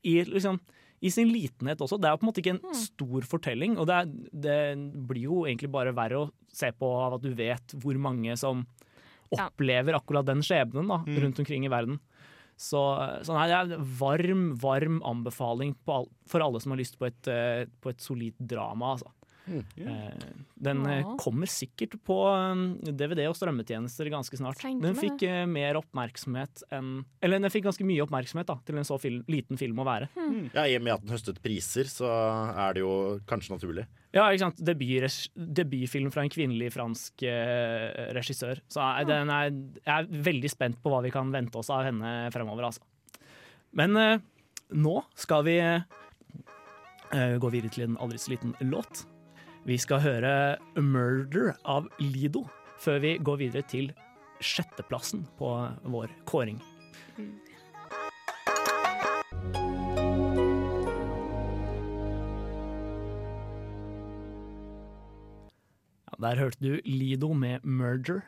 i, 0.02 0.14
liksom, 0.26 0.58
i 1.02 1.10
sin 1.12 1.32
litenhet 1.32 1.82
også. 1.82 1.98
Det 2.00 2.08
er 2.08 2.18
på 2.18 2.26
en 2.26 2.30
måte 2.30 2.42
ikke 2.42 2.54
en 2.56 2.78
stor 2.78 3.26
fortelling, 3.28 3.76
og 3.80 3.88
det, 3.90 3.98
er, 3.98 4.14
det 4.46 4.60
blir 5.08 5.26
jo 5.26 5.42
egentlig 5.44 5.72
bare 5.74 5.94
verre 5.96 6.22
å 6.22 6.30
se 6.52 6.70
på 6.76 6.88
av 7.02 7.18
at 7.18 7.24
du 7.24 7.32
vet 7.36 7.76
hvor 7.82 7.98
mange 8.00 8.36
som. 8.40 8.64
Opplever 9.38 9.98
akkurat 9.98 10.28
den 10.28 10.42
skjebnen 10.44 10.90
da, 10.90 11.02
rundt 11.24 11.40
omkring 11.42 11.66
i 11.66 11.72
verden. 11.72 12.00
Så, 12.62 12.80
så 13.26 13.34
nei, 13.34 13.48
det 13.50 13.56
er 13.56 13.72
en 13.74 13.86
varm, 13.98 14.44
varm 14.60 15.00
anbefaling 15.08 15.74
på 15.86 15.96
all, 15.96 16.08
for 16.30 16.44
alle 16.44 16.60
som 16.62 16.74
har 16.74 16.82
lyst 16.82 16.98
på 17.00 17.08
et, 17.08 17.30
eh, 17.30 17.64
på 17.82 17.90
et 17.90 18.04
solid 18.04 18.36
drama. 18.38 18.92
Altså. 18.94 19.10
Eh, 19.48 20.12
Den 20.62 20.84
eh, 20.86 21.00
Ja. 21.00 21.16
kommer 21.18 21.46
sikkert 21.50 21.96
på 22.06 22.16
eh, 22.30 22.92
DVD 22.94 23.24
og 23.26 23.34
strømmetjenester 23.34 24.06
ganske 24.12 24.38
snart. 24.38 24.60
Tenker 24.62 24.86
Den 24.86 24.94
fikk 24.98 25.24
eh, 25.26 25.42
mer 25.50 25.74
oppmerksomhet 25.80 26.62
enn 26.70 27.04
Eller 27.20 27.40
den 27.42 27.50
fikk 27.50 27.64
ganske 27.66 27.86
mye 27.88 28.04
oppmerksomhet 28.04 28.46
da, 28.46 28.56
til 28.64 28.78
en 28.78 28.86
så 28.86 29.00
film, 29.02 29.24
liten 29.28 29.58
film 29.58 29.82
å 29.82 29.86
være. 29.88 30.08
Ja, 30.54 30.66
I 30.70 30.76
og 30.78 30.84
med 30.86 30.94
at 30.94 31.02
den 31.06 31.14
høstet 31.16 31.42
priser, 31.42 31.90
så 31.90 32.06
er 32.54 32.76
det 32.78 32.84
jo 32.84 32.92
kanskje 33.26 33.56
naturlig. 33.56 33.86
Ja, 34.12 34.28
ikke 34.30 34.44
sant? 34.44 34.60
Debutfilm 34.62 36.10
fra 36.12 36.22
en 36.22 36.30
kvinnelig 36.32 36.70
fransk 36.74 37.22
eh, 37.26 38.12
regissør. 38.14 38.60
Så 38.70 38.78
jeg, 38.84 39.08
den 39.08 39.30
er, 39.32 39.50
jeg 39.82 39.92
er 39.96 40.10
veldig 40.30 40.50
spent 40.52 40.78
på 40.84 40.92
hva 40.92 41.00
vi 41.02 41.10
kan 41.14 41.32
vente 41.32 41.58
oss 41.58 41.70
av 41.72 41.86
henne 41.88 42.28
fremover. 42.34 42.68
Altså. 42.68 42.84
Men 43.72 43.96
eh, 43.96 44.18
nå 44.76 44.98
skal 45.18 45.46
vi 45.48 45.56
eh, 45.62 47.38
gå 47.40 47.50
videre 47.52 47.72
til 47.72 47.88
en 47.88 47.96
aldri 48.04 48.20
så 48.20 48.34
liten 48.34 48.54
låt. 48.68 49.06
Vi 49.64 49.76
skal 49.78 50.00
høre 50.02 50.56
'Murder' 50.74 51.54
av 51.64 51.86
Lido 52.00 52.48
før 52.82 52.98
vi 52.98 53.18
går 53.22 53.36
videre 53.38 53.62
til 53.62 53.92
sjetteplassen 54.42 55.22
på 55.38 55.50
vår 55.86 56.10
kåring. 56.26 56.58
Der 66.22 66.38
hørte 66.38 66.58
du 66.58 66.80
Lido 66.84 67.32
med 67.32 67.62
'Merger'. 67.62 68.22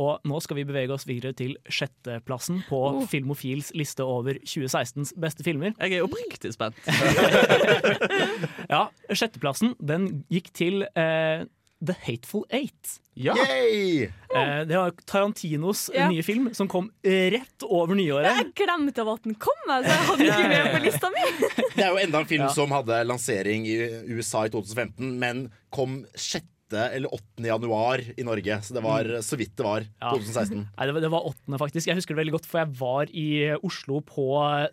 Og 0.00 0.22
nå 0.24 0.38
skal 0.40 0.56
vi 0.56 0.64
bevege 0.64 0.94
oss 0.94 1.04
videre 1.08 1.34
til 1.36 1.56
sjetteplassen 1.68 2.62
på 2.68 2.78
Filmofils 3.10 3.72
liste 3.76 4.04
over 4.06 4.38
2016s 4.40 5.12
beste 5.20 5.44
filmer. 5.44 5.74
Jeg 5.80 5.98
er 5.98 6.06
oppriktig 6.06 6.54
spent. 6.54 6.78
Ja, 8.72 8.86
Sjetteplassen 9.12 9.74
den 9.84 10.22
gikk 10.32 10.48
til 10.56 10.84
eh, 10.96 11.42
The 11.84 11.94
Hateful 12.06 12.44
Eight. 12.54 12.94
Ja. 13.18 13.34
Yay! 13.36 14.06
Eh, 14.32 14.60
det 14.68 14.78
var 14.78 14.94
Tarantinos 15.04 15.90
Ja. 15.92 16.06
nye 16.08 16.22
film 16.24 16.48
som 16.56 16.68
kom 16.72 16.88
rett 17.04 17.66
over 17.68 17.92
nyåret. 17.98 18.30
Jeg 18.38 18.52
glemte 18.62 19.04
at 19.04 19.26
den 19.28 19.34
kom, 19.36 19.60
altså. 19.68 19.90
jeg 19.90 20.06
hadde 20.08 20.28
ikke 20.30 20.48
med 20.48 20.70
på 20.76 20.80
lista 20.86 21.10
mi. 21.12 21.26
Det 21.76 21.84
er 21.84 21.90
jo 21.92 22.00
enda 22.06 22.22
en 22.22 22.30
film 22.30 22.46
Ja. 22.46 22.54
som 22.56 22.72
hadde 22.72 23.02
lansering 23.10 23.66
i 23.68 23.76
USA 24.14 24.46
i 24.48 24.54
2015, 24.54 25.18
men 25.20 25.50
kom 25.74 26.04
6. 26.16 26.46
eller 26.80 27.12
8. 27.14 27.44
januar 27.48 28.02
i 28.16 28.24
Norge. 28.26 28.58
Så 28.66 28.76
det 28.76 28.82
var 28.84 29.08
så 29.24 29.38
vidt 29.40 29.54
det 29.58 29.66
var. 29.66 29.86
Ja. 30.00 30.12
2016. 30.14 30.62
Nei, 30.78 30.86
det 30.88 30.94
var, 30.96 31.04
det 31.06 31.10
var 31.12 31.26
8. 31.32 31.58
faktisk. 31.62 31.90
Jeg 31.90 31.98
husker 32.00 32.14
det 32.16 32.22
veldig 32.22 32.36
godt, 32.38 32.48
for 32.50 32.62
jeg 32.62 32.74
var 32.80 33.12
i 33.12 33.26
Oslo 33.62 34.00
på 34.06 34.28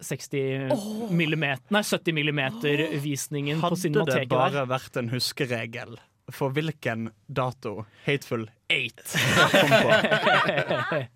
60 0.05 1.09
millimeter, 1.15 1.65
nei, 1.73 1.83
70 1.85 2.15
millimeter-visningen 2.19 3.59
på 3.62 3.73
Hadde 3.73 4.05
det 4.13 4.29
bare 4.31 4.53
der. 4.62 4.69
vært 4.69 5.01
en 5.01 5.12
huskeregel 5.13 5.97
for 6.29 6.53
hvilken 6.53 7.09
dato 7.25 7.85
Hateful 8.05 8.43
Eight 8.69 9.01
kom 9.53 9.71
på? 9.73 11.09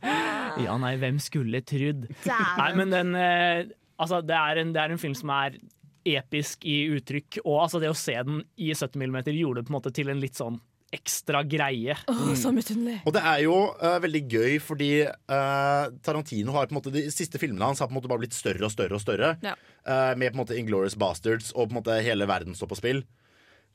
Ja, 0.63 0.77
nei, 0.81 0.95
hvem 1.01 1.19
skulle 1.21 1.61
trodd? 1.65 2.07
Nei, 2.25 2.71
men 2.77 2.93
den 2.93 3.15
eh, 3.17 3.71
Altså, 4.01 4.23
det 4.25 4.33
er, 4.35 4.57
en, 4.57 4.71
det 4.73 4.81
er 4.81 4.91
en 4.91 4.99
film 4.99 5.13
som 5.15 5.29
er 5.35 5.59
episk 6.03 6.65
i 6.67 6.79
uttrykk, 6.91 7.37
og 7.45 7.59
altså, 7.67 7.79
det 7.79 7.91
å 7.93 7.95
se 7.95 8.15
den 8.25 8.41
i 8.59 8.71
70 8.73 8.97
millimeter 8.99 9.35
gjorde 9.37 9.61
det 9.61 9.67
på 9.69 9.71
en 9.71 9.77
måte 9.77 9.91
til 9.95 10.09
en 10.11 10.19
litt 10.19 10.35
sånn 10.39 10.57
ekstra 10.93 11.41
greie. 11.47 11.95
Oh, 12.11 12.31
så 12.37 12.51
misunnelig. 12.55 12.99
Og 13.07 13.15
det 13.15 13.23
er 13.25 13.41
jo 13.45 13.55
uh, 13.81 13.97
veldig 14.03 14.21
gøy, 14.29 14.57
fordi 14.63 14.91
uh, 15.09 15.89
Tarantino 16.05 16.53
har 16.55 16.69
på 16.69 16.75
en 16.75 16.79
måte 16.79 16.93
de 16.93 17.05
siste 17.13 17.41
filmene 17.41 17.71
hans 17.71 17.81
har 17.83 17.89
på 17.89 17.95
en 17.95 17.99
måte 17.99 18.11
bare 18.11 18.23
blitt 18.23 18.37
større 18.37 18.67
og 18.67 18.73
større. 18.73 18.99
og 18.99 19.03
større 19.03 19.33
Ja. 19.43 19.55
Uh, 19.83 20.13
Med 20.19 20.31
på 20.31 20.37
en 20.37 20.43
måte 20.43 20.57
Inglorious 20.59 20.95
Bastards 20.99 21.51
og 21.55 21.67
på 21.67 21.73
en 21.73 21.79
måte 21.81 21.97
hele 22.05 22.27
verden 22.29 22.55
står 22.55 22.71
på 22.71 22.79
spill. 22.79 23.03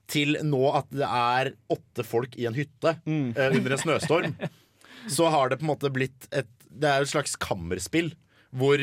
Til 0.09 0.39
nå 0.47 0.63
at 0.73 0.89
det 0.95 1.05
er 1.05 1.53
åtte 1.75 2.07
folk 2.07 2.39
i 2.41 2.47
en 2.49 2.57
hytte 2.57 2.95
eh, 2.97 3.51
under 3.51 3.75
en 3.75 3.83
snøstorm. 3.83 4.39
Så 5.17 5.29
har 5.29 5.51
det 5.51 5.59
på 5.61 5.67
en 5.67 5.73
måte 5.75 5.91
blitt 5.93 6.31
et 6.33 6.49
Det 6.69 6.89
er 6.89 7.03
jo 7.03 7.09
et 7.09 7.13
slags 7.13 7.37
kammerspill 7.37 8.15
hvor 8.57 8.81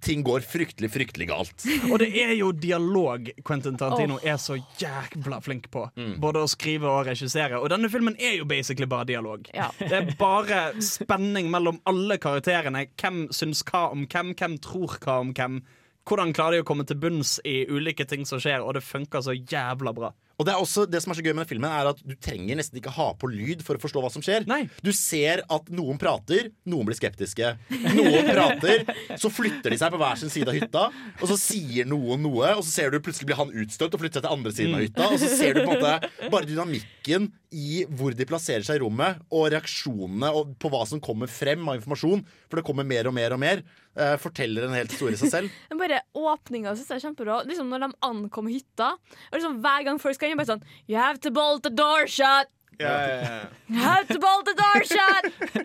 ting 0.00 0.22
går 0.26 0.40
fryktelig, 0.44 0.90
fryktelig 0.92 1.28
galt. 1.30 1.64
Og 1.90 1.98
det 2.02 2.08
er 2.20 2.32
jo 2.36 2.50
dialog 2.52 3.30
Quentin 3.46 3.78
Tarantino 3.78 4.18
er 4.22 4.36
så 4.40 4.58
jævla 4.80 5.40
flink 5.44 5.70
på. 5.72 5.86
Både 6.22 6.42
å 6.44 6.50
skrive 6.50 6.90
og 6.90 7.06
regissere. 7.08 7.60
Og 7.60 7.70
denne 7.72 7.90
filmen 7.92 8.18
er 8.18 8.38
jo 8.40 8.48
basically 8.48 8.88
bare 8.90 9.08
dialog. 9.08 9.48
Ja. 9.56 9.70
Det 9.78 9.92
er 9.96 10.12
bare 10.18 10.66
spenning 10.84 11.50
mellom 11.52 11.80
alle 11.88 12.18
karakterene. 12.22 12.86
Hvem 13.00 13.26
syns 13.34 13.64
hva 13.70 13.86
om 13.94 14.06
hvem, 14.10 14.34
hvem 14.36 14.58
tror 14.62 14.98
hva 15.00 15.20
om 15.24 15.32
hvem. 15.36 15.62
Hvordan 16.06 16.34
klarer 16.36 16.58
de 16.58 16.62
å 16.62 16.68
komme 16.68 16.86
til 16.86 17.00
bunns 17.02 17.38
i 17.46 17.64
ulike 17.66 18.06
ting 18.06 18.26
som 18.28 18.38
skjer, 18.42 18.62
og 18.62 18.76
det 18.76 18.84
funker 18.86 19.24
så 19.26 19.34
jævla 19.34 19.94
bra. 19.96 20.12
Og 20.36 20.44
det 20.44 20.52
er 20.52 20.60
også 20.60 20.84
det 20.88 21.00
som 21.00 21.12
er 21.12 21.18
så 21.18 21.24
gøy 21.24 21.32
med 21.32 21.44
den 21.46 21.50
filmen, 21.54 21.72
er 21.72 21.88
at 21.88 22.00
du 22.04 22.12
trenger 22.20 22.58
nesten 22.58 22.76
ikke 22.80 22.92
ha 22.92 23.08
på 23.16 23.30
lyd 23.32 23.62
for 23.64 23.78
å 23.78 23.80
forstå 23.80 24.02
hva 24.04 24.10
som 24.12 24.24
skjer. 24.24 24.44
Nei. 24.48 24.66
Du 24.84 24.90
ser 24.92 25.42
at 25.52 25.70
noen 25.72 25.96
prater, 26.00 26.50
noen 26.68 26.88
blir 26.88 26.98
skeptiske. 26.98 27.54
Noen 27.96 28.28
prater, 28.28 28.84
så 29.22 29.32
flytter 29.32 29.72
de 29.72 29.80
seg 29.80 29.94
på 29.94 30.00
hver 30.02 30.20
sin 30.20 30.32
side 30.32 30.52
av 30.52 30.58
hytta, 30.58 30.84
og 31.16 31.26
så 31.32 31.38
sier 31.40 31.88
noen 31.88 32.20
noe, 32.26 32.52
og 32.58 32.62
så 32.66 32.74
ser 32.74 32.92
du 32.92 33.00
plutselig 33.00 33.30
blir 33.30 33.40
han 33.40 33.54
utstøtt 33.64 33.96
og 33.96 34.04
flytter 34.04 34.20
seg 34.20 34.28
til 34.28 34.36
andre 34.36 34.52
siden 34.58 34.76
av 34.76 34.84
hytta, 34.84 35.08
og 35.08 35.22
så 35.22 35.32
ser 35.32 35.56
du 35.56 35.62
på 35.64 35.70
en 35.70 35.80
måte 35.80 36.12
bare 36.34 36.48
dynamikken 36.50 37.30
i 37.56 37.86
hvor 37.96 38.12
de 38.16 38.26
plasserer 38.28 38.64
seg 38.66 38.78
i 38.78 38.82
rommet, 38.84 39.22
og 39.32 39.48
reaksjonene 39.54 40.30
og 40.36 40.54
på 40.60 40.70
hva 40.72 40.82
som 40.88 41.00
kommer 41.02 41.30
frem 41.30 41.64
av 41.64 41.78
informasjon, 41.78 42.24
for 42.50 42.60
det 42.60 42.66
kommer 42.66 42.86
mer 42.88 43.08
og 43.08 43.14
mer 43.16 43.32
og 43.36 43.40
mer, 43.40 43.62
eh, 43.96 44.16
forteller 44.20 44.66
en 44.66 44.76
helt 44.76 44.92
historie 44.92 45.16
i 45.16 45.20
seg 45.20 45.32
selv. 45.32 45.56
Bare 45.80 46.02
åpninga 46.16 46.74
syns 46.76 46.90
jeg 46.92 47.00
er 47.00 47.04
kjempebra. 47.06 47.40
Liksom 47.48 47.70
Når 47.70 47.86
de 47.86 47.90
ankom 48.08 48.50
hytta, 48.50 48.92
og 49.30 49.38
liksom 49.38 49.60
hver 49.64 49.86
gang 49.88 50.00
folk 50.02 50.18
skal 50.18 50.25
inn, 50.30 50.36
bare 50.40 50.50
sånn 50.54 50.62
You 50.88 50.98
have 51.00 51.18
to 51.26 51.30
bolt 51.34 51.62
the 51.66 51.70
door 51.70 52.06
shut! 52.10 52.48
You 52.78 53.80
have 53.80 54.04
to 54.10 54.18
bolt 54.20 54.44
the 54.44 54.52
door 54.58 54.82
shut! 54.84 55.56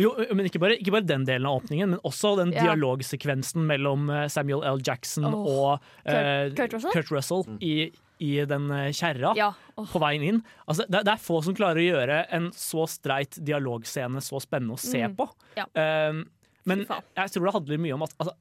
Jo, 0.00 0.10
men 0.34 0.46
ikke 0.48 0.58
bare, 0.62 0.76
ikke 0.80 0.92
bare 0.94 1.06
den 1.06 1.26
delen 1.28 1.46
av 1.46 1.60
åpningen, 1.60 1.92
men 1.94 2.00
også 2.08 2.32
den 2.40 2.50
Ja. 2.56 2.64
dialogsekvensen 2.70 3.66
mellom 3.68 4.08
eh, 4.10 4.26
Samuel 4.32 4.64
L. 4.66 4.80
Jackson 4.86 5.26
oh. 5.28 5.44
og 5.46 5.72
uh, 6.08 6.48
Kurt- 6.56 6.78
Kurt 6.94 7.10
Russell? 7.12 7.44
i, 7.60 7.90
i 8.18 8.32
den 8.48 8.66
eh, 8.74 8.88
kjerra. 8.96 9.34
Ja. 9.38 9.52
oh. 9.76 9.86
På 9.92 10.00
veien 10.02 10.24
inn. 10.26 10.42
Altså, 10.66 10.86
det, 10.88 11.04
det 11.06 11.14
er 11.14 11.22
få 11.22 11.42
som 11.44 11.54
klarer 11.58 11.82
å 11.82 11.86
gjøre 11.86 12.20
en 12.36 12.50
så 12.56 12.86
streit 12.90 13.36
dialogscene 13.44 14.22
så 14.24 14.40
spennende 14.42 14.74
å 14.78 14.80
se 14.80 15.04
Mm. 15.06 15.16
på. 15.20 15.28
Ja. 15.60 15.68
Um, 16.10 16.24
men 16.68 16.82
jeg 16.88 17.30
tror 17.34 17.46
det 17.46 17.54
handler 17.60 17.78
mye 17.86 17.94
om 17.96 18.02
at 18.08 18.12
altså, 18.20 18.34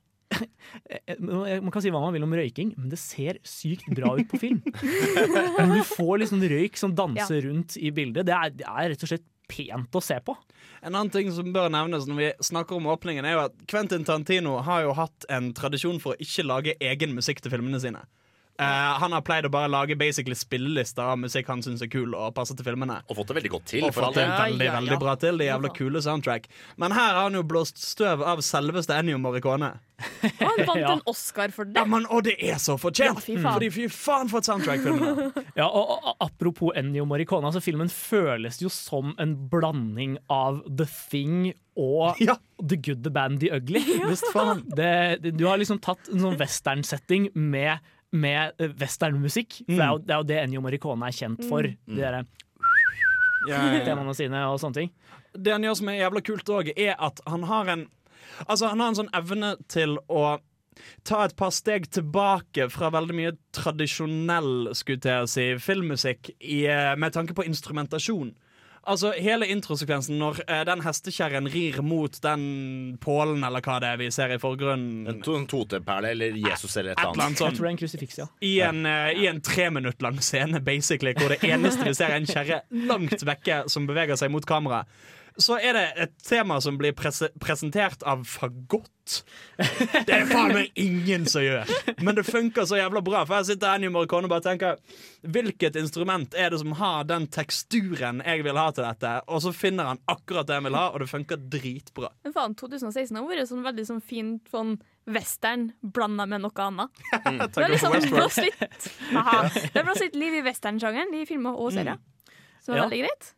Man 1.19 1.71
kan 1.73 1.83
si 1.83 1.91
hva 1.93 2.01
man 2.03 2.13
vil 2.13 2.25
om 2.25 2.35
røyking, 2.37 2.75
men 2.77 2.91
det 2.91 2.99
ser 3.01 3.39
sykt 3.47 3.89
bra 3.97 4.13
ut 4.19 4.29
på 4.29 4.39
film. 4.41 4.61
Når 4.69 5.73
du 5.73 5.81
får 5.87 6.23
liksom 6.23 6.45
røyk 6.51 6.77
som 6.79 6.93
danser 6.97 7.47
rundt 7.47 7.77
i 7.81 7.91
bildet, 7.95 8.27
det 8.29 8.35
er, 8.35 8.53
det 8.61 8.67
er 8.69 8.91
rett 8.93 9.05
og 9.05 9.11
slett 9.11 9.27
pent 9.49 9.97
å 9.97 10.01
se 10.03 10.19
på. 10.21 10.35
En 10.85 10.93
annen 10.93 11.09
ting 11.13 11.31
som 11.33 11.49
bør 11.53 11.71
nevnes 11.73 12.05
når 12.07 12.19
vi 12.19 12.29
snakker 12.51 12.77
om 12.77 12.91
åpningen, 12.93 13.25
er 13.25 13.35
jo 13.35 13.45
at 13.47 13.57
Quentin 13.69 14.05
Tarantino 14.07 14.59
har 14.65 14.85
jo 14.85 14.95
hatt 14.97 15.25
en 15.33 15.51
tradisjon 15.57 15.97
for 16.03 16.13
å 16.13 16.21
ikke 16.21 16.45
lage 16.45 16.77
egen 16.77 17.15
musikk 17.17 17.41
til 17.41 17.53
filmene 17.55 17.81
sine. 17.81 18.05
Eh, 18.59 18.93
han 18.99 19.13
har 19.15 19.21
pleid 19.23 19.45
å 19.47 19.51
bare 19.53 19.69
lage 19.71 19.95
basically 19.95 20.35
spillelister 20.35 20.99
av 21.13 21.19
musikk 21.21 21.47
han 21.47 21.61
syns 21.63 21.79
er 21.85 21.87
kul 21.87 22.11
og 22.17 22.33
passer 22.35 22.57
til 22.59 22.65
filmene. 22.67 22.97
Og 23.07 23.15
fått 23.21 23.29
det 23.31 23.37
veldig 23.39 23.51
godt 23.53 23.67
til. 23.71 23.85
Og 23.87 23.93
fått 23.95 24.17
det 24.19 24.25
veldig, 24.27 24.65
Ja, 24.65 24.73
ja, 24.73 24.79
veldig 24.81 24.97
bra 24.99 25.13
til. 25.21 25.37
Det 25.39 25.47
er 25.47 25.53
jævla 25.53 25.69
Ja, 25.71 25.75
kule 25.77 26.01
soundtrack. 26.03 26.49
Men 26.77 26.91
her 26.97 27.13
har 27.15 27.21
han 27.29 27.37
jo 27.39 27.43
blåst 27.47 27.79
støv 27.79 28.21
av 28.27 28.41
selveste 28.43 28.97
Ennio 28.99 29.17
Morricone. 29.21 29.69
Og 29.99 30.43
han 30.47 30.59
vant 30.67 30.79
Ja. 30.79 30.91
en 30.97 31.01
Oscar 31.07 31.51
for 31.55 31.65
Ja, 31.71 31.83
det. 31.83 31.87
men, 31.91 32.05
og 32.11 32.23
det 32.27 32.35
er 32.39 32.59
så 32.59 32.75
fortjent! 32.79 33.15
Ja, 33.15 33.23
fy. 33.23 33.37
Fordi 33.43 33.69
fy 33.71 33.87
faen 33.91 34.29
for 34.31 34.39
et 34.43 34.47
soundtrack 34.51 34.83
filmen. 34.83 35.31
Ja, 35.59 35.65
og, 35.67 35.95
og 36.03 36.15
Apropos 36.23 36.75
Ennio 36.75 37.05
Morricone, 37.07 37.47
altså 37.49 37.61
filmen 37.63 37.89
føles 37.91 38.59
jo 38.61 38.69
som 38.71 39.15
en 39.19 39.33
blanding 39.51 40.17
av 40.31 40.61
The 40.67 40.85
Thing 41.09 41.53
og 41.79 42.19
Ja. 42.27 42.35
The 42.59 42.75
Good, 42.75 43.03
The 43.07 43.11
Band, 43.15 43.39
The 43.39 43.53
Ugly. 43.55 43.81
Visst 44.09 44.27
faen. 44.35 44.65
Det, 44.75 44.91
det, 45.23 45.33
du 45.39 45.45
har 45.47 45.57
liksom 45.59 45.79
tatt 45.83 46.11
en 46.11 46.19
sånn 46.25 46.37
westernsetting 46.39 47.29
med, 47.35 47.79
med 48.11 48.59
eh, 48.59 48.73
westernmusikk. 48.79 49.61
Mm. 49.67 49.75
det, 49.75 49.83
er 49.83 49.89
jo, 49.89 50.01
det 50.03 50.13
er 50.13 50.21
jo 50.21 50.27
det 50.31 50.41
Ennio 50.43 50.63
Morricone 50.65 51.09
er 51.09 51.15
kjent 51.15 51.45
for. 51.49 51.65
De 51.65 51.99
der 51.99 52.23
temaene 53.87 54.15
sine 54.17 54.43
og 54.49 54.59
sånne 54.61 54.81
ting. 54.81 54.91
Det 55.33 55.53
han 55.53 55.63
gjør 55.63 55.79
som 55.79 55.91
er 55.91 56.01
jævla 56.01 56.25
kult 56.25 56.53
òg, 56.53 56.73
er 56.75 56.95
at 56.97 57.23
han 57.29 57.47
har 57.49 57.75
en 57.75 57.87
Altså 58.47 58.69
Han 58.69 58.79
har 58.79 58.91
en 58.91 58.97
sånn 58.97 59.09
evne 59.15 59.49
til 59.71 59.97
å 60.07 60.37
ta 61.03 61.23
et 61.25 61.35
par 61.39 61.51
steg 61.51 61.89
tilbake 61.91 62.69
fra 62.71 62.91
veldig 62.93 63.15
mye 63.17 63.31
tradisjonell 63.55 64.69
skulle 64.77 65.11
jeg 65.11 65.31
si, 65.31 65.45
filmmusikk 65.59 66.29
i, 66.37 66.61
eh, 66.69 66.95
med 66.95 67.15
tanke 67.15 67.35
på 67.35 67.43
instrumentasjon. 67.47 68.31
Altså 68.89 69.11
Hele 69.21 69.45
introsekvensen 69.53 70.17
når 70.17 70.39
eh, 70.47 70.63
den 70.65 70.81
hestekjerren 70.81 71.49
rir 71.53 71.77
mot 71.85 72.15
den 72.23 72.43
pålen 73.03 73.43
eller 73.45 73.61
hva 73.61 73.75
det 73.83 73.91
er 73.93 73.99
vi 74.01 74.07
ser 74.15 74.33
i 74.33 74.39
forgrunnen. 74.41 75.05
En 75.11 75.21
to- 75.25 75.35
en 75.37 75.45
toteperle 75.51 76.09
eller 76.15 76.39
Jesus 76.41 76.73
eller 76.81 76.95
et 76.95 76.99
Et 76.99 77.05
eller 77.05 77.23
annet. 77.27 77.39
Jeg 77.45 77.53
tror 77.53 77.67
det 77.67 77.69
er 77.69 77.75
en 77.75 77.81
krusifiks, 77.83 78.17
ja. 78.23 78.27
I 78.41 78.53
en, 78.65 78.81
eh, 78.89 79.11
i 79.21 79.27
en 79.29 79.41
tre 79.45 79.69
minutt 79.71 80.01
lang 80.01 80.17
scene, 80.25 80.59
basically, 80.65 81.13
hvor 81.19 81.29
det 81.35 81.43
eneste 81.45 81.85
vi 81.85 81.93
ser, 81.93 82.09
er 82.09 82.17
en 82.23 82.25
kjerre 82.29 82.61
langt 82.89 83.23
vekke 83.29 83.63
som 83.69 83.85
beveger 83.87 84.17
seg 84.17 84.31
mot 84.33 84.45
kamera. 84.49 84.83
Så 85.39 85.55
er 85.63 85.73
det 85.77 85.83
et 86.03 86.13
tema 86.27 86.57
som 86.61 86.75
blir 86.79 86.91
prese 86.97 87.29
presentert 87.39 88.01
av 88.03 88.25
fagott. 88.27 88.89
Det 90.05 90.11
er 90.13 90.25
faen 90.29 90.51
meg 90.53 90.75
ingen 90.77 91.23
som 91.31 91.41
gjør. 91.41 91.69
Men 92.03 92.17
det 92.17 92.25
funker 92.27 92.67
så 92.69 92.77
jævla 92.77 93.01
bra. 93.05 93.21
For 93.25 93.39
her 93.39 93.45
sitter 93.47 93.71
Ennio 93.77 93.89
Morricone 93.95 94.27
og 94.27 94.33
bare 94.33 94.43
tenker 94.45 94.75
Hvilket 95.23 95.79
instrument 95.79 96.35
er 96.37 96.51
det 96.53 96.59
som 96.61 96.75
har 96.79 97.07
den 97.09 97.25
teksturen 97.31 98.19
jeg 98.25 98.43
vil 98.45 98.59
ha 98.59 98.67
til 98.75 98.85
dette? 98.85 99.13
Og 99.31 99.41
så 99.47 99.53
finner 99.55 99.89
han 99.93 100.03
akkurat 100.11 100.47
det 100.51 100.59
han 100.59 100.67
vil 100.67 100.77
ha, 100.77 100.85
og 100.93 100.99
det 101.03 101.09
funker 101.11 101.41
dritbra. 101.55 102.11
Men 102.27 102.35
faen, 102.35 102.55
2016 102.59 103.15
har 103.17 103.25
vært 103.31 103.49
sånn 103.49 103.65
veldig 103.65 103.87
sånn 103.89 104.03
fint 104.05 104.51
sånn 104.53 104.75
western 105.09 105.69
blanda 105.81 106.27
med 106.29 106.43
noe 106.43 106.67
annet. 106.67 107.03
Det 107.55 107.63
er 107.65 107.71
liksom 107.73 107.95
blåst 108.11 108.43
litt, 108.43 108.91
Aha. 109.17 109.41
Det 109.73 109.79
er 109.81 109.87
blåst 109.87 110.03
litt 110.05 110.19
liv 110.19 110.37
i 110.37 110.45
westernsjangeren 110.45 111.15
i 111.17 111.25
filmer 111.25 111.57
og 111.57 111.71
serier. 111.73 111.97
Så 112.61 112.75
det 112.75 112.77
Ja. 112.77 112.83
er 112.83 112.89
veldig 112.91 113.03
greit. 113.07 113.33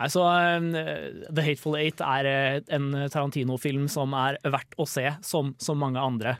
Altså, 0.00 0.22
eh, 0.24 1.26
The 1.28 1.42
Hateful 1.44 1.76
Eight 1.76 2.00
er 2.04 2.28
eh, 2.28 2.60
en 2.72 2.92
Tarantino-film 3.12 3.88
som 3.92 4.14
er 4.16 4.38
verdt 4.44 4.74
å 4.80 4.86
se, 4.88 5.04
som, 5.26 5.52
som 5.60 5.78
mange 5.80 6.00
andre. 6.00 6.36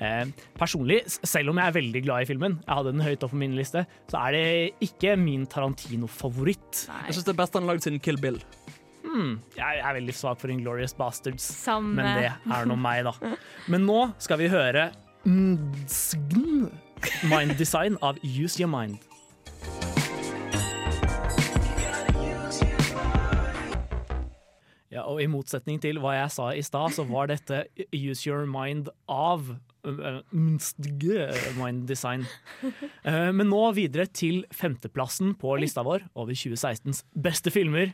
Eh, 0.00 0.24
personlig, 0.58 1.02
selv 1.26 1.52
om 1.52 1.60
jeg 1.60 1.70
er 1.70 1.76
veldig 1.76 2.02
glad 2.06 2.24
i 2.24 2.28
filmen, 2.30 2.56
jeg 2.64 2.78
hadde 2.78 2.94
den 2.94 3.04
høyt 3.04 3.26
opp 3.26 3.34
på 3.34 3.40
min 3.42 3.56
liste, 3.58 3.84
så 4.10 4.22
er 4.24 4.38
det 4.38 4.46
ikke 4.88 5.18
min 5.20 5.44
Tarantino-favoritt. 5.50 6.86
Jeg 6.88 7.18
syns 7.18 7.28
det 7.28 7.34
er 7.34 7.42
best 7.44 7.58
han 7.58 7.66
har 7.66 7.74
lagd 7.74 7.86
siden 7.86 8.02
Kill 8.02 8.20
Bill. 8.22 8.40
Hmm, 9.04 9.36
jeg 9.54 9.82
er 9.84 9.98
veldig 10.00 10.16
svak 10.16 10.40
for 10.40 10.50
Inglorious 10.50 10.96
Bastards, 10.96 11.44
Samme. 11.60 11.92
men 12.00 12.06
det 12.18 12.30
er 12.32 12.66
nå 12.66 12.76
meg, 12.80 13.04
da. 13.06 13.12
Men 13.70 13.84
nå 13.86 14.00
skal 14.20 14.40
vi 14.40 14.48
høre 14.52 14.88
Mind 15.24 15.84
Design 17.60 17.94
av 18.02 18.18
Use 18.24 18.60
Your 18.60 18.70
Mind. 18.72 18.98
Ja, 24.94 25.02
og 25.10 25.18
I 25.18 25.26
motsetning 25.26 25.80
til 25.82 25.98
hva 25.98 26.12
jeg 26.14 26.30
sa 26.30 26.52
i 26.54 26.62
stad, 26.62 26.92
så 26.94 27.02
var 27.08 27.26
dette 27.26 27.64
Use 27.90 28.28
Your 28.28 28.44
Mind 28.46 28.92
av 29.10 29.56
Mind 30.30 31.86
Design. 31.90 32.26
Eh, 33.04 33.28
men 33.36 33.50
nå 33.50 33.58
videre 33.76 34.06
til 34.08 34.46
femteplassen 34.54 35.34
på 35.36 35.58
lista 35.60 35.82
vår 35.84 36.06
over 36.16 36.32
2016s 36.32 37.02
beste 37.12 37.50
filmer. 37.52 37.90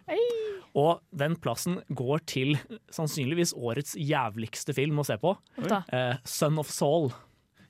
Og 0.79 1.01
den 1.11 1.35
plassen 1.43 1.81
går 1.99 2.23
til 2.31 2.53
sannsynligvis 2.95 3.57
årets 3.59 3.97
jævligste 3.99 4.77
film 4.77 5.03
å 5.03 5.07
se 5.09 5.17
på. 5.19 5.35
Eh, 5.67 6.15
Son 6.23 6.63
of 6.63 6.71
Soul. 6.71 7.11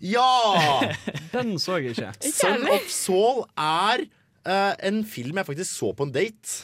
Ja! 0.04 0.90
Den 1.32 1.56
så 1.60 1.78
jeg 1.80 1.94
ikke. 1.94 2.12
Son 2.28 2.68
of 2.72 2.92
Soul 2.92 3.42
er 3.56 4.04
eh, 4.46 4.72
en 4.88 5.02
film 5.08 5.40
jeg 5.40 5.48
faktisk 5.50 5.70
så 5.72 5.92
på 5.96 6.06
en 6.08 6.14
date. 6.14 6.62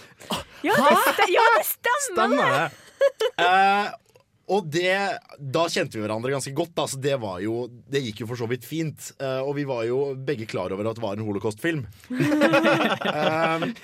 Ja, 0.65 0.75
det, 0.77 0.97
st- 1.05 1.31
ja, 1.35 1.47
det 1.57 1.65
stemmer! 1.69 2.11
Stemmer 2.11 2.59
det? 2.67 3.31
Eh, 3.45 3.95
og 4.47 4.69
det, 4.71 4.93
da 5.43 5.65
kjente 5.67 5.99
vi 5.99 6.05
hverandre 6.05 6.31
ganske 6.31 6.53
godt. 6.55 6.71
Da, 6.79 6.85
så 6.87 7.01
det, 7.03 7.17
var 7.19 7.41
jo, 7.43 7.65
det 7.91 8.05
gikk 8.05 8.21
jo 8.23 8.29
for 8.31 8.39
så 8.39 8.47
vidt 8.47 8.63
fint. 8.67 9.09
Uh, 9.19 9.43
og 9.43 9.57
vi 9.59 9.65
var 9.67 9.83
jo 9.89 10.13
begge 10.15 10.47
klar 10.47 10.71
over 10.71 10.87
at 10.87 11.01
det 11.01 11.03
var 11.03 11.19
en 11.19 11.25
holocaust-film. 11.27 11.81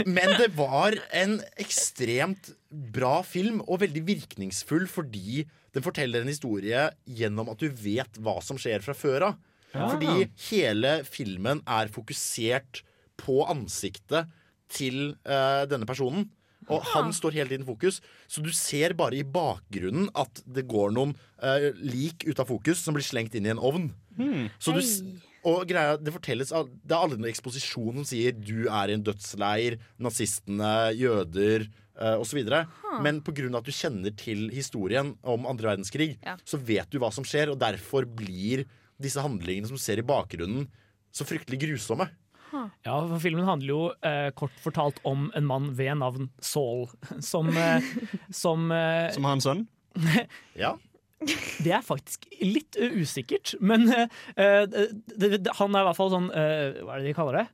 Men 0.06 0.36
det 0.38 0.52
var 0.54 0.94
en 1.18 1.40
ekstremt 1.58 2.52
bra 2.94 3.18
film, 3.26 3.58
og 3.66 3.82
veldig 3.82 4.04
virkningsfull 4.06 4.86
fordi 4.90 5.42
den 5.74 5.82
forteller 5.84 6.22
en 6.22 6.30
historie 6.30 6.86
gjennom 7.10 7.50
at 7.50 7.58
du 7.58 7.66
vet 7.82 8.22
hva 8.22 8.38
som 8.44 8.60
skjer 8.60 8.84
fra 8.86 8.94
før 8.96 9.32
av. 9.32 9.40
Fordi 9.72 10.28
hele 10.50 10.98
filmen 11.08 11.62
er 11.66 11.90
fokusert 11.90 12.84
på 13.22 13.42
ansiktet 13.50 14.30
til 14.72 15.14
uh, 15.28 15.64
denne 15.70 15.88
personen. 15.88 16.28
Og 16.70 16.84
han 16.92 17.10
står 17.14 17.34
hele 17.34 17.50
tiden 17.50 17.64
i 17.64 17.70
fokus, 17.72 17.98
så 18.30 18.42
du 18.44 18.52
ser 18.54 18.94
bare 18.98 19.18
i 19.18 19.26
bakgrunnen 19.26 20.06
at 20.14 20.44
det 20.46 20.62
går 20.70 20.94
noen 20.94 21.16
uh, 21.42 21.72
lik 21.82 22.22
ut 22.28 22.38
av 22.38 22.46
fokus 22.52 22.84
som 22.84 22.94
blir 22.94 23.06
slengt 23.06 23.34
inn 23.34 23.48
i 23.48 23.52
en 23.54 23.62
ovn. 23.62 23.88
Så 24.62 24.74
du, 24.76 24.82
og 25.48 25.64
greia, 25.66 25.96
det 25.98 26.12
fortelles 26.14 26.52
Det 26.52 26.92
er 26.92 26.98
aldri 27.00 27.16
noen 27.18 27.30
eksposisjon 27.32 27.96
som 27.96 28.06
sier 28.06 28.34
'du 28.36 28.68
er 28.68 28.92
i 28.92 28.96
en 28.98 29.02
dødsleir', 29.02 29.78
nazistene, 29.98 30.92
jøder 30.94 31.66
uh, 31.98 32.20
osv. 32.20 32.44
Men 33.02 33.20
pga. 33.24 33.48
at 33.58 33.66
du 33.66 33.72
kjenner 33.72 34.14
til 34.16 34.50
historien 34.54 35.16
om 35.22 35.46
andre 35.46 35.74
verdenskrig, 35.74 36.18
Ja. 36.22 36.36
så 36.44 36.58
vet 36.58 36.90
du 36.90 36.98
hva 36.98 37.12
som 37.12 37.24
skjer, 37.24 37.50
og 37.50 37.58
derfor 37.58 38.06
blir 38.06 38.66
disse 39.00 39.18
handlingene 39.18 39.66
som 39.66 39.76
du 39.76 39.82
ser 39.82 39.98
i 39.98 40.06
bakgrunnen, 40.06 40.68
så 41.12 41.26
fryktelig 41.26 41.58
grusomme. 41.60 42.08
Ja, 42.52 42.94
for 43.08 43.18
Filmen 43.22 43.46
handler 43.48 43.72
jo 43.72 43.80
eh, 44.06 44.28
kort 44.38 44.54
fortalt 44.62 45.00
om 45.08 45.30
en 45.38 45.46
mann 45.48 45.70
ved 45.78 45.96
navn 46.00 46.30
Saul, 46.44 46.86
som, 47.32 47.48
eh, 47.56 47.84
som 48.30 48.70
eh, 48.74 49.08
Som 49.16 49.28
har 49.28 49.38
en 49.38 49.44
sønn? 49.44 49.62
Ja. 50.58 50.74
Det 51.62 51.70
er 51.70 51.84
faktisk 51.86 52.24
litt 52.42 52.74
uh, 52.82 52.96
usikkert, 52.98 53.52
men 53.62 53.84
uh, 53.86 54.08
det, 54.34 54.96
det, 55.38 55.52
han 55.54 55.70
er 55.78 55.84
i 55.84 55.86
hvert 55.86 55.98
fall 56.00 56.10
sånn 56.10 56.26
uh, 56.34 56.80
Hva 56.82 56.96
er 56.96 57.04
det 57.04 57.12
de 57.12 57.14
kaller 57.14 57.38
det? 57.38 57.44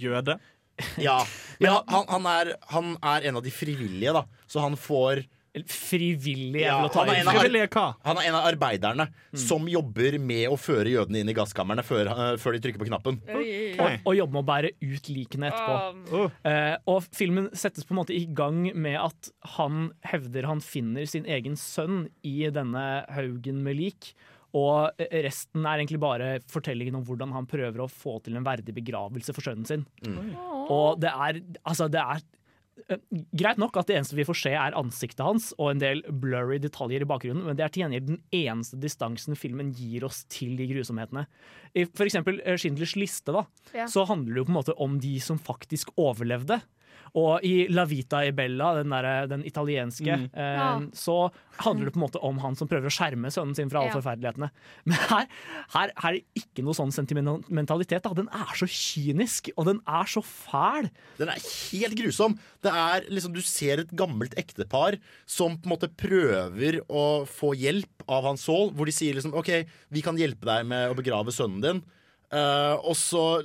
Jøde. 0.00 0.38
Ja, 0.96 1.18
men 1.60 1.66
Ja. 1.68 1.74
han, 1.92 2.06
han, 2.08 2.28
er, 2.30 2.52
han 2.72 2.94
er 3.04 3.26
en 3.28 3.36
av 3.36 3.44
de 3.44 3.52
frivillige, 3.52 4.14
da. 4.16 4.22
Så 4.48 4.62
han 4.64 4.78
får 4.80 5.26
frivillig, 5.66 6.62
Ja, 6.62 6.76
han 6.88 7.08
er 7.08 7.20
en 7.20 7.28
av- 7.28 7.96
Han 8.04 8.16
er 8.18 8.28
en 8.28 8.34
av 8.38 8.46
arbeiderne 8.52 9.08
som 9.34 9.66
jobber 9.68 10.18
med 10.18 10.48
å 10.48 10.56
føre 10.56 10.86
jødene 10.86 11.20
inn 11.20 11.28
i 11.28 11.34
gasskamrene 11.34 11.82
før, 11.82 12.06
uh, 12.06 12.36
før 12.36 12.52
de 12.52 12.60
trykker 12.60 12.78
på 12.78 12.88
knappen. 12.88 13.20
Og, 13.28 14.06
og 14.06 14.16
jobber 14.16 14.32
med 14.32 14.42
å 14.44 14.48
bære 14.50 14.72
ut 14.80 15.08
likene 15.10 15.50
etterpå. 15.50 15.76
Um. 16.12 16.32
Uh, 16.44 16.76
og 16.86 17.02
filmen 17.12 17.50
settes 17.52 17.84
på 17.84 17.94
en 17.96 18.00
måte 18.02 18.14
i 18.16 18.26
gang 18.26 18.70
med 18.74 18.98
at 19.00 19.30
han 19.56 19.90
hevder 20.06 20.46
han 20.46 20.60
finner 20.60 21.06
sin 21.06 21.26
egen 21.26 21.56
sønn 21.58 22.08
i 22.22 22.48
denne 22.50 23.04
haugen 23.10 23.62
med 23.66 23.76
lik. 23.80 24.14
Og 24.56 24.90
resten 24.98 25.62
er 25.62 25.78
egentlig 25.78 26.00
bare 26.02 26.40
fortellingen 26.50 26.96
om 26.98 27.04
hvordan 27.06 27.30
han 27.36 27.46
prøver 27.46 27.84
å 27.84 27.90
få 27.90 28.16
til 28.24 28.34
en 28.38 28.46
verdig 28.46 28.74
begravelse 28.74 29.34
for 29.36 29.46
sønnen 29.46 29.66
sin. 29.68 29.84
Og 30.70 30.98
det 31.02 31.10
er 31.10 31.38
altså 31.64 31.86
det 31.90 32.02
er 32.02 32.24
Greit 33.36 33.58
nok 33.60 33.76
at 33.80 33.86
det 33.90 33.96
eneste 33.98 34.16
vi 34.18 34.24
får 34.28 34.38
se 34.42 34.52
er 34.56 34.76
ansiktet 34.78 35.22
hans 35.24 35.50
og 35.58 35.72
en 35.72 35.82
del 35.82 36.02
blurry 36.22 36.58
detaljer 36.62 37.04
i 37.04 37.08
bakgrunnen, 37.08 37.44
men 37.46 37.58
det 37.58 37.64
er 37.66 37.72
til 37.74 37.84
gjengjeld 37.84 38.06
den 38.08 38.20
eneste 38.34 38.78
distansen 38.80 39.36
filmen 39.38 39.72
gir 39.76 40.04
oss 40.08 40.24
til 40.32 40.56
de 40.58 40.66
grusomhetene. 40.70 41.26
I 41.76 41.84
for 41.86 42.06
eksempel 42.08 42.40
eh, 42.44 42.56
Schindlers 42.60 42.96
liste, 42.98 43.32
da, 43.36 43.44
Ja. 43.76 43.86
så 43.90 44.06
handler 44.08 44.34
det 44.34 44.42
jo 44.42 44.48
på 44.48 44.54
en 44.54 44.60
måte 44.60 44.76
om 44.80 44.98
de 45.02 45.14
som 45.22 45.38
faktisk 45.38 45.92
overlevde. 46.00 46.60
Og 47.18 47.42
i 47.46 47.66
La 47.72 47.84
Vita 47.90 48.20
e 48.24 48.30
Bella, 48.36 48.74
den, 48.78 48.90
der, 48.94 49.26
den 49.26 49.42
italienske, 49.48 50.30
eh, 50.30 50.56
Ja. 50.60 50.78
så 50.94 51.30
handler 51.60 51.86
det 51.90 51.94
på 51.94 52.00
en 52.00 52.04
måte 52.06 52.22
om 52.22 52.38
han 52.38 52.54
som 52.56 52.68
prøver 52.68 52.86
å 52.86 52.94
skjerme 52.94 53.30
sønnen 53.34 53.54
sin 53.56 53.68
fra 53.70 53.80
alle 53.80 53.90
Ja. 53.90 54.00
forferdelighetene. 54.00 54.50
Men 54.86 54.96
her, 55.10 55.26
her, 55.74 55.92
her 55.96 56.08
er 56.10 56.18
det 56.20 56.24
ikke 56.44 56.62
noe 56.64 56.74
sånn 56.74 56.92
sentimentalitet. 56.94 58.02
Da. 58.02 58.12
Den 58.14 58.28
er 58.32 58.54
så 58.54 58.66
kynisk, 58.70 59.50
og 59.56 59.66
den 59.66 59.80
er 59.86 60.04
så 60.06 60.22
fæl. 60.22 60.90
Den 61.18 61.28
er 61.28 61.38
helt 61.42 61.96
grusom. 61.98 62.38
Det 62.62 62.72
er 62.72 63.06
liksom, 63.10 63.32
Du 63.34 63.40
ser 63.42 63.80
et 63.80 63.90
gammelt 63.96 64.34
ektepar 64.38 64.98
som 65.26 65.56
på 65.58 65.66
en 65.66 65.74
måte 65.76 65.88
prøver 65.96 66.80
å 66.88 67.26
få 67.26 67.54
hjelp 67.56 68.04
av 68.08 68.24
Hans 68.24 68.42
Saul, 68.46 68.70
hvor 68.74 68.86
de 68.86 68.92
sier 68.92 69.14
liksom 69.14 69.34
OK, 69.34 69.50
vi 69.90 70.02
kan 70.02 70.16
hjelpe 70.16 70.44
deg 70.46 70.66
med 70.66 70.90
å 70.90 70.96
begrave 70.98 71.30
sønnen 71.34 71.60
din. 71.62 71.82
Uh, 72.32 72.76
og 72.86 72.94
så 72.94 73.42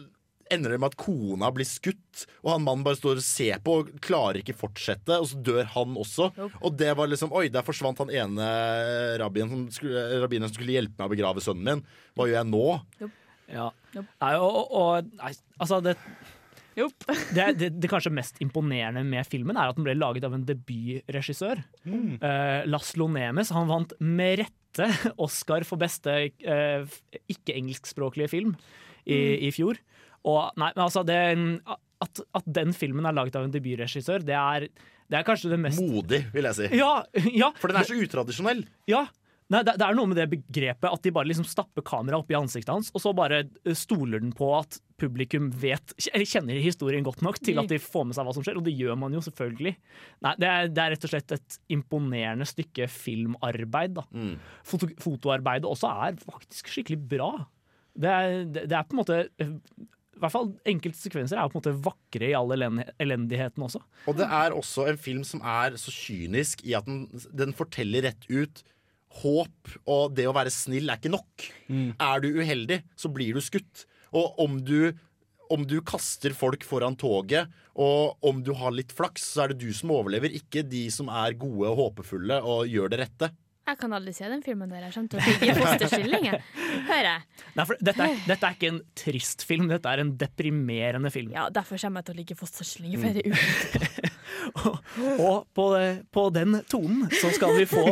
ender 0.54 0.76
det 0.76 0.80
med 0.82 0.94
at 0.94 0.98
kona 1.00 1.50
blir 1.54 1.68
skutt, 1.68 2.26
og 2.44 2.52
han 2.54 2.64
mannen 2.66 2.86
bare 2.86 3.00
står 3.00 3.22
og 3.22 3.26
ser 3.26 3.62
på 3.66 3.80
og 3.82 3.92
klarer 4.04 4.42
ikke 4.42 4.58
fortsette, 4.58 5.18
og 5.18 5.30
så 5.32 5.42
dør 5.42 5.70
han 5.74 5.98
også. 6.00 6.30
Og 6.62 6.78
det 6.78 6.92
var 6.98 7.10
liksom 7.12 7.34
Oi, 7.36 7.48
der 7.54 7.66
forsvant 7.66 8.04
han 8.04 8.14
ene 8.14 8.50
rabbien 9.22 9.52
som 9.52 9.66
skulle, 9.74 10.06
rabbinen 10.22 10.50
som 10.50 10.58
skulle 10.60 10.78
hjelpe 10.78 11.00
meg 11.00 11.10
å 11.10 11.16
begrave 11.16 11.44
sønnen 11.44 11.82
min. 11.82 11.86
Hva 12.16 12.30
gjør 12.30 12.42
jeg 12.42 12.52
nå? 12.52 12.66
Ja. 13.52 13.70
Nei, 13.96 14.34
og, 14.42 14.62
og, 14.74 15.12
nei, 15.20 15.32
altså 15.62 15.78
det, 15.86 15.96
det, 16.76 17.46
det, 17.60 17.70
det 17.78 17.90
kanskje 17.92 18.14
mest 18.14 18.40
imponerende 18.44 19.04
med 19.08 19.28
filmen 19.30 19.58
er 19.58 19.72
at 19.72 19.78
den 19.78 19.86
ble 19.88 19.96
laget 19.98 20.26
av 20.28 20.36
en 20.36 20.46
debutregissør. 20.48 21.62
Eh, 21.86 22.62
Laszlo 22.68 23.08
Nemes. 23.12 23.54
Han 23.56 23.70
vant 23.72 23.96
med 24.02 24.42
rette 24.44 24.90
Oscar 25.24 25.64
for 25.64 25.80
beste 25.80 26.18
uh, 26.44 26.98
ikke-engelskspråklige 27.32 28.28
film 28.34 28.58
i, 29.06 29.48
i 29.48 29.52
fjor. 29.56 29.80
Og 30.26 30.58
nei, 30.60 30.72
men 30.74 30.86
altså 30.88 31.04
det, 31.06 31.20
at, 32.04 32.24
at 32.40 32.48
den 32.58 32.74
filmen 32.76 33.06
er 33.06 33.16
laget 33.16 33.38
av 33.38 33.46
en 33.46 33.54
debutregissør, 33.54 34.26
det 34.26 34.38
er, 34.38 34.70
det 35.12 35.20
er 35.20 35.28
kanskje 35.28 35.54
det 35.54 35.62
mest 35.62 35.84
Modig, 35.84 36.26
vil 36.34 36.50
jeg 36.50 36.60
si. 36.62 36.72
Ja! 36.80 36.96
ja 37.44 37.52
For 37.62 37.72
den 37.72 37.82
er 37.82 37.88
så 37.88 38.00
utradisjonell. 38.00 38.66
ja. 38.92 39.06
Nei, 39.54 39.60
det, 39.62 39.76
det 39.78 39.86
er 39.86 39.94
noe 39.94 40.10
med 40.10 40.18
det 40.18 40.26
begrepet 40.32 40.88
at 40.90 41.04
de 41.06 41.12
bare 41.14 41.30
liksom 41.30 41.46
stapper 41.46 41.84
kameraet 41.86 42.24
opp 42.24 42.32
i 42.34 42.38
ansiktet 42.38 42.72
hans, 42.72 42.88
og 42.98 43.04
så 43.04 43.12
bare 43.14 43.44
eh, 43.46 43.76
stoler 43.78 44.24
den 44.24 44.32
på 44.34 44.48
at 44.58 44.80
publikum 44.98 45.52
vet, 45.62 45.94
eller 46.08 46.26
kjenner 46.26 46.58
historien 46.64 47.06
godt 47.06 47.22
nok 47.26 47.38
til 47.44 47.62
at 47.62 47.70
de 47.70 47.78
får 47.82 48.08
med 48.10 48.18
seg 48.18 48.26
hva 48.26 48.34
som 48.34 48.46
skjer, 48.46 48.58
og 48.58 48.66
det 48.66 48.74
gjør 48.74 48.98
man 48.98 49.14
jo 49.14 49.22
selvfølgelig. 49.22 49.76
Nei, 50.26 50.34
det 50.42 50.50
er, 50.50 50.72
det 50.74 50.82
er 50.82 50.96
rett 50.96 51.06
og 51.06 51.14
slett 51.14 51.36
et 51.38 51.58
imponerende 51.78 52.48
stykke 52.50 52.90
filmarbeid. 52.90 54.00
Da. 54.00 54.08
Foto, 54.66 54.90
fotoarbeidet 55.04 55.70
også 55.70 55.94
er 56.08 56.18
faktisk 56.24 56.72
skikkelig 56.74 57.04
bra. 57.14 57.30
Det 57.96 58.16
er, 58.16 58.40
det, 58.50 58.66
det 58.72 58.80
er 58.80 58.88
på 58.90 58.98
en 58.98 59.04
måte 59.04 59.20
eh, 59.46 59.54
i 60.16 60.22
hvert 60.24 60.32
fall 60.34 60.54
Enkelte 60.68 61.00
sekvenser 61.00 61.40
er 61.40 61.50
på 61.52 61.58
en 61.58 61.62
måte 61.62 61.74
vakre 61.86 62.30
i 62.30 62.36
all 62.38 62.54
elendigheten 62.56 63.66
også. 63.66 63.82
Og 64.08 64.16
det 64.20 64.28
er 64.28 64.56
også 64.56 64.88
en 64.92 65.00
film 65.02 65.26
som 65.28 65.44
er 65.44 65.76
så 65.82 65.92
kynisk 65.94 66.64
i 66.66 66.76
at 66.78 66.88
den, 66.88 67.06
den 67.36 67.52
forteller 67.58 68.08
rett 68.08 68.30
ut 68.32 68.64
Håp 69.22 69.76
og 69.88 70.16
det 70.18 70.26
å 70.28 70.36
være 70.36 70.52
snill 70.52 70.90
er 70.92 71.00
ikke 71.00 71.14
nok. 71.14 71.46
Er 72.04 72.24
du 72.24 72.34
uheldig, 72.36 72.82
så 73.00 73.12
blir 73.16 73.38
du 73.38 73.40
skutt. 73.44 73.86
Og 74.12 74.40
om 74.44 74.58
du, 74.68 74.92
om 75.52 75.64
du 75.68 75.78
kaster 75.88 76.36
folk 76.36 76.66
foran 76.68 76.98
toget, 77.00 77.48
og 77.80 78.20
om 78.28 78.42
du 78.44 78.52
har 78.60 78.76
litt 78.76 78.92
flaks, 78.96 79.24
så 79.34 79.46
er 79.46 79.54
det 79.54 79.62
du 79.64 79.72
som 79.76 79.94
overlever, 79.96 80.36
ikke 80.36 80.66
de 80.68 80.86
som 80.92 81.08
er 81.12 81.38
gode 81.40 81.72
og 81.72 81.80
håpefulle 81.80 82.42
og 82.44 82.68
gjør 82.72 82.92
det 82.92 83.02
rette. 83.06 83.32
Jeg 83.66 83.80
kan 83.82 83.94
aldri 83.98 84.12
se 84.14 84.28
den 84.30 84.44
filmen 84.46 84.70
der. 84.70 84.84
Jeg 84.86 84.94
kommer 84.94 85.10
til 85.10 85.18
å 85.18 85.26
ligge 85.26 85.48
i 85.50 85.54
fosterstilling. 85.58 86.28
Hører 86.86 87.08
jeg. 87.08 87.24
Nei, 87.56 87.64
for 87.66 87.80
dette, 87.82 88.06
er, 88.06 88.20
dette 88.30 88.50
er 88.50 88.58
ikke 88.60 88.70
en 88.70 88.82
trist 89.02 89.46
film, 89.50 89.66
dette 89.72 89.90
er 89.90 90.04
en 90.04 90.12
deprimerende 90.22 91.10
film. 91.14 91.34
Ja, 91.34 91.48
Derfor 91.54 91.82
kommer 91.82 92.04
jeg 92.04 92.10
til 92.12 92.16
å 92.16 92.20
ligge 92.20 92.38
i 92.38 92.40
fosterstilling 92.44 92.94
i 92.94 93.02
flere 93.02 93.26
uker. 93.26 94.12
Og 95.20 95.46
på, 95.56 95.66
på 96.16 96.24
den 96.34 96.62
tonen 96.72 97.10
så 97.12 97.32
skal 97.36 97.58
vi 97.58 97.66
få 97.68 97.84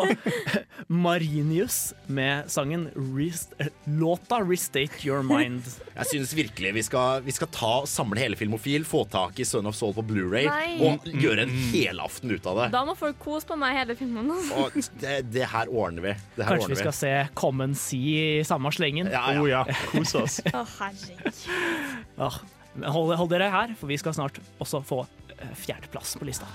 Marinius 1.04 1.94
med 2.08 2.48
sangen 2.52 2.88
Rest, 2.96 3.54
eh, 3.60 3.68
låta 3.86 4.40
'Restate 4.40 5.04
Your 5.04 5.24
Mind'. 5.28 5.68
Jeg 5.96 6.06
synes 6.06 6.34
virkelig 6.34 6.74
vi 6.74 6.84
skal, 6.84 7.22
vi 7.26 7.36
skal 7.36 7.52
ta 7.52 7.74
samle 7.90 8.20
hele 8.20 8.40
Filmofil, 8.40 8.86
få 8.88 9.04
tak 9.12 9.40
i 9.40 9.46
Son 9.46 9.68
of 9.68 9.76
Soul 9.76 9.94
på 9.98 10.06
Blu-ray 10.08 10.48
og 10.80 11.04
gjøre 11.06 11.48
en 11.48 11.54
helaften 11.74 12.32
ut 12.32 12.48
av 12.48 12.62
det. 12.64 12.70
Da 12.74 12.86
må 12.88 12.96
folk 12.98 13.20
kose 13.20 13.48
på 13.50 13.60
meg 13.60 13.76
hele 13.78 13.98
filmen. 14.00 14.32
Og 14.56 14.80
det, 15.02 15.20
det 15.34 15.48
her 15.52 15.68
ordner 15.70 16.10
vi. 16.10 16.16
Det 16.38 16.48
her 16.48 16.56
Kanskje 16.56 16.74
vi 16.74 16.80
skal 16.80 16.94
skal 16.94 17.28
se 17.28 17.34
Common 17.36 17.76
Sea 17.76 18.40
i 18.40 18.44
samme 18.48 18.72
slengen. 18.74 19.10
Ja, 19.12 19.32
ja. 19.34 19.42
Oh 19.42 19.50
ja, 19.50 19.64
kos 19.92 20.16
oss. 20.20 20.40
Å, 20.54 20.66
herregud. 20.80 21.44
Ah, 22.14 22.36
hold, 22.94 23.16
hold 23.18 23.30
dere 23.32 23.48
her, 23.50 23.72
for 23.78 23.90
vi 23.90 23.98
skal 23.98 24.14
snart 24.14 24.38
også 24.62 24.84
få 24.86 25.00
fjerdeplass 25.56 26.16
på 26.20 26.28
lista. 26.28 26.48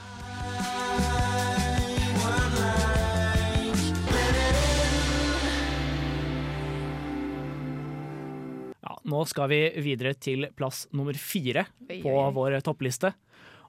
Ja, 8.83 8.97
nå 9.05 9.25
skal 9.29 9.51
vi 9.53 9.61
videre 9.85 10.15
til 10.17 10.49
plass 10.57 10.87
nummer 10.97 11.17
fire 11.19 11.67
på 11.91 12.15
vår 12.37 12.61
toppliste. 12.67 13.13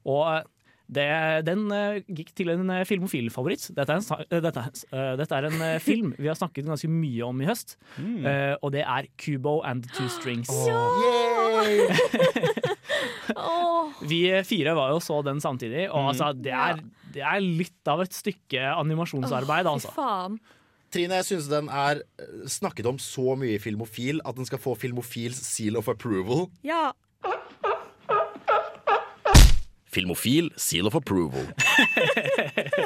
Og 0.07 0.47
det, 0.89 1.05
den 1.45 1.67
uh, 1.69 1.99
gikk 2.09 2.31
til 2.37 2.49
en 2.53 2.65
uh, 2.71 2.81
filmofil-favoritt. 2.87 3.67
Dette, 3.77 3.93
er 3.93 4.01
en 4.01 4.25
eh, 4.25 4.41
dette, 4.41 4.63
dette 5.19 5.37
er 5.37 5.47
en 5.49 5.61
eh, 5.61 5.77
film 5.89 6.15
vi 6.17 6.27
har 6.29 6.37
snakket 6.39 6.65
ganske 6.65 6.89
mye 6.89 7.27
om 7.27 7.43
i 7.43 7.47
høst, 7.49 7.75
eh, 7.99 8.55
og 8.57 8.73
det 8.73 8.81
er 8.81 9.09
Kubo 9.21 9.59
and 9.67 9.85
the 9.85 9.91
Two 9.93 10.09
Strings. 10.09 10.49
Åh, 13.35 13.93
Vi 14.09 14.21
fire 14.47 14.73
var 14.77 14.93
jo 14.95 15.01
så 15.03 15.19
den 15.25 15.41
samtidig, 15.43 15.89
og 15.91 16.11
altså, 16.13 16.31
det, 16.33 16.53
er, 16.55 16.79
det 17.13 17.21
er 17.25 17.43
litt 17.43 17.91
av 17.91 18.01
et 18.03 18.15
stykke 18.15 18.71
animasjonsarbeid. 18.79 19.67
oh, 19.69 19.77
Altså. 19.77 19.93
faen. 19.93 20.39
Trine, 20.89 21.19
jeg 21.19 21.27
synes 21.27 21.49
den 21.51 21.69
er 21.69 22.01
snakket 22.49 22.87
om 22.89 22.97
så 23.01 23.35
mye 23.37 23.59
i 23.59 23.61
Filmofil 23.61 24.23
at 24.25 24.39
den 24.39 24.47
skal 24.49 24.61
få 24.61 24.73
Filmofils 24.79 25.37
seal 25.45 25.77
of 25.77 25.91
approval. 25.91 26.47
Ja. 26.65 26.89
Filmofil 29.89 30.51
seal 30.57 30.87
of 30.87 30.95
approval. 30.95 31.45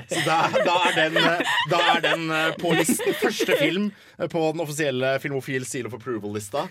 Så 0.08 0.20
da, 0.26 0.48
da 0.64 0.76
er 0.88 0.94
den, 0.98 1.18
eh, 1.20 1.40
da 1.72 1.80
er 1.96 2.02
den 2.04 2.30
eh, 2.32 2.52
på 2.60 2.72
listen. 2.78 3.14
Første 3.20 3.56
film 3.60 3.90
eh, 4.18 4.28
på 4.32 4.40
den 4.54 4.62
offisielle 4.64 5.20
Filmofil 5.24 5.66
seal 5.68 5.86
of 5.90 5.94
approval-lista. 6.00 6.62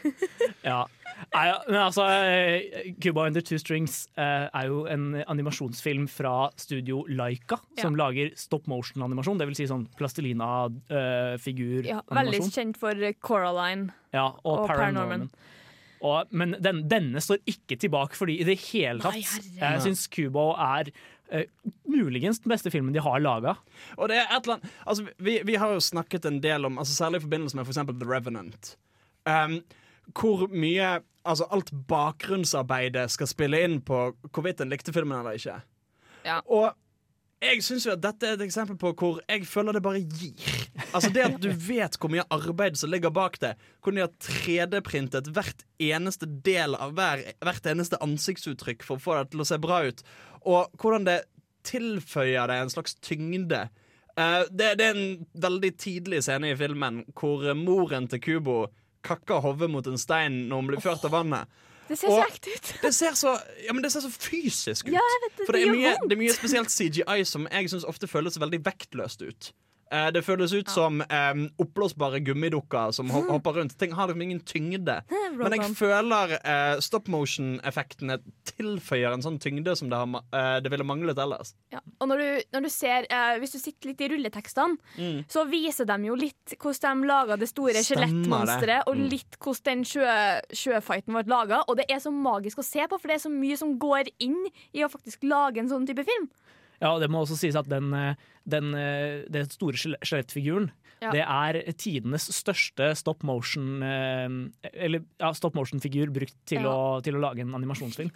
Ja. 0.64 0.85
Ja, 1.30 1.61
men 1.68 1.76
altså, 1.78 2.03
Cuba 2.99 3.26
Under 3.28 3.41
Two 3.47 3.55
Strings 3.61 4.09
er 4.18 4.64
jo 4.66 4.80
en 4.91 5.20
animasjonsfilm 5.30 6.09
fra 6.11 6.49
studio 6.59 7.05
Laika, 7.14 7.61
som 7.78 7.95
lager 7.97 8.33
stop 8.37 8.66
motion-animasjon. 8.66 9.39
Det 9.39 9.47
vil 9.47 9.55
si 9.61 9.66
sånn 9.70 9.85
plastelina-figur-animasjon. 10.01 12.18
veldig 12.18 12.41
kjent 12.51 12.74
for 12.80 12.99
Coraline. 13.22 13.93
ja, 14.11 14.33
og, 14.43 14.64
og 14.64 14.68
Paranorman. 14.72 15.28
Paranorman. 15.30 15.61
Og, 16.03 16.30
men 16.34 16.57
den, 16.62 16.82
denne 16.90 17.22
står 17.22 17.42
ikke 17.48 17.78
tilbake, 17.78 18.18
fordi 18.18 18.40
i 18.42 18.46
det 18.46 18.59
hele 18.72 19.03
tatt 19.05 19.14
Nei. 19.16 19.24
Jeg 19.61 19.82
syns 19.88 20.07
Kubo 20.12 20.53
er 20.59 20.94
Uh, 21.32 21.46
muligens 21.88 22.42
den 22.44 22.53
beste 22.53 22.68
filmen 22.68 22.92
de 22.92 23.00
har 23.00 23.22
laga. 23.24 23.55
Altså, 23.96 25.07
vi, 25.16 25.38
vi 25.48 25.55
har 25.57 25.70
jo 25.72 25.78
snakket 25.80 26.26
en 26.28 26.42
del 26.44 26.68
om, 26.68 26.76
altså, 26.76 26.92
særlig 26.92 27.22
i 27.22 27.24
forbindelse 27.24 27.57
med 27.57 27.64
for 27.64 27.72
eksempel 27.72 27.96
The 27.96 28.09
Revenant, 28.11 28.74
um, 29.24 29.55
hvor 30.12 30.44
mye 30.53 30.90
altså, 31.24 31.46
alt 31.48 31.72
bakgrunnsarbeidet 31.88 33.07
skal 33.14 33.30
spille 33.30 33.62
inn 33.64 33.78
på 33.80 34.03
hvorvidt 34.28 34.61
en 34.61 34.74
likte 34.74 34.92
filmen 34.92 35.22
eller 35.22 35.40
ikke. 35.40 35.57
Ja. 36.26 36.42
Og 36.44 36.76
jeg 37.43 37.62
syns 37.66 37.86
jo 37.86 37.93
at 37.97 38.03
dette 38.03 38.28
er 38.28 38.36
et 38.36 38.45
eksempel 38.45 38.76
på 38.78 38.93
hvor 38.99 39.20
jeg 39.26 39.47
føler 39.51 39.76
det 39.76 39.82
bare 39.84 40.01
gir. 40.01 40.57
Altså 40.93 41.11
Det 41.11 41.24
at 41.26 41.38
du 41.43 41.51
vet 41.72 41.99
hvor 41.99 42.12
mye 42.12 42.26
arbeid 42.30 42.78
som 42.78 42.93
ligger 42.93 43.11
bak 43.14 43.40
det. 43.43 43.57
Hvordan 43.82 43.99
de 43.99 44.05
har 44.05 44.14
3D-printet 44.28 45.30
hvert 45.34 45.64
eneste 45.82 46.28
del 46.47 46.76
av 46.78 46.95
hver, 46.99 47.24
hvert 47.43 47.66
eneste 47.66 48.01
ansiktsuttrykk 48.05 48.86
for 48.86 48.99
å 48.99 49.05
få 49.05 49.18
det 49.18 49.32
til 49.32 49.45
å 49.45 49.49
se 49.49 49.59
bra 49.62 49.82
ut. 49.88 50.05
Og 50.47 50.82
hvordan 50.82 51.09
det 51.09 51.18
tilføyer 51.66 52.51
det 52.51 52.59
en 52.59 52.72
slags 52.72 52.97
tyngde. 53.03 53.66
Uh, 54.18 54.45
det, 54.51 54.74
det 54.78 54.86
er 54.86 54.97
en 54.97 55.26
veldig 55.40 55.72
tidlig 55.80 56.22
scene 56.26 56.53
i 56.53 56.57
filmen 56.59 57.03
hvor 57.16 57.47
moren 57.57 58.09
til 58.11 58.20
Kubo 58.22 58.57
kakker 59.07 59.43
hodet 59.43 59.70
mot 59.72 59.86
en 59.88 59.99
stein 59.99 60.45
når 60.51 60.61
hun 60.61 60.72
blir 60.72 60.82
ført 60.84 61.07
av 61.09 61.14
vannet. 61.14 61.62
Det 61.93 61.99
ser 62.01 62.09
så 62.14 62.22
ekte 62.24 62.53
ut. 62.57 62.70
Det 62.82 62.93
ser 62.97 63.16
så, 63.20 63.34
ja, 63.66 63.74
men 63.76 63.84
det 63.84 63.90
ser 63.93 64.05
så 64.07 64.11
fysisk 64.12 64.88
ut. 64.88 64.95
Ja, 64.95 65.03
vet 65.26 65.34
det, 65.36 65.47
For 65.49 65.57
det 65.57 65.66
det 65.66 65.68
er, 65.68 65.76
mye, 65.76 65.97
det 66.09 66.16
er 66.16 66.20
mye 66.22 66.36
spesielt 66.36 66.72
CGI 66.72 67.18
som 67.28 67.45
jeg 67.51 67.68
syns 67.72 67.84
ofte 67.88 68.09
føles 68.09 68.40
veldig 68.40 68.62
vektløst 68.64 69.24
ut. 69.26 69.51
Eh, 69.93 70.09
det 70.14 70.22
føles 70.24 70.53
ut 70.57 70.70
som 70.72 71.03
eh, 71.05 71.34
oppblåsbare 71.61 72.22
gummidukker 72.24 72.95
som 72.97 73.11
hop 73.12 73.26
hopper 73.28 73.59
rundt. 73.61 73.74
Ting 73.78 73.93
har 73.93 74.09
liksom 74.09 74.22
ingen 74.24 74.40
tyngde. 74.49 74.95
Men 75.36 75.53
jeg 75.59 75.74
føler 75.76 76.32
eh, 76.40 76.78
stop 76.80 77.11
motion-effektene 77.12 78.16
tilføyer 78.55 79.12
en 79.12 79.24
sånn 79.24 79.36
tyngde 79.43 79.74
som 79.76 79.90
det, 79.93 79.99
har, 80.01 80.24
eh, 80.32 80.57
det 80.64 80.72
ville 80.72 80.86
manglet 80.88 81.20
ellers. 81.20 81.53
Ja. 81.74 81.82
Og 82.01 82.09
når 82.09 82.22
du, 82.22 82.28
når 82.57 82.66
du 82.66 82.70
ser 82.72 83.07
eh, 83.11 83.34
Hvis 83.43 83.53
du 83.53 83.59
sitter 83.61 83.90
litt 83.93 84.01
i 84.01 84.09
rulletekstene, 84.14 84.78
Mm. 84.99 85.24
så 85.28 85.43
viser 85.49 85.86
de 85.88 85.97
jo 86.07 86.14
litt 86.18 86.55
hvordan 86.61 87.01
de 87.03 87.09
laga 87.09 87.36
det 87.40 87.49
store 87.51 87.80
skjelettmonsteret, 87.84 88.86
og 88.86 88.97
Mm. 88.97 89.09
litt 89.11 89.36
hvordan 89.40 89.62
den 89.64 89.84
sjø, 89.84 90.07
sjøfighten 90.53 91.14
ble 91.14 91.22
laga. 91.30 91.62
Og 91.68 91.76
det 91.76 91.86
er 91.90 91.99
så 92.03 92.11
magisk 92.12 92.59
å 92.59 92.64
se 92.64 92.80
på, 92.88 92.99
for 93.01 93.09
det 93.09 93.16
er 93.16 93.24
så 93.28 93.32
mye 93.32 93.57
som 93.59 93.78
går 93.78 94.09
inn 94.20 94.47
i 94.74 94.82
å 94.84 94.88
faktisk 94.93 95.22
lage 95.28 95.59
en 95.62 95.68
sånn 95.68 95.86
type 95.86 96.05
film. 96.05 96.28
Ja, 96.83 96.93
og 96.97 97.01
det 97.05 97.09
må 97.14 97.22
også 97.22 97.39
sies 97.39 97.55
at 97.57 97.68
den, 97.70 97.93
eh, 97.95 98.14
den, 98.51 98.72
eh, 98.74 99.22
den 99.30 99.47
store 99.55 99.78
skjel- 99.78 100.01
skjelettfiguren 100.03 100.72
Ja. 101.03 101.11
Det 101.11 101.22
er 101.26 101.57
tidenes 101.74 102.28
største 102.30 102.93
stop 102.95 103.24
motion 103.26 103.83
eh, 103.83 104.28
Eller 104.87 105.01
ja, 105.18 105.33
stop 105.35 105.57
motion-figur 105.59 106.12
brukt 106.14 106.37
til, 106.47 106.61
Ja. 106.62 106.70
å, 106.70 107.01
til 107.03 107.16
å 107.18 107.22
lage 107.24 107.41
en 107.43 107.51
animasjonsfilm. 107.59 108.12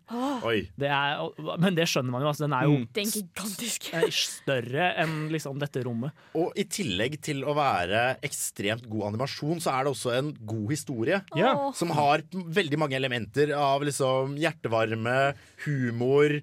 Oi. 0.46 0.68
Det 0.78 0.86
er, 0.86 1.18
men 1.58 1.74
det 1.74 1.88
skjønner 1.90 2.14
man 2.14 2.22
jo. 2.22 2.28
Altså, 2.30 2.44
den 2.46 2.54
er 2.54 2.62
jo 2.68 2.76
Mm. 2.76 2.86
Er 2.94 3.10
gigantisk. 3.10 3.88
større 4.14 4.86
enn 5.02 5.16
liksom, 5.34 5.58
dette 5.58 5.82
rommet. 5.82 6.12
Og 6.38 6.52
i 6.54 6.62
tillegg 6.62 7.18
til 7.26 7.42
å 7.42 7.56
være 7.58 8.20
ekstremt 8.22 8.86
god 8.88 9.08
animasjon, 9.12 9.58
så 9.58 9.72
er 9.74 9.82
det 9.88 9.92
også 9.96 10.14
en 10.20 10.30
god 10.46 10.70
historie. 10.70 11.22
Ja. 11.34 11.72
Som 11.74 11.90
har 11.90 12.22
veldig 12.30 12.78
mange 12.78 12.94
elementer 12.94 13.50
av 13.56 13.82
liksom 13.82 14.38
hjertevarme, 14.38 15.34
humor, 15.66 16.40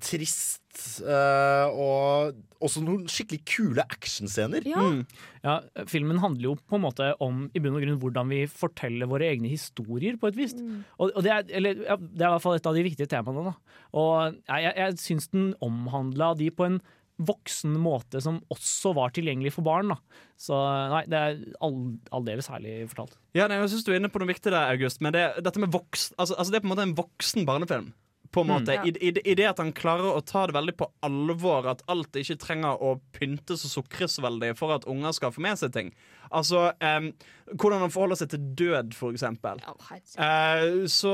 trist 0.00 0.62
eh, 1.02 1.76
og 1.76 2.36
også 2.64 2.82
noen 2.84 3.06
skikkelig 3.10 3.42
kule 3.48 3.84
actionscener. 3.84 4.66
Ja. 4.68 4.82
Mm. 4.82 5.02
Ja, 5.44 5.56
filmen 5.90 6.20
handler 6.22 6.50
jo 6.50 6.54
på 6.58 6.78
en 6.78 6.84
måte 6.86 7.10
om 7.22 7.46
i 7.52 7.62
bunn 7.62 7.76
og 7.78 7.84
grunn 7.84 8.00
hvordan 8.02 8.32
vi 8.32 8.42
forteller 8.50 9.10
våre 9.10 9.28
egne 9.28 9.50
historier, 9.52 10.18
på 10.20 10.30
et 10.30 10.38
vis. 10.38 10.56
Og, 10.98 11.10
og 11.12 11.22
det, 11.26 11.32
er, 11.32 11.48
eller, 11.60 11.82
ja, 11.86 11.98
det 12.00 12.22
er 12.22 12.30
i 12.30 12.34
hvert 12.34 12.44
fall 12.44 12.58
et 12.58 12.68
av 12.68 12.76
de 12.76 12.84
viktige 12.86 13.10
temaene. 13.12 13.50
Da. 13.50 13.80
Og 13.96 14.12
jeg, 14.38 14.68
jeg, 14.68 14.76
jeg 14.82 15.00
syns 15.04 15.32
den 15.34 15.50
omhandla 15.64 16.34
de 16.38 16.50
på 16.54 16.68
en 16.68 16.80
voksen 17.16 17.76
måte 17.80 18.20
som 18.20 18.42
også 18.52 18.92
var 18.96 19.12
tilgjengelig 19.16 19.54
for 19.56 19.66
barn. 19.66 19.94
Da. 19.94 20.24
Så 20.40 20.56
nei, 20.92 21.04
det 21.10 21.20
er 21.20 21.38
all, 21.64 21.78
aldeles 22.14 22.50
herlig 22.52 22.82
fortalt. 22.90 23.16
Ja, 23.36 23.48
nei, 23.48 23.60
jeg 23.62 23.72
synes 23.72 23.86
du 23.86 23.92
er 23.94 24.00
inne 24.00 24.12
på 24.12 24.20
noe 24.20 24.30
viktig 24.30 24.52
der, 24.52 24.72
August. 24.74 25.00
Men 25.04 25.16
det, 25.16 25.28
dette 25.44 25.62
med 25.62 25.72
voksen, 25.74 26.16
altså, 26.20 26.36
altså 26.36 26.52
det 26.52 26.60
er 26.60 26.66
på 26.66 26.70
en 26.70 26.74
måte 26.74 26.88
en 26.88 26.98
voksen 26.98 27.48
barnefilm. 27.48 27.94
På 28.32 28.42
en 28.42 28.50
måte, 28.50 28.74
ja. 28.76 28.84
I, 28.86 28.92
i, 29.08 29.12
I 29.30 29.34
det 29.38 29.46
at 29.50 29.60
han 29.62 29.72
klarer 29.76 30.16
å 30.16 30.22
ta 30.24 30.46
det 30.48 30.56
veldig 30.56 30.74
på 30.80 30.88
alvor, 31.06 31.68
at 31.70 31.82
alt 31.92 32.16
ikke 32.18 32.38
trenger 32.42 32.82
å 32.82 32.96
pyntes 33.16 33.64
og 33.68 33.72
sukres 33.72 34.18
veldig 34.22 34.54
for 34.58 34.74
at 34.76 34.86
unger 34.90 35.14
skal 35.16 35.34
få 35.34 35.44
med 35.44 35.60
seg 35.60 35.74
ting. 35.76 35.92
Altså, 36.34 36.70
um, 36.80 37.12
Hvordan 37.52 37.84
han 37.84 37.92
forholder 37.94 38.18
seg 38.18 38.32
til 38.32 38.46
død, 38.58 38.96
for 38.98 39.14
eksempel. 39.14 39.60
Oh. 39.70 39.92
Eh, 39.94 40.86
så 40.90 41.12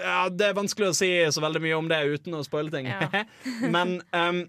Ja, 0.00 0.28
det 0.32 0.46
er 0.48 0.56
vanskelig 0.56 0.92
å 0.92 0.96
si 0.96 1.10
så 1.34 1.42
veldig 1.44 1.60
mye 1.64 1.76
om 1.76 1.90
det 1.90 2.00
uten 2.14 2.38
å 2.38 2.44
spoile 2.46 2.72
ting. 2.72 2.88
Ja. 2.88 3.24
men, 3.74 3.98
em, 4.16 4.46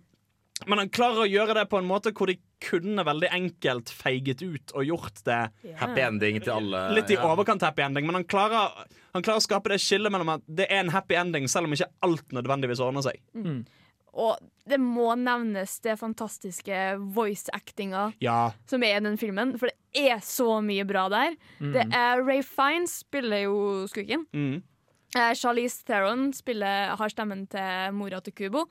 men 0.68 0.78
han 0.80 0.90
klarer 0.90 1.24
å 1.26 1.30
gjøre 1.30 1.54
det 1.58 1.66
på 1.70 1.78
en 1.82 1.88
måte 1.90 2.12
hvor 2.16 2.28
de 2.30 2.38
kunne 2.64 3.04
veldig 3.04 3.30
enkelt 3.36 3.90
feiget 3.92 4.42
ut 4.46 4.72
og 4.78 4.86
gjort 4.88 5.24
det 5.28 5.40
Happy 5.82 6.02
ending 6.02 6.38
til 6.42 6.54
alle. 6.54 6.84
litt 6.96 7.10
i 7.12 7.18
Ja. 7.18 7.26
overkant 7.34 7.62
happy 7.62 7.82
ending. 7.84 8.06
Men 8.06 8.16
han 8.22 8.24
klarer, 8.24 8.72
han 9.14 9.22
klarer 9.26 9.42
å 9.42 9.48
skape 9.48 9.70
det 9.74 9.80
skillet 9.82 10.12
mellom 10.14 10.30
at 10.38 10.42
det 10.48 10.68
er 10.72 10.80
en 10.86 10.90
happy 10.90 11.16
ending, 11.16 11.48
selv 11.48 11.66
om 11.68 11.74
ikke 11.74 11.90
alt 12.02 12.28
nødvendigvis 12.32 12.80
ordner 12.80 13.02
seg. 13.04 13.20
Og 14.14 14.38
det 14.70 14.78
må 14.80 15.16
nevnes 15.18 15.80
det 15.82 15.98
fantastiske 16.00 16.98
voice-actinga 17.16 18.14
Ja, 18.22 18.52
som 18.70 18.84
er 18.84 18.98
i 18.98 19.00
den 19.04 19.18
filmen, 19.18 19.58
for 19.58 19.68
det 19.68 20.06
er 20.14 20.20
så 20.22 20.62
mye 20.64 20.86
bra 20.86 21.08
der. 21.10 21.36
Det 21.60 21.88
er 21.92 22.22
Ray 22.24 22.42
Fiennes 22.44 23.00
spiller 23.04 23.44
jo 23.48 23.58
skurken. 23.88 24.28
mm. 24.34 24.62
Eh, 25.16 25.34
Charlize 25.36 25.84
Theron 25.86 26.32
spiller, 26.34 26.96
har 26.98 27.10
stemmen 27.10 27.48
til 27.48 27.92
mora 27.94 28.20
til 28.24 28.34
Kubo. 28.34 28.64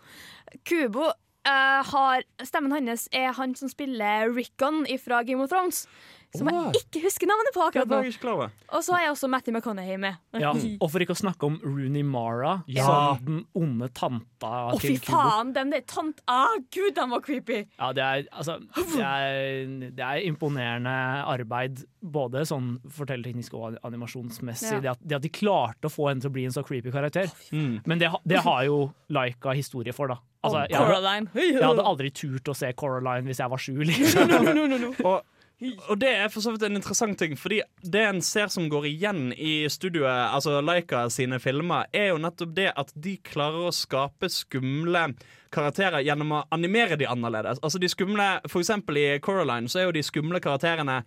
Kubo 0.66 1.12
har 1.48 2.22
Stemmen 2.44 2.72
hans 2.72 3.08
er 3.12 3.32
han 3.34 3.54
som 3.58 3.68
spiller 3.68 4.30
Rickon 4.34 4.86
fra 4.98 5.22
Game 5.22 5.42
of 5.42 5.50
Thrones. 5.50 5.86
Som 6.32 6.48
jeg 6.48 6.80
ikke 6.80 7.02
husker 7.04 7.28
navnet 7.28 7.52
på 7.52 7.60
akkurat 7.66 7.90
nå. 7.90 7.98
jeg. 8.08 8.52
Og 8.72 8.84
så 8.86 8.94
er 8.96 9.10
også 9.10 9.28
Matty 9.28 9.52
McConaughey 9.52 9.98
med. 10.00 10.16
Ja, 10.40 10.52
og 10.82 10.88
for 10.88 11.04
ikke 11.04 11.12
å 11.12 11.20
snakke 11.20 11.48
om 11.48 11.58
Rooney 11.64 12.04
Mara 12.06 12.54
Ja. 12.72 12.86
som 12.86 13.26
den 13.26 13.42
onde 13.58 13.90
tanta 13.92 14.52
Å, 14.72 14.78
fy 14.80 14.94
til 14.94 15.02
Kubo. 15.04 15.18
faen! 15.18 15.52
Den 15.56 15.74
der 15.74 15.84
tant... 15.88 16.22
Ah, 16.30 16.54
gud, 16.72 16.94
den 16.96 17.12
var 17.12 17.20
creepy! 17.24 17.66
Ja, 17.76 17.90
det 17.96 18.06
er, 18.06 18.24
altså, 18.32 18.56
det, 18.78 19.04
er, 19.04 19.92
det 19.92 20.06
er 20.08 20.24
imponerende 20.24 20.94
arbeid, 21.28 21.84
både 22.00 22.46
sånn 22.48 22.78
fortellerteknisk 22.88 23.54
og 23.58 23.76
animasjonsmessig. 23.84 24.78
Ja. 24.78 24.80
Det, 24.80 24.94
at, 24.96 25.04
det 25.04 25.18
at 25.20 25.26
de 25.26 25.32
klarte 25.36 25.90
å 25.90 25.92
få 25.92 26.08
henne 26.10 26.24
til 26.24 26.32
å 26.32 26.36
bli 26.38 26.46
en 26.48 26.56
så 26.56 26.64
creepy 26.66 26.94
karakter. 26.94 27.28
Mm. 27.52 27.82
Men 27.84 28.00
det, 28.00 28.08
det 28.24 28.40
har 28.46 28.64
jo 28.70 28.86
Laika 29.12 29.52
historie 29.58 29.92
for, 29.92 30.14
da. 30.14 30.16
Altså, 30.42 30.64
jeg, 30.66 30.80
hadde, 30.80 31.12
jeg 31.38 31.60
hadde 31.62 31.84
aldri 31.86 32.08
turt 32.10 32.48
å 32.50 32.54
se 32.56 32.72
Coraline 32.74 33.28
hvis 33.28 33.38
jeg 33.44 33.52
var 33.52 33.60
sju. 33.62 33.76
Liksom. 33.86 34.32
no, 34.32 34.40
no, 34.56 34.64
no, 34.66 34.80
no. 34.88 34.90
Og, 35.06 35.20
og 35.62 35.98
det 36.00 36.10
er 36.10 36.30
for 36.32 36.42
så 36.44 36.52
vidt 36.54 36.64
en 36.66 36.78
interessant 36.78 37.18
ting, 37.18 37.34
fordi 37.38 37.60
det 37.82 38.02
en 38.06 38.22
ser 38.24 38.50
som 38.52 38.68
går 38.70 38.88
igjen 38.88 39.22
i 39.34 39.68
studioet, 39.70 40.32
altså 40.34 40.60
Laika 40.64 41.04
sine 41.12 41.38
filmer, 41.42 41.86
er 41.94 42.10
jo 42.10 42.20
nettopp 42.22 42.54
det 42.56 42.70
at 42.72 42.92
de 42.94 43.16
klarer 43.22 43.68
å 43.68 43.74
skape 43.74 44.30
skumle 44.32 45.10
karakterer 45.52 46.02
gjennom 46.06 46.32
å 46.38 46.44
animere 46.54 46.98
de 46.98 47.08
annerledes. 47.10 47.60
Altså 47.62 47.78
de 47.82 47.90
skumle, 47.92 48.28
For 48.48 48.64
eksempel 48.64 48.98
i 48.98 49.06
Coraline 49.22 49.70
så 49.70 49.82
er 49.82 49.88
jo 49.88 49.96
de 49.98 50.04
skumle 50.06 50.40
karakterene 50.42 51.02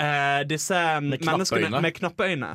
eh, 0.00 0.42
disse 0.48 0.78
Med 1.00 1.24
menneskene 1.24 1.68
øyne. 1.68 1.80
med 1.82 1.94
knappe 1.94 2.26
øyne. 2.28 2.50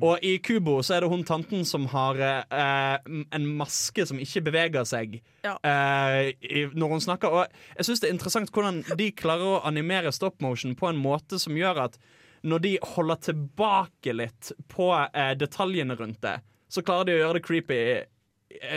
Og 0.00 0.22
i 0.22 0.38
Kubo 0.38 0.78
så 0.82 0.94
er 0.96 1.00
det 1.00 1.10
hun 1.10 1.24
tanten 1.24 1.64
som 1.66 1.86
har 1.90 2.20
uh, 2.22 2.98
en 3.34 3.46
maske 3.58 4.06
som 4.06 4.18
ikke 4.22 4.44
beveger 4.46 4.84
seg 4.86 5.20
Ja. 5.44 5.56
uh, 5.58 6.30
i, 6.40 6.66
når 6.74 6.88
hun 6.88 7.00
snakker. 7.00 7.28
Og 7.28 7.46
jeg 7.76 7.88
syns 7.88 8.00
det 8.00 8.10
er 8.10 8.14
interessant 8.14 8.52
hvordan 8.54 8.84
de 8.96 9.10
klarer 9.12 9.56
å 9.56 9.62
animere 9.66 10.12
stop 10.12 10.40
motion 10.40 10.76
på 10.78 10.88
en 10.90 10.96
måte 11.00 11.40
som 11.42 11.56
gjør 11.56 11.84
at 11.88 11.98
når 12.46 12.62
de 12.62 12.78
holder 12.94 13.16
tilbake 13.16 14.12
litt 14.14 14.52
på 14.70 14.92
detaljene 15.40 15.96
rundt 15.98 16.20
det, 16.22 16.36
så 16.70 16.82
klarer 16.84 17.08
de 17.08 17.16
å 17.16 17.18
gjøre 17.24 17.40
det 17.40 17.46
creepy 17.46 17.78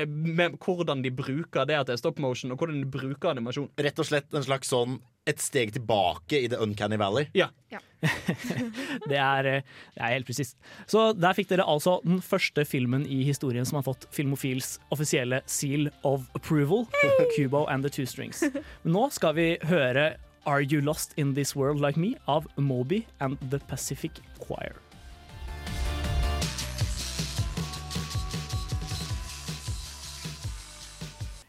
med 0.08 0.58
hvordan 0.58 1.04
de 1.04 1.12
bruker 1.14 1.68
det 1.70 1.78
at 1.78 1.88
det 1.90 1.94
er 1.94 2.02
stop 2.02 2.20
motion, 2.20 2.52
og 2.52 2.58
hvordan 2.58 2.82
de 2.82 2.90
bruker 2.90 3.30
animasjon. 3.32 3.70
Rett 3.78 4.00
og 4.02 4.08
slett 4.10 4.34
en 4.34 4.46
slags 4.46 4.72
sånn 4.74 4.98
et 5.30 5.42
steg 5.44 5.72
tilbake 5.76 6.40
i 6.44 6.50
The 6.52 6.60
Uncanny 6.64 6.98
Valley. 7.00 7.30
Ja. 7.38 7.50
Det 9.10 9.18
er, 9.20 9.46
eh, 9.46 9.64
det 9.96 10.00
er 10.00 10.14
helt 10.14 10.28
presist. 10.30 10.56
Så 10.88 11.10
der 11.18 11.36
fikk 11.36 11.50
dere 11.52 11.66
altså 11.68 11.98
den 12.06 12.22
første 12.24 12.64
filmen 12.66 13.04
i 13.04 13.22
historien 13.28 13.68
som 13.68 13.80
har 13.80 13.86
fått 13.90 14.08
Filmofils 14.16 14.78
offisielle 14.96 15.42
seal 15.52 15.90
of 16.08 16.30
approval. 16.38 16.88
Kubo 17.36 17.66
and 17.68 17.84
the 17.84 17.92
Two 17.92 18.08
Strings. 18.08 18.42
Men 18.84 18.96
nå 18.96 19.10
skal 19.12 19.36
vi 19.36 19.50
høre 19.68 20.14
Are 20.48 20.64
You 20.64 20.82
Lost 20.82 21.14
In 21.20 21.36
This 21.36 21.56
World 21.56 21.84
Like 21.84 22.00
Me 22.00 22.16
av 22.28 22.48
Moby 22.56 23.06
and 23.20 23.38
The 23.52 23.60
Pacific 23.68 24.24
Choir. 24.40 24.80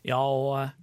Ja, 0.02 0.18
og 0.18 0.54
eh, 0.62 0.76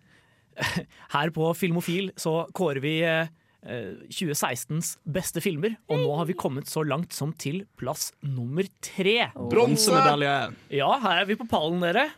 her 1.16 1.34
på 1.36 1.52
Filmofil 1.58 2.12
så 2.20 2.40
kårer 2.58 2.82
vi 2.84 2.96
eh, 3.06 3.30
2016s 3.68 4.96
beste 5.04 5.42
filmer, 5.44 5.76
og 5.92 6.00
nå 6.04 6.14
har 6.20 6.30
vi 6.30 6.38
kommet 6.40 6.70
så 6.72 6.86
langt 6.88 7.16
som 7.16 7.34
til 7.36 7.66
plass 7.80 8.12
nummer 8.24 8.68
tre. 8.86 9.30
Bronsemedalje. 9.36 10.36
Ja, 10.80 10.92
her 11.04 11.24
er 11.24 11.30
vi 11.30 11.40
på 11.40 11.50
pallen, 11.52 11.84
dere. 11.84 12.10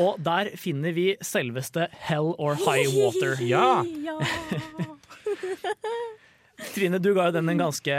Og 0.00 0.16
der 0.24 0.54
finner 0.56 0.94
vi 0.96 1.10
selveste 1.24 1.88
Hell 2.06 2.32
or 2.38 2.56
High 2.56 2.88
Water. 2.96 3.36
Ja. 3.44 3.82
Trine, 6.56 6.98
du 7.02 7.10
ga 7.16 7.28
jo 7.28 7.34
den 7.36 7.50
en 7.52 7.60
ganske 7.60 7.96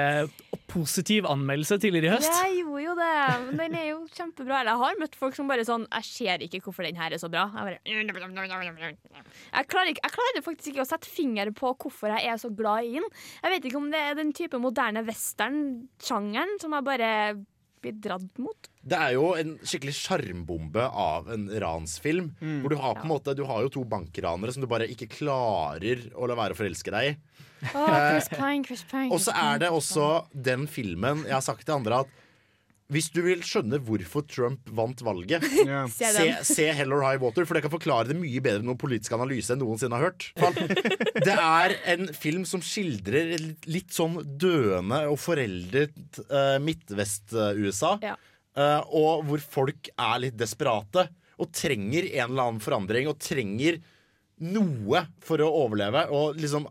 positiv 0.67 1.27
anmeldelse 1.29 1.77
tidligere 1.81 2.09
i 2.09 2.13
høst. 2.15 2.27
Jeg 2.27 2.61
gjorde 2.61 2.83
jo 2.83 2.95
det, 2.97 3.11
men 3.45 3.59
den 3.61 3.75
er 3.77 3.85
jo 3.91 3.97
kjempebra. 4.17 4.63
Jeg 4.65 4.81
har 4.81 5.01
møtt 5.01 5.17
folk 5.19 5.37
som 5.37 5.49
bare 5.49 5.65
sånn 5.67 5.85
Jeg 5.85 6.07
ser 6.09 6.45
ikke 6.45 6.61
hvorfor 6.65 6.87
den 6.87 6.97
her 6.99 7.13
er 7.13 7.21
så 7.21 7.29
bra. 7.31 7.45
Jeg, 7.53 7.67
bare, 7.69 7.79
jeg, 7.85 9.67
klarer, 9.71 9.91
ikke, 9.93 10.03
jeg 10.03 10.15
klarer 10.17 10.45
faktisk 10.45 10.71
ikke 10.73 10.85
å 10.85 10.89
sette 10.89 11.11
finger 11.11 11.53
på 11.57 11.73
hvorfor 11.73 12.15
jeg 12.15 12.31
er 12.33 12.41
så 12.41 12.51
glad 12.53 12.89
i 12.89 12.97
den. 12.97 13.07
Jeg 13.43 13.53
vet 13.55 13.69
ikke 13.69 13.81
om 13.81 13.91
det 13.93 14.01
er 14.01 14.17
den 14.17 14.33
type 14.35 14.61
moderne 14.61 15.05
western-sjangeren 15.07 16.57
som 16.63 16.75
jeg 16.77 16.87
bare 16.89 17.11
blir 17.87 18.01
dratt 18.03 18.41
mot. 18.41 18.69
Det 18.87 18.97
er 18.97 19.15
jo 19.17 19.31
en 19.39 19.55
skikkelig 19.63 19.95
sjarmbombe 19.97 20.83
av 20.87 21.27
en 21.33 21.47
ransfilm. 21.63 22.29
Hvor 22.61 22.71
du 22.71 22.77
har 22.79 22.95
på 22.99 23.07
en 23.07 23.11
måte 23.11 23.35
Du 23.37 23.43
har 23.47 23.63
jo 23.65 23.71
to 23.73 23.83
bankranere 23.87 24.53
som 24.53 24.63
du 24.63 24.69
bare 24.69 24.87
ikke 24.91 25.09
klarer 25.11 26.07
å 26.15 26.27
la 26.29 26.37
være 26.37 26.55
å 26.55 26.59
forelske 26.59 26.93
deg 26.93 27.11
i. 27.11 27.17
Å, 27.73 27.83
Chris 28.13 28.29
Pine, 28.29 28.63
Chris 28.67 28.83
Pine. 28.85 29.09
Og 29.11 29.21
så 29.23 29.33
er 29.33 29.63
det 29.63 29.71
også 29.73 30.27
den 30.31 30.67
filmen 30.69 31.23
Jeg 31.25 31.33
har 31.33 31.41
sagt 31.41 31.65
til 31.65 31.73
andre 31.79 32.03
at 32.05 32.11
hvis 32.93 33.09
du 33.11 33.19
vil 33.25 33.41
skjønne 33.43 33.81
hvorfor 33.83 34.23
Trump 34.31 34.69
vant 34.75 35.01
valget, 35.03 35.43
yeah. 35.67 35.89
Se 35.91 36.07
se, 36.47 36.69
Hell 36.77 36.95
or 36.95 37.03
High 37.03 37.19
Water, 37.19 37.43
for 37.47 37.57
det 37.57 37.65
kan 37.65 37.73
forklare 37.73 38.11
det 38.11 38.19
mye 38.19 38.39
bedre 38.43 38.63
enn 38.63 38.69
noen 38.69 38.79
politisk 38.79 39.17
analyse 39.17 39.51
enn 39.51 39.59
noensinne 39.63 39.99
har 39.99 40.09
hørt. 40.09 40.29
Det 41.27 41.33
er 41.33 41.73
en 41.91 42.07
film 42.15 42.45
som 42.47 42.61
skildrer 42.63 43.33
litt, 43.67 43.89
sånn 43.91 44.19
døende 44.39 45.01
og 45.11 45.17
foreldet 45.19 46.21
uh, 46.29 46.55
Midtvest-USA. 46.63 47.97
Ja. 48.05 48.15
Eh, 48.57 48.81
og 48.97 49.25
hvor 49.27 49.43
folk 49.43 49.89
er 49.93 50.21
litt 50.23 50.37
desperate 50.39 51.07
og 51.37 51.51
trenger 51.53 52.07
en 52.07 52.31
eller 52.31 52.47
annen 52.47 52.63
forandring 52.63 53.09
og 53.09 53.19
trenger 53.21 53.77
noe 54.41 55.03
for 55.25 55.41
å 55.41 55.49
overleve. 55.63 56.07
Og 56.13 56.39
liksom 56.41 56.65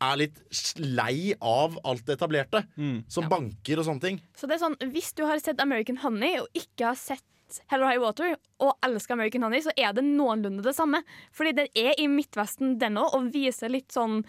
er 0.00 0.20
litt 0.20 0.38
lei 0.80 1.34
av 1.44 1.76
alt 1.84 2.06
det 2.08 2.16
etablerte, 2.18 2.62
som 3.08 3.28
banker 3.30 3.80
og 3.82 3.88
sånne 3.88 4.04
ting. 4.04 4.20
Så 4.36 4.48
det 4.48 4.56
er 4.56 4.62
sånn, 4.64 4.78
Hvis 4.94 5.12
du 5.16 5.26
har 5.28 5.40
sett 5.42 5.60
American 5.60 6.00
Honey 6.04 6.38
og 6.40 6.48
ikke 6.56 6.92
har 6.92 6.98
sett 6.98 7.24
Hello 7.70 7.88
High 7.88 7.98
Water 8.00 8.36
og 8.62 8.76
elsker 8.86 9.16
American 9.16 9.42
Honey, 9.42 9.60
så 9.64 9.74
er 9.76 9.92
det 9.96 10.04
noenlunde 10.06 10.62
det 10.62 10.74
samme. 10.76 11.02
Fordi 11.34 11.52
den 11.58 11.68
er 11.74 11.98
i 11.98 12.06
Midtvesten, 12.10 12.78
den 12.78 12.98
òg, 13.00 13.14
og 13.16 13.32
viser 13.34 13.72
litt 13.72 13.92
sånn 13.92 14.22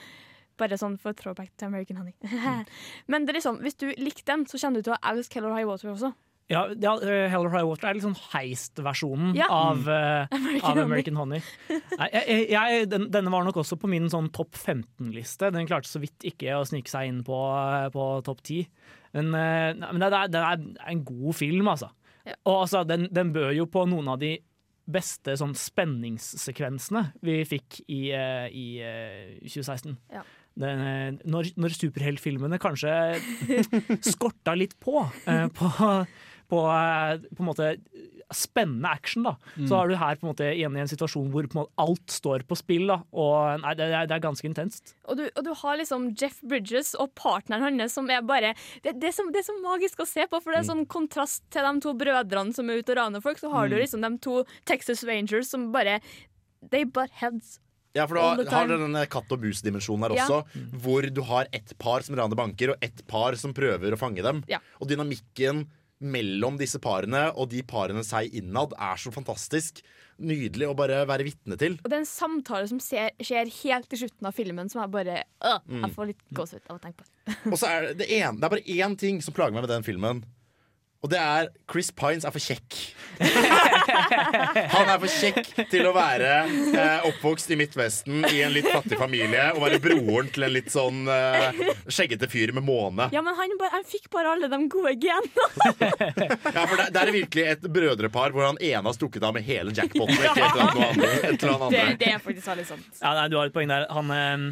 Bare 0.59 0.75
sånn 0.77 0.97
for 1.01 1.15
throwback 1.17 1.49
til 1.57 1.71
American 1.71 1.97
Honey. 1.97 2.13
Men 3.09 3.23
det 3.25 3.31
er 3.31 3.37
liksom, 3.39 3.61
hvis 3.63 3.79
du 3.81 3.87
likte 3.97 4.27
den, 4.29 4.43
så 4.45 4.59
kjenner 4.61 4.83
du 4.83 4.89
til 4.89 4.93
å 4.93 4.99
elske 5.09 5.39
Hello 5.39 5.55
High 5.55 5.65
Water 5.65 5.89
også. 5.93 6.11
Ja, 6.51 6.65
ja, 6.83 6.93
eh, 6.99 7.29
Hell 7.31 7.45
or 7.47 7.53
High 7.53 7.67
Water 7.67 7.89
er 7.89 7.95
litt 7.95 8.03
sånn 8.05 8.17
heist-versjonen 8.33 9.33
Ja. 9.37 9.47
av, 9.51 9.85
uh, 9.87 10.27
American 10.35 10.65
av 10.67 10.75
Honey. 10.75 10.83
American 10.83 11.19
Honey. 11.21 11.41
Nei, 11.69 12.09
jeg, 12.11 12.45
jeg, 12.51 12.89
den, 12.91 13.07
denne 13.13 13.31
var 13.33 13.47
nok 13.47 13.61
også 13.63 13.77
på 13.79 13.89
min 13.91 14.09
sånn 14.11 14.29
topp 14.35 14.59
15-liste. 14.59 15.51
Den 15.55 15.69
klarte 15.69 15.89
så 15.89 16.01
vidt 16.03 16.27
ikke 16.27 16.59
å 16.59 16.67
snike 16.67 16.91
seg 16.91 17.07
inn 17.09 17.23
på, 17.27 17.39
på 17.95 18.07
topp 18.27 18.43
10. 18.43 18.67
Men, 19.17 19.33
uh, 19.33 19.87
men 19.87 20.03
det, 20.03 20.11
er, 20.11 20.31
det 20.35 20.45
er 20.51 20.93
en 20.93 21.03
god 21.07 21.39
film, 21.39 21.71
altså. 21.71 21.91
Ja. 22.27 22.35
Og 22.45 22.63
altså, 22.65 22.83
den, 22.85 23.07
den 23.15 23.31
bør 23.33 23.53
jo 23.55 23.65
på 23.71 23.87
noen 23.89 24.11
av 24.11 24.19
de 24.21 24.35
beste 24.91 25.37
sånn 25.39 25.53
spenningssekvensene 25.55 27.05
vi 27.23 27.41
fikk 27.47 27.79
i, 27.85 28.11
uh, 28.11 28.47
i 28.49 28.65
eh, 28.83 29.39
2016. 29.45 29.95
Ja. 30.11 30.23
Den, 30.59 30.81
eh, 30.83 31.13
når, 31.31 31.53
når 31.55 31.75
superheltfilmene 31.77 32.59
kanskje 32.59 32.91
skorta 34.11 34.51
litt 34.57 34.75
på, 34.83 34.99
eh, 35.31 35.45
på, 35.55 35.69
på, 36.51 36.59
eh, 36.67 37.21
på 37.31 37.43
en 37.45 37.47
måte 37.47 37.71
spennende 38.31 38.87
action, 38.87 39.25
da. 39.27 39.33
Så 39.67 39.75
er 39.75 39.89
du 39.91 39.95
her 39.99 40.15
på 40.15 40.23
en 40.23 40.29
måte 40.31 40.45
igjen 40.53 40.75
i 40.77 40.83
en 40.83 40.87
situasjon 40.91 41.27
hvor 41.33 41.47
på 41.51 41.57
en 41.57 41.59
måte 41.65 41.83
alt 41.83 42.13
står 42.13 42.45
på 42.47 42.55
spill. 42.59 42.85
da 42.87 43.01
Og 43.11 43.59
nei, 43.63 43.73
det, 43.75 43.89
det 44.07 44.15
er 44.15 44.23
ganske 44.23 44.47
intenst. 44.47 44.93
Og 45.11 45.19
du, 45.19 45.25
og 45.35 45.43
du 45.47 45.51
har 45.63 45.79
liksom 45.81 46.05
Jeff 46.15 46.37
Bridges 46.47 46.93
og 46.95 47.11
partneren 47.19 47.65
hans 47.65 47.97
som 47.97 48.07
er 48.13 48.23
bare 48.23 48.53
det, 48.85 48.93
det, 49.01 49.09
er 49.09 49.15
så, 49.17 49.25
det 49.33 49.41
er 49.43 49.47
så 49.49 49.57
magisk 49.63 49.99
å 50.03 50.07
se 50.07 50.23
på, 50.31 50.39
for 50.39 50.53
det 50.55 50.61
er 50.61 50.69
sånn 50.69 50.85
kontrast 50.91 51.43
til 51.51 51.67
de 51.67 51.83
to 51.83 51.91
brødrene 51.99 52.55
som 52.55 52.71
er 52.71 52.79
ute 52.79 52.95
og 52.95 53.01
raner 53.01 53.25
folk. 53.25 53.41
Så 53.41 53.51
har 53.51 53.67
du 53.67 53.75
liksom 53.75 54.05
de 54.07 54.13
to 54.23 54.45
Texas 54.69 55.03
Rangers 55.07 55.51
som 55.51 55.67
bare 55.75 55.99
They 56.71 56.85
butt 56.85 57.11
heads. 57.19 57.57
Ja, 57.97 58.05
for 58.07 58.15
du 58.15 58.47
har 58.47 58.69
denne 58.69 59.01
katt 59.11 59.31
og 59.33 59.41
mus-dimensjonen 59.43 60.05
her 60.05 60.13
Ja. 60.15 60.23
også, 60.29 60.61
hvor 60.79 61.03
du 61.11 61.21
har 61.27 61.49
ett 61.51 61.73
par 61.81 62.05
som 62.05 62.15
raner 62.15 62.37
banker, 62.39 62.71
og 62.71 62.77
ett 62.85 63.01
par 63.07 63.35
som 63.35 63.51
prøver 63.53 63.91
å 63.91 63.99
fange 63.99 64.23
dem. 64.23 64.43
Ja. 64.47 64.61
Og 64.79 64.87
dynamikken 64.87 65.65
mellom 66.01 66.57
disse 66.59 66.79
parene 66.81 67.27
og 67.35 67.51
de 67.53 67.61
parene 67.67 68.03
seg 68.05 68.33
innad 68.41 68.73
er 68.77 68.99
så 69.01 69.13
fantastisk. 69.13 69.83
Nydelig 70.21 70.67
å 70.69 70.75
bare 70.77 70.99
være 71.09 71.25
vitne 71.25 71.57
til. 71.57 71.79
Og 71.81 71.87
det 71.89 71.97
er 71.97 72.03
en 72.03 72.09
samtale 72.09 72.67
som 72.69 72.81
ser, 72.83 73.13
skjer 73.23 73.49
helt 73.63 73.87
til 73.89 74.03
slutten 74.03 74.27
av 74.29 74.35
filmen, 74.37 74.69
som 74.69 74.83
er 74.83 74.91
bare 74.93 75.15
øh, 75.47 75.63
Jeg 75.79 75.93
får 75.95 76.11
litt 76.11 76.21
gåsehud 76.37 76.67
av 76.69 76.77
å 76.77 76.83
tenke 76.83 77.01
på. 77.01 77.09
Og 77.53 77.57
så 77.57 77.71
er 77.71 77.87
det, 77.87 77.95
det, 78.03 78.11
en, 78.19 78.37
det 78.37 78.45
er 78.45 78.53
bare 78.53 78.77
én 78.77 78.97
ting 79.01 79.21
som 79.25 79.33
plager 79.33 79.55
meg 79.55 79.65
med 79.65 79.73
den 79.73 79.87
filmen. 79.87 80.21
Og 81.01 81.09
det 81.09 81.17
er 81.17 81.47
Chris 81.71 81.89
Pines 81.97 82.25
er 82.27 82.33
for 82.35 82.43
kjekk. 82.43 82.75
Han 84.71 84.89
er 84.89 84.99
for 85.01 85.09
kjekk 85.09 85.47
til 85.71 85.87
å 85.89 85.93
være 85.95 86.29
eh, 86.45 87.07
oppvokst 87.09 87.49
i 87.53 87.57
Midtvesten 87.57 88.25
i 88.29 88.41
en 88.45 88.53
litt 88.53 88.67
fattig 88.69 88.99
familie 88.99 89.47
og 89.55 89.63
være 89.65 89.79
broren 89.81 90.29
til 90.33 90.45
en 90.45 90.53
litt 90.53 90.69
sånn 90.73 91.03
eh, 91.09 91.61
skjeggete 91.89 92.29
fyr 92.31 92.53
med 92.57 92.65
måne. 92.67 93.09
Ja, 93.15 93.23
men 93.25 93.37
han, 93.37 93.55
bare, 93.61 93.73
han 93.79 93.87
fikk 93.89 94.11
bare 94.13 94.35
alle 94.35 94.49
de 94.51 94.61
gode 94.71 94.95
genene. 95.01 95.49
Ja, 96.51 96.65
for 96.67 96.77
det, 96.77 96.87
det 96.93 97.01
er 97.01 97.11
virkelig 97.15 97.43
et 97.55 97.65
brødrepar 97.73 98.33
hvor 98.35 98.45
han 98.51 98.59
ene 98.61 98.83
har 98.85 98.95
stukket 98.95 99.23
av 99.25 99.33
med 99.35 99.45
hele 99.47 99.73
jackpoten. 99.75 100.17
Ikke 100.17 100.33
et 100.33 100.41
eller 100.41 100.65
annet 100.65 100.75
noe 100.77 100.89
annet, 100.91 101.23
et 101.31 101.45
eller 101.45 101.55
annet 101.55 101.71
Det, 101.71 101.81
andre. 101.85 101.97
det 102.01 102.09
er 102.11 102.21
faktisk 102.25 102.49
veldig 102.51 102.65
sant. 102.69 102.89
Ja, 103.01 103.13
nei, 103.17 103.25
du 103.31 103.37
har 103.39 103.49
et 103.49 103.55
poeng 103.55 103.71
der. 103.71 103.87
Han, 103.95 104.13
eh, 104.13 104.45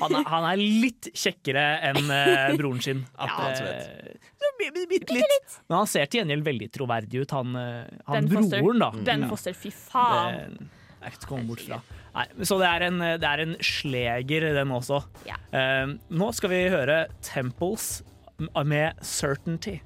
han, 0.00 0.14
er, 0.18 0.26
han 0.28 0.46
er 0.52 0.60
litt 0.60 1.08
kjekkere 1.14 1.64
enn 1.90 2.10
eh, 2.12 2.52
broren 2.58 2.82
sin. 2.84 3.02
At, 3.22 3.32
Ja, 3.60 3.70
eh, 3.72 4.28
så 4.42 4.52
bitte 4.90 5.16
litt. 5.16 5.58
Men 5.68 5.78
han 5.82 5.90
ser 5.90 6.06
til 6.10 6.22
gjengjeld 6.22 6.46
veldig 6.46 6.68
troverdig 6.74 7.24
ut, 7.24 7.34
han, 7.36 7.56
eh, 7.56 7.98
han 8.10 8.30
Foster. 8.30 8.62
broren, 8.62 8.84
da. 8.84 8.90
Den 9.12 9.26
Ja. 9.26 9.32
Foster, 9.32 9.56
fy 9.56 9.70
faen. 9.74 10.56
Det 11.02 11.08
er 11.08 11.14
ikke 11.14 11.22
til 11.24 11.28
å 11.28 11.32
komme 11.34 11.48
bort 11.50 11.62
fra. 11.66 11.80
Nei, 12.12 12.26
så 12.46 12.58
det 12.60 12.68
er 12.68 12.84
en, 12.86 12.98
det 13.22 13.28
er 13.28 13.40
en 13.46 13.54
sleger, 13.64 14.48
den 14.54 14.74
også. 14.76 15.00
Ja. 15.26 15.38
Eh, 15.56 15.94
nå 16.12 16.32
skal 16.36 16.52
vi 16.52 16.60
høre 16.70 17.06
Temples 17.24 18.02
med 18.38 18.98
'Certainty'. 19.00 19.80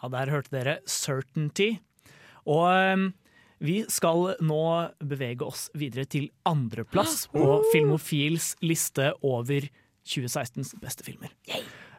Ja, 0.00 0.08
der 0.08 0.30
hørte 0.32 0.50
dere 0.56 0.78
'Certainty'. 0.86 1.78
Og 2.48 2.66
eh, 2.70 3.08
vi 3.60 3.82
skal 3.92 4.34
nå 4.40 4.64
bevege 5.04 5.44
oss 5.44 5.68
videre 5.76 6.06
til 6.08 6.30
andreplass 6.48 7.26
på 7.34 7.60
Filmofils 7.74 8.54
liste 8.64 9.12
over 9.20 9.68
2016s 10.08 10.74
beste 10.80 11.04
filmer. 11.04 11.34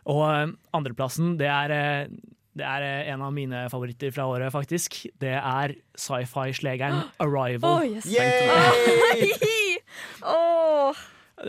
Og 0.09 0.23
eh, 0.25 0.47
andreplassen, 0.77 1.35
det 1.37 1.49
er, 1.51 1.75
eh, 1.75 2.09
det 2.57 2.65
er 2.65 2.87
eh, 2.87 3.13
en 3.13 3.21
av 3.27 3.33
mine 3.35 3.67
favoritter 3.69 4.13
fra 4.15 4.25
året, 4.31 4.49
faktisk. 4.53 5.03
Det 5.21 5.35
er 5.37 5.75
sci-fi-slegeren 5.93 7.03
'Arrival'. 7.21 7.69
Oh, 7.69 7.85
yes. 7.85 8.09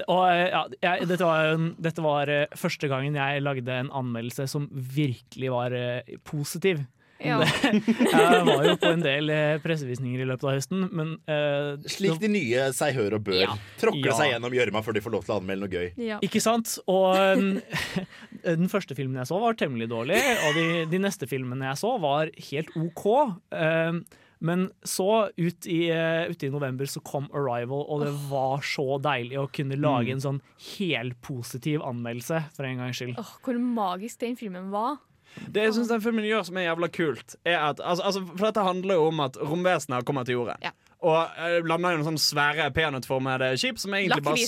Og 0.09 0.24
eh, 0.28 0.49
ja, 0.49 0.62
jeg, 0.80 1.09
dette, 1.09 1.24
var, 1.24 1.57
dette 1.80 2.05
var 2.05 2.30
første 2.57 2.88
gangen 2.88 3.16
jeg 3.16 3.43
lagde 3.45 3.72
en 3.76 3.90
anmeldelse 3.93 4.47
som 4.49 4.68
virkelig 4.72 5.51
var 5.53 5.72
uh, 5.76 6.16
positiv. 6.24 6.84
Ja. 7.32 7.38
Jeg 7.42 8.44
var 8.48 8.64
jo 8.66 8.74
på 8.82 8.90
en 8.90 9.02
del 9.04 9.30
eh, 9.30 9.58
pressevisninger 9.62 10.24
i 10.24 10.26
løpet 10.28 10.46
av 10.48 10.56
høsten, 10.56 10.86
men 10.90 11.12
uh, 11.30 11.78
Slik 11.90 12.18
de 12.22 12.30
nye 12.32 12.64
seg 12.76 12.96
hør 12.98 13.18
og 13.18 13.26
bør. 13.28 13.44
Ja. 13.44 13.56
Tråkle 13.80 14.10
Ja. 14.10 14.16
seg 14.18 14.32
gjennom 14.32 14.56
gjørma 14.56 14.82
før 14.82 14.96
de 14.98 15.04
får 15.04 15.14
lov 15.14 15.26
til 15.26 15.34
å 15.34 15.38
anmelde 15.42 15.66
noe 15.66 15.72
gøy. 15.72 15.92
Ja. 16.02 16.18
Ikke 16.26 16.42
sant? 16.42 16.74
Og 16.90 17.14
um, 17.38 17.52
den 18.62 18.72
første 18.72 18.96
filmen 18.98 19.20
jeg 19.22 19.30
så, 19.30 19.38
var 19.42 19.54
temmelig 19.60 19.88
dårlig. 19.92 20.18
Og 20.48 20.58
de, 20.58 20.66
de 20.90 21.02
neste 21.04 21.28
filmene 21.30 21.70
jeg 21.70 21.80
så, 21.84 21.94
var 22.02 22.32
helt 22.50 22.74
OK. 22.80 23.06
Um, 23.54 24.02
men 24.42 24.64
så, 24.82 25.28
ut 25.38 25.66
i, 25.70 25.84
uh, 25.94 26.26
ute 26.26 26.48
i 26.48 26.50
november, 26.50 26.88
så 26.90 26.98
kom 27.06 27.28
'Arrival', 27.30 27.84
og 27.86 28.02
det 28.02 28.10
var 28.26 28.64
så 28.66 28.98
deilig 28.98 29.38
å 29.38 29.46
kunne 29.54 29.78
lage 29.78 30.10
en 30.10 30.24
sånn 30.24 30.40
helpositiv 30.74 31.84
anmeldelse, 31.86 32.40
for 32.56 32.66
en 32.66 32.82
gangs 32.82 32.98
skyld. 32.98 33.14
Åh, 33.22 33.32
hvor 33.46 33.60
magisk 33.62 34.18
den 34.24 34.34
filmen 34.40 34.72
var. 34.74 34.98
Det 35.53 35.66
jeg 35.66 35.74
synes 35.76 35.91
den 35.91 36.03
filmen 36.05 36.26
gjør 36.26 36.47
som 36.49 36.59
er 36.61 36.68
jævla 36.68 36.89
kult, 36.93 37.37
er 37.45 37.59
at 37.59 37.80
altså, 37.80 38.05
altså, 38.09 38.22
For 38.37 38.47
dette 38.49 38.64
handler 38.66 38.99
jo 39.01 39.07
om 39.11 39.20
at 39.24 39.39
romvesener 39.41 40.07
kommer 40.09 40.24
til 40.28 40.39
jorden. 40.41 40.62
Ja. 40.64 40.72
Og 41.03 41.18
eh, 41.18 41.59
lander 41.66 41.97
i 41.97 41.99
noen 41.99 42.07
sånne 42.12 42.22
svære 42.22 42.68
peanøttformede 42.76 43.49
skip 43.59 43.80
som 43.83 43.95
egentlig 43.99 44.22
bare 44.22 44.39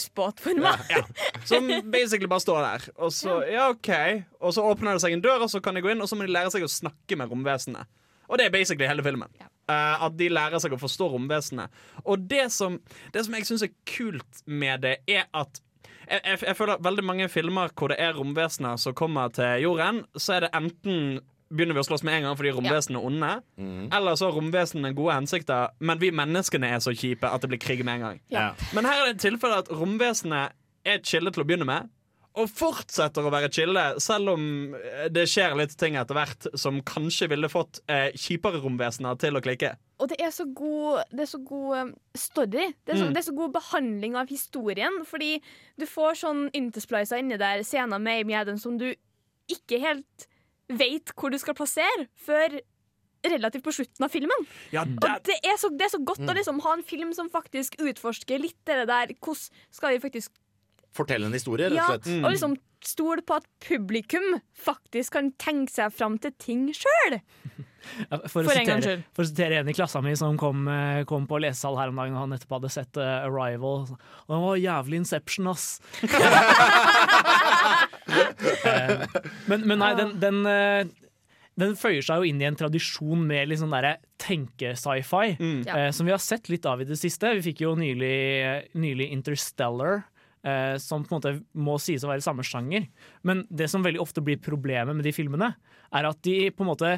meg. 0.63 0.85
ja, 0.95 1.03
Som 1.49 1.67
basically 1.91 2.31
bare 2.31 2.45
står 2.45 2.61
der. 2.63 2.87
Og 2.95 3.11
så, 3.13 3.41
ja, 3.51 3.67
ok 3.73 3.91
Og 4.39 4.55
så 4.55 4.63
åpner 4.63 4.95
det 4.95 5.03
seg 5.03 5.17
en 5.17 5.25
dør, 5.25 5.49
og 5.49 5.51
så 5.51 5.61
kan 5.65 5.75
de 5.75 5.83
gå 5.83 5.91
inn, 5.91 6.05
og 6.05 6.11
så 6.11 6.19
må 6.19 6.29
de 6.29 6.35
lære 6.37 6.55
seg 6.55 6.67
å 6.67 6.71
snakke 6.71 7.19
med 7.19 7.33
romvesenet. 7.33 7.91
Og 8.29 8.39
det 8.39 8.47
er 8.47 8.55
basically 8.55 8.87
hele 8.89 9.03
filmen. 9.05 9.29
Eh, 9.43 10.05
at 10.07 10.17
de 10.19 10.31
lærer 10.31 10.61
seg 10.63 10.77
å 10.77 10.81
forstå 10.81 11.11
romvesenet. 11.17 11.83
Og 12.05 12.23
det 12.31 12.47
som, 12.55 12.79
det 13.13 13.27
som 13.27 13.37
jeg 13.37 13.49
syns 13.49 13.67
er 13.67 13.75
kult 13.89 14.45
med 14.47 14.85
det, 14.85 14.99
er 15.11 15.27
at 15.35 15.61
jeg, 16.09 16.21
jeg, 16.25 16.41
jeg 16.49 16.57
føler 16.59 16.83
veldig 16.85 17.05
mange 17.07 17.29
filmer 17.33 17.73
hvor 17.75 17.93
det 17.93 18.01
er 18.03 18.17
romvesener 18.17 18.81
som 18.81 18.97
kommer 18.97 19.33
til 19.35 19.65
jorden, 19.65 20.05
så 20.17 20.39
er 20.39 20.47
det 20.47 20.53
enten 20.57 21.23
begynner 21.55 21.77
vi 21.77 21.83
å 21.83 21.87
slåss 21.87 22.05
med 22.07 22.19
en 22.19 22.29
gang 22.29 22.39
fordi 22.39 22.53
romvesenene 22.57 23.01
er 23.01 23.09
onde. 23.09 23.33
Eller 23.95 24.17
så 24.19 24.29
har 24.29 24.39
romvesenene 24.39 24.95
gode 24.97 25.19
hensikter, 25.19 25.75
men 25.79 26.01
vi 26.03 26.11
menneskene 26.15 26.71
er 26.77 26.81
så 26.83 26.95
kjipe 26.97 27.29
at 27.31 27.45
det 27.45 27.53
blir 27.53 27.63
krig 27.63 27.85
med 27.85 27.99
en 27.99 28.07
gang. 28.09 28.23
Ja. 28.33 28.47
Men 28.77 28.89
her 28.89 29.03
er 29.03 29.11
det 29.11 29.19
et 29.19 29.27
tilfelle 29.29 29.61
at 29.63 29.71
romvesenet 29.73 30.57
er 30.85 31.05
chille 31.07 31.33
til 31.33 31.45
å 31.45 31.49
begynne 31.49 31.69
med. 31.69 31.93
Og 32.35 32.51
fortsetter 32.51 33.23
å 33.23 33.31
være 33.31 33.53
chille, 33.55 33.83
selv 34.03 34.33
om 34.33 34.47
eh, 34.75 35.07
det 35.15 35.29
skjer 35.31 35.55
litt 35.55 35.77
ting 35.79 35.95
etter 36.01 36.17
hvert 36.19 36.49
som 36.59 36.81
kanskje 36.83 37.29
ville 37.31 37.51
fått 37.53 37.79
eh, 37.87 38.09
kjipere 38.19 38.59
romvesener 38.65 39.21
til 39.23 39.39
å 39.39 39.43
klikke. 39.45 39.77
Og 40.03 40.09
det 40.11 40.17
er 40.21 40.31
så 40.35 40.45
god, 40.55 41.05
det 41.13 41.21
er 41.21 41.31
så 41.31 41.39
god 41.47 41.77
um, 41.81 41.95
story. 42.19 42.73
Det 42.85 42.95
er, 42.95 42.99
så, 42.99 43.05
Mm. 43.07 43.13
det 43.15 43.21
er 43.23 43.27
så 43.29 43.35
god 43.37 43.53
behandling 43.55 44.17
av 44.19 44.27
historien. 44.29 45.05
Fordi 45.07 45.41
du 45.79 45.87
får 45.87 46.19
sånn 46.25 46.51
intersplicer 46.53 47.19
inni 47.23 47.39
der 47.39 47.63
scener 47.63 47.99
med 48.03 48.25
Amy 48.25 48.35
Adams 48.35 48.63
som 48.67 48.77
du 48.79 48.89
ikke 49.49 49.79
helt 49.81 50.27
vet 50.69 51.13
hvor 51.15 51.31
du 51.31 51.39
skal 51.39 51.55
plassere 51.55 52.09
før 52.17 52.59
relativt 53.25 53.65
på 53.65 53.73
slutten 53.73 54.05
av 54.05 54.11
filmen. 54.13 54.47
Ja, 54.73 54.83
Og 54.83 55.23
det, 55.25 55.39
er 55.45 55.57
så, 55.57 55.71
det 55.73 55.87
er 55.87 55.93
så 55.95 56.01
godt 56.05 56.21
å 56.27 56.35
liksom 56.37 56.59
ha 56.65 56.75
en 56.77 56.83
film 56.85 57.13
som 57.17 57.31
faktisk 57.33 57.79
utforsker 57.81 58.39
litt 58.43 58.59
det 58.69 58.83
der 58.89 59.15
Hvordan 59.15 59.49
skal 59.71 59.95
vi 59.95 60.01
faktisk 60.03 60.33
Fortelle 60.95 61.27
en 61.27 61.33
historie, 61.35 61.67
rett 61.71 61.75
Ja, 61.79 61.87
og 61.97 62.05
slett. 62.05 62.25
og 62.25 62.31
liksom 62.31 62.53
stole 62.89 63.25
på 63.27 63.39
at 63.41 63.47
publikum 63.65 64.39
faktisk 64.57 65.17
kan 65.17 65.31
tenke 65.41 65.73
seg 65.75 65.95
fram 65.95 66.19
til 66.23 66.35
ting 66.41 66.69
sjøl. 66.77 67.21
For, 68.33 68.41
For 68.47 68.57
en 68.57 68.65
sitere, 68.65 68.81
skyld. 68.81 69.01
for 69.13 69.27
å 69.27 69.29
sitere 69.29 69.57
en 69.61 69.69
i 69.69 69.75
klassa 69.77 70.01
mi 70.01 70.15
som 70.17 70.39
kom, 70.41 70.63
eh, 70.73 71.03
kom 71.05 71.27
på 71.29 71.37
lesesal 71.45 71.77
her 71.77 71.91
om 71.93 71.99
dagen, 72.01 72.15
og 72.17 72.23
han 72.23 72.33
nettopp 72.33 72.55
hadde 72.57 72.71
sett 72.73 72.97
uh, 72.97 73.27
Arrival. 73.27 73.85
Og 74.25 74.33
han 74.33 74.41
var 74.41 74.57
jævlig 74.57 75.03
Inception, 75.03 75.51
ass. 75.53 75.67
Eh, 78.65 79.01
men, 79.49 79.63
men 79.67 79.81
nei, 79.81 79.91
den, 79.97 80.11
den, 80.21 80.39
den 81.61 81.75
føyer 81.79 82.03
seg 82.05 82.21
jo 82.21 82.29
inn 82.29 82.41
i 82.43 82.47
en 82.49 82.57
tradisjon 82.59 83.23
med 83.27 83.49
litt 83.51 83.61
sånn 83.61 83.75
derre 83.75 83.97
tenke-sci-fi. 84.23 85.37
mm. 85.39 85.61
eh, 85.71 85.91
som 85.95 86.09
vi 86.09 86.15
har 86.15 86.23
sett 86.23 86.51
litt 86.53 86.67
av 86.67 86.83
i 86.83 86.89
det 86.89 86.99
siste. 86.99 87.35
Vi 87.39 87.45
fikk 87.51 87.65
jo 87.65 87.75
nylig, 87.79 88.17
nylig 88.79 89.11
Interstellar. 89.15 90.05
Eh, 90.45 90.77
som 90.83 91.05
på 91.05 91.15
en 91.15 91.19
måte 91.19 91.35
må 91.57 91.77
sies 91.83 92.05
å 92.05 92.11
være 92.11 92.25
samme 92.25 92.45
sjanger. 92.47 92.89
Men 93.27 93.45
det 93.51 93.71
som 93.73 93.85
veldig 93.85 94.03
ofte 94.03 94.25
blir 94.25 94.41
problemet 94.43 94.97
med 94.97 95.07
de 95.07 95.15
filmene, 95.17 95.55
er 95.95 96.11
at 96.11 96.21
de 96.27 96.51
på 96.55 96.65
en 96.65 96.73
måte 96.73 96.97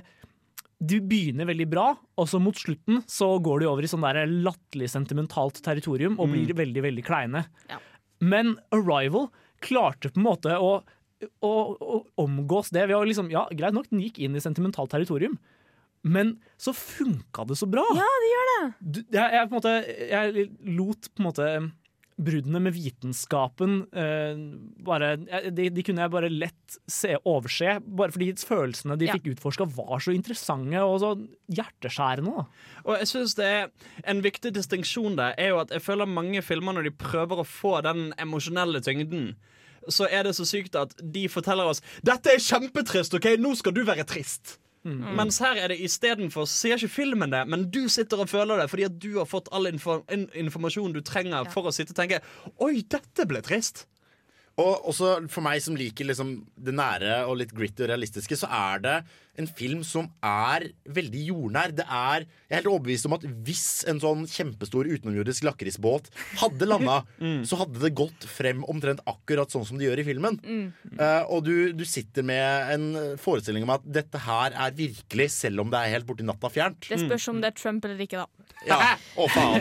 du 0.76 0.98
begynner 1.00 1.48
veldig 1.48 1.66
bra, 1.72 1.86
og 2.20 2.26
så 2.28 2.38
mot 2.42 2.56
slutten 2.56 3.00
så 3.08 3.30
går 3.40 3.62
de 3.62 3.68
over 3.70 3.86
i 3.86 3.88
sånn 3.88 4.04
der 4.04 4.26
latterlig 4.28 4.90
sentimentalt 4.92 5.62
territorium 5.64 6.18
og 6.20 6.34
blir 6.34 6.52
veldig, 6.52 6.82
veldig 6.84 7.04
kleine. 7.06 7.46
Ja. 7.70 7.78
Men 8.20 8.58
Arrival 8.76 9.30
klarte 9.64 10.10
på 10.12 10.20
en 10.20 10.26
måte 10.26 10.58
å, 10.60 10.74
å, 11.40 11.52
å 11.72 12.02
omgås 12.20 12.68
det 12.76 12.84
ved 12.90 12.96
å 12.98 13.06
liksom 13.08 13.32
Ja, 13.32 13.46
greit 13.56 13.76
nok, 13.76 13.88
den 13.88 14.04
gikk 14.04 14.20
inn 14.20 14.36
i 14.36 14.44
sentimentalt 14.44 14.92
territorium, 14.92 15.38
men 16.06 16.36
så 16.60 16.76
funka 16.76 17.48
det 17.48 17.56
så 17.58 17.66
bra. 17.70 17.82
Ja, 17.96 18.10
det 18.22 18.30
gjør 18.30 18.50
det. 18.52 18.60
Du, 18.78 19.00
jeg, 19.16 19.32
jeg, 19.32 19.48
på 19.48 19.48
en 19.48 19.56
måte, 19.56 19.74
jeg 20.12 20.46
lot 20.76 21.08
på 21.08 21.22
en 21.22 21.28
måte 21.30 21.48
bruddene 22.16 22.60
med 22.64 22.72
vitenskapen 22.72 23.82
eh, 23.92 24.38
bare, 24.86 25.10
de, 25.52 25.66
de 25.68 25.82
kunne 25.84 26.00
jeg 26.06 26.12
bare 26.14 26.30
lett 26.32 26.76
se, 26.88 27.12
overse, 27.28 27.74
bare 27.84 28.14
fordi 28.14 28.30
følelsene 28.40 28.96
de 28.96 29.10
Ja. 29.10 29.16
fikk 29.18 29.34
utforska, 29.34 29.66
var 29.76 30.00
så 30.00 30.14
interessante 30.16 30.80
og 30.80 31.00
så 31.02 31.10
hjerteskjærende. 31.52 32.46
Og 32.86 32.96
jeg 32.98 33.06
synes 33.12 33.34
det 33.36 33.44
er 33.44 33.68
En 34.08 34.22
viktig 34.24 34.52
distinksjon 34.54 35.16
der 35.18 35.34
er 35.36 35.48
jo 35.52 35.58
at 35.60 35.70
jeg 35.74 35.82
føler 35.84 36.06
mange 36.08 36.40
filmer 36.42 36.72
når 36.72 36.88
de 36.88 36.90
prøver 36.96 37.42
å 37.42 37.46
få 37.46 37.80
den 37.84 38.12
emosjonelle 38.18 38.80
tyngden, 38.80 39.34
så 39.88 40.08
er 40.10 40.24
det 40.26 40.34
så 40.34 40.44
sykt 40.48 40.74
at 40.74 40.94
de 41.02 41.28
forteller 41.28 41.64
oss 41.68 41.82
'Dette 42.02 42.32
er 42.32 42.40
kjempetrist, 42.42 43.14
OK? 43.14 43.36
Nå 43.38 43.54
skal 43.56 43.72
du 43.72 43.84
være 43.84 44.04
trist'. 44.08 44.58
Mens 44.86 45.40
her 45.42 45.58
er 45.58 45.72
det 45.72 45.80
istedenfor 45.82 46.46
sier 46.50 46.78
ikke 46.78 46.92
filmen 46.94 47.32
det, 47.32 47.42
men 47.50 47.66
du 47.74 47.86
sitter 47.92 48.22
og 48.22 48.30
føler 48.30 48.62
det 48.62 48.68
fordi 48.70 48.86
at 48.86 48.98
du 49.02 49.10
har 49.18 49.28
fått 49.28 49.50
all 49.54 49.66
info 49.70 49.98
informasjonen 50.12 50.94
du 50.94 51.02
trenger 51.06 51.50
for 51.52 51.66
å 51.66 51.74
sitte 51.74 51.94
og 51.96 52.00
tenke 52.00 52.22
'Oi, 52.62 52.84
dette 52.86 53.26
ble 53.26 53.42
trist'. 53.42 53.86
Og 54.56 54.86
også 54.88 55.08
for 55.28 55.44
meg 55.44 55.60
som 55.60 55.76
liker 55.76 56.08
liksom 56.08 56.30
det 56.56 56.72
nære 56.72 57.26
og 57.28 57.36
litt 57.42 57.52
gritty 57.52 57.84
og 57.84 57.90
realistiske, 57.90 58.38
så 58.40 58.48
er 58.48 58.80
det 58.80 58.94
en 59.36 59.48
film 59.52 59.82
som 59.84 60.06
er 60.24 60.64
veldig 60.96 61.24
jordnær. 61.26 61.74
Det 61.76 61.84
er, 61.84 62.24
jeg 62.24 62.54
er 62.54 62.62
helt 62.62 62.70
overbevist 62.70 63.04
om 63.08 63.16
at 63.18 63.26
hvis 63.44 63.66
en 63.92 64.00
sånn 64.00 64.24
kjempestor 64.32 64.88
utenomjordisk 64.88 65.44
lakrisbåt 65.44 66.08
hadde 66.40 66.70
landa, 66.70 67.02
så 67.48 67.60
hadde 67.60 67.84
det 67.84 67.92
gått 68.00 68.24
frem 68.32 68.64
omtrent 68.64 69.04
akkurat 69.04 69.52
sånn 69.52 69.68
som 69.68 69.76
de 69.76 69.90
gjør 69.90 70.00
i 70.00 70.08
filmen. 70.08 70.40
Eh, 70.96 71.22
og 71.28 71.44
du, 71.44 71.76
du 71.76 71.84
sitter 71.84 72.24
med 72.24 72.72
en 72.78 72.88
forestilling 73.20 73.68
om 73.68 73.76
at 73.76 73.84
dette 73.84 74.24
her 74.24 74.56
er 74.56 74.76
virkelig, 74.80 75.28
selv 75.36 75.66
om 75.66 75.72
det 75.72 75.84
er 75.84 75.98
helt 75.98 76.08
borti 76.08 76.24
natta 76.24 76.48
fjernt. 76.52 76.88
Det 76.88 77.02
spørs 77.04 77.28
om 77.34 77.44
det 77.44 77.52
er 77.52 77.60
Trump 77.60 77.84
eller 77.84 78.00
ikke, 78.08 78.24
da. 78.24 78.28
Ja, 78.64 78.96
Å, 79.20 79.28
faen. 79.36 79.60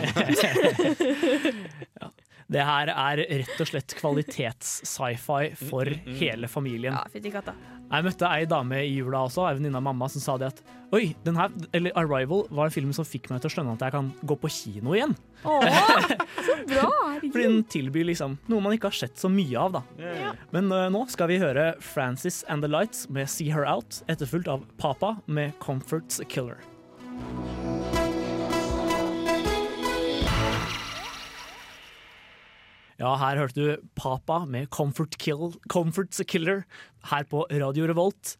Det 2.46 2.62
her 2.62 2.90
er 2.92 3.24
rett 3.42 3.62
og 3.62 3.68
slett 3.68 3.94
kvalitets-sci-fi 3.98 5.48
for 5.66 5.90
hele 6.20 6.50
familien. 6.50 6.94
Ja. 6.94 7.54
Jeg 7.86 8.02
møtte 8.06 8.28
ei 8.30 8.46
dame 8.50 8.80
i 8.82 8.96
jula 8.96 9.24
også, 9.26 9.44
ei 9.46 9.56
venninne 9.58 9.78
av 9.78 9.84
mamma, 9.86 10.08
som 10.10 10.22
sa 10.22 10.36
det 10.40 10.50
at 10.54 10.62
Oi, 10.94 11.16
den 11.26 11.34
her, 11.34 11.50
eller 11.74 11.94
Arrival 11.98 12.44
var 12.54 12.68
en 12.68 12.74
film 12.74 12.92
som 12.94 13.06
fikk 13.06 13.26
meg 13.32 13.40
til 13.42 13.50
å 13.50 13.54
skjønne 13.56 13.72
at 13.74 13.82
jeg 13.82 13.94
kan 13.96 14.12
gå 14.22 14.36
på 14.38 14.50
kino 14.54 14.94
igjen. 14.94 15.16
Åh, 15.42 15.66
så 16.46 16.54
bra! 16.70 16.90
Fordi 17.24 17.42
den 17.42 17.58
tilbyr 17.70 18.06
liksom 18.12 18.38
noe 18.46 18.62
man 18.62 18.76
ikke 18.76 18.92
har 18.92 18.98
sett 19.00 19.18
så 19.18 19.30
mye 19.30 19.58
av, 19.58 19.80
da. 19.80 19.82
Men 20.54 20.70
uh, 20.70 20.86
nå 20.94 21.02
skal 21.10 21.32
vi 21.32 21.40
høre 21.42 21.72
Frances 21.82 22.44
and 22.46 22.62
the 22.62 22.70
Lights 22.70 23.08
med 23.10 23.26
See 23.30 23.50
Her 23.50 23.66
Out, 23.66 24.04
etterfulgt 24.06 24.50
av 24.50 24.62
Papa 24.78 25.16
med 25.26 25.58
Comfort's 25.62 26.22
a 26.22 26.28
Killer. 26.30 26.62
Ja, 33.00 33.12
her 33.20 33.36
hørte 33.42 33.60
du 33.60 33.88
Papa 33.98 34.44
med 34.48 34.70
Comfort 34.72 35.18
Kill, 35.20 35.52
Comfort's 35.72 36.22
a 36.22 36.24
Killer 36.24 36.64
her 37.10 37.26
på 37.28 37.44
Radio 37.52 37.88
Revolt. 37.90 38.36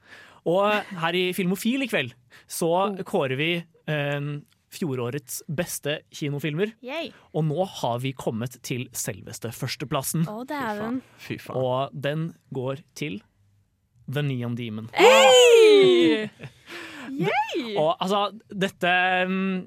Og 0.47 0.71
her 1.03 1.17
i 1.19 1.29
Filmofil 1.37 1.85
i 1.85 1.91
kveld 1.91 2.15
så 2.49 2.71
kårer 3.05 3.37
vi 3.37 3.51
eh, 3.61 4.29
fjorårets 4.73 5.43
beste 5.59 6.01
kinofilmer. 6.15 6.73
Yay. 6.85 7.11
Og 7.37 7.47
nå 7.49 7.67
har 7.81 8.01
vi 8.05 8.15
kommet 8.17 8.59
til 8.67 8.87
selveste 8.97 9.53
førsteplassen. 9.55 10.27
Å, 10.31 10.45
dæven. 10.49 11.01
Fy 11.21 11.39
faen. 11.43 11.61
Og 11.61 11.97
den 12.07 12.31
går 12.55 12.85
til 12.99 13.21
The 14.07 14.23
Neon 14.23 14.55
Demon. 14.57 14.89
Hey! 14.97 16.29
Og 17.77 17.91
altså, 18.03 18.29
dette 18.51 18.93
mm, 19.29 19.67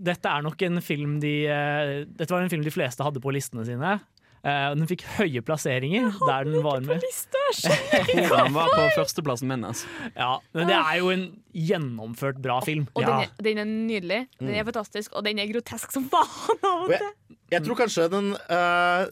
Dette 0.00 0.30
er 0.30 0.42
nok 0.42 0.62
en 0.64 0.80
film 0.82 1.18
de 1.22 1.34
eh, 1.50 1.90
Dette 2.08 2.32
var 2.32 2.42
en 2.42 2.50
film 2.52 2.64
de 2.66 2.72
fleste 2.72 3.04
hadde 3.04 3.22
på 3.22 3.34
listene 3.34 3.66
sine. 3.68 3.98
Eh, 4.40 4.66
Den 4.72 4.86
fikk 4.88 5.02
høye 5.18 5.42
plasseringer 5.44 6.14
der 6.24 6.46
den 6.48 6.62
var 6.64 6.80
med. 6.84 7.02
Han 8.30 8.54
var 8.54 8.70
på 8.72 8.86
førsteplassen 8.96 9.50
min. 9.50 9.66
Altså. 9.68 9.88
Ja, 10.14 10.38
men 10.56 10.70
det 10.70 10.78
er 10.78 10.94
jo 11.00 11.10
en 11.12 11.26
gjennomført 11.52 12.40
bra 12.40 12.60
film. 12.64 12.86
Og 12.94 13.02
Ja. 13.02 13.08
den, 13.10 13.26
er, 13.26 13.44
den 13.44 13.60
er 13.60 13.68
nydelig, 13.68 14.20
den 14.38 14.54
er 14.54 14.64
fantastisk, 14.64 15.12
og 15.18 15.26
den 15.26 15.42
er 15.42 15.50
grotesk 15.50 15.92
som 15.92 16.08
faen 16.12 16.64
av 16.64 16.86
og 16.86 16.88
Og 16.88 16.94
jeg, 16.94 17.12
jeg 17.50 17.64
tror 17.66 17.80
kanskje 17.82 18.08
den 18.12 18.32
uh, 18.48 19.04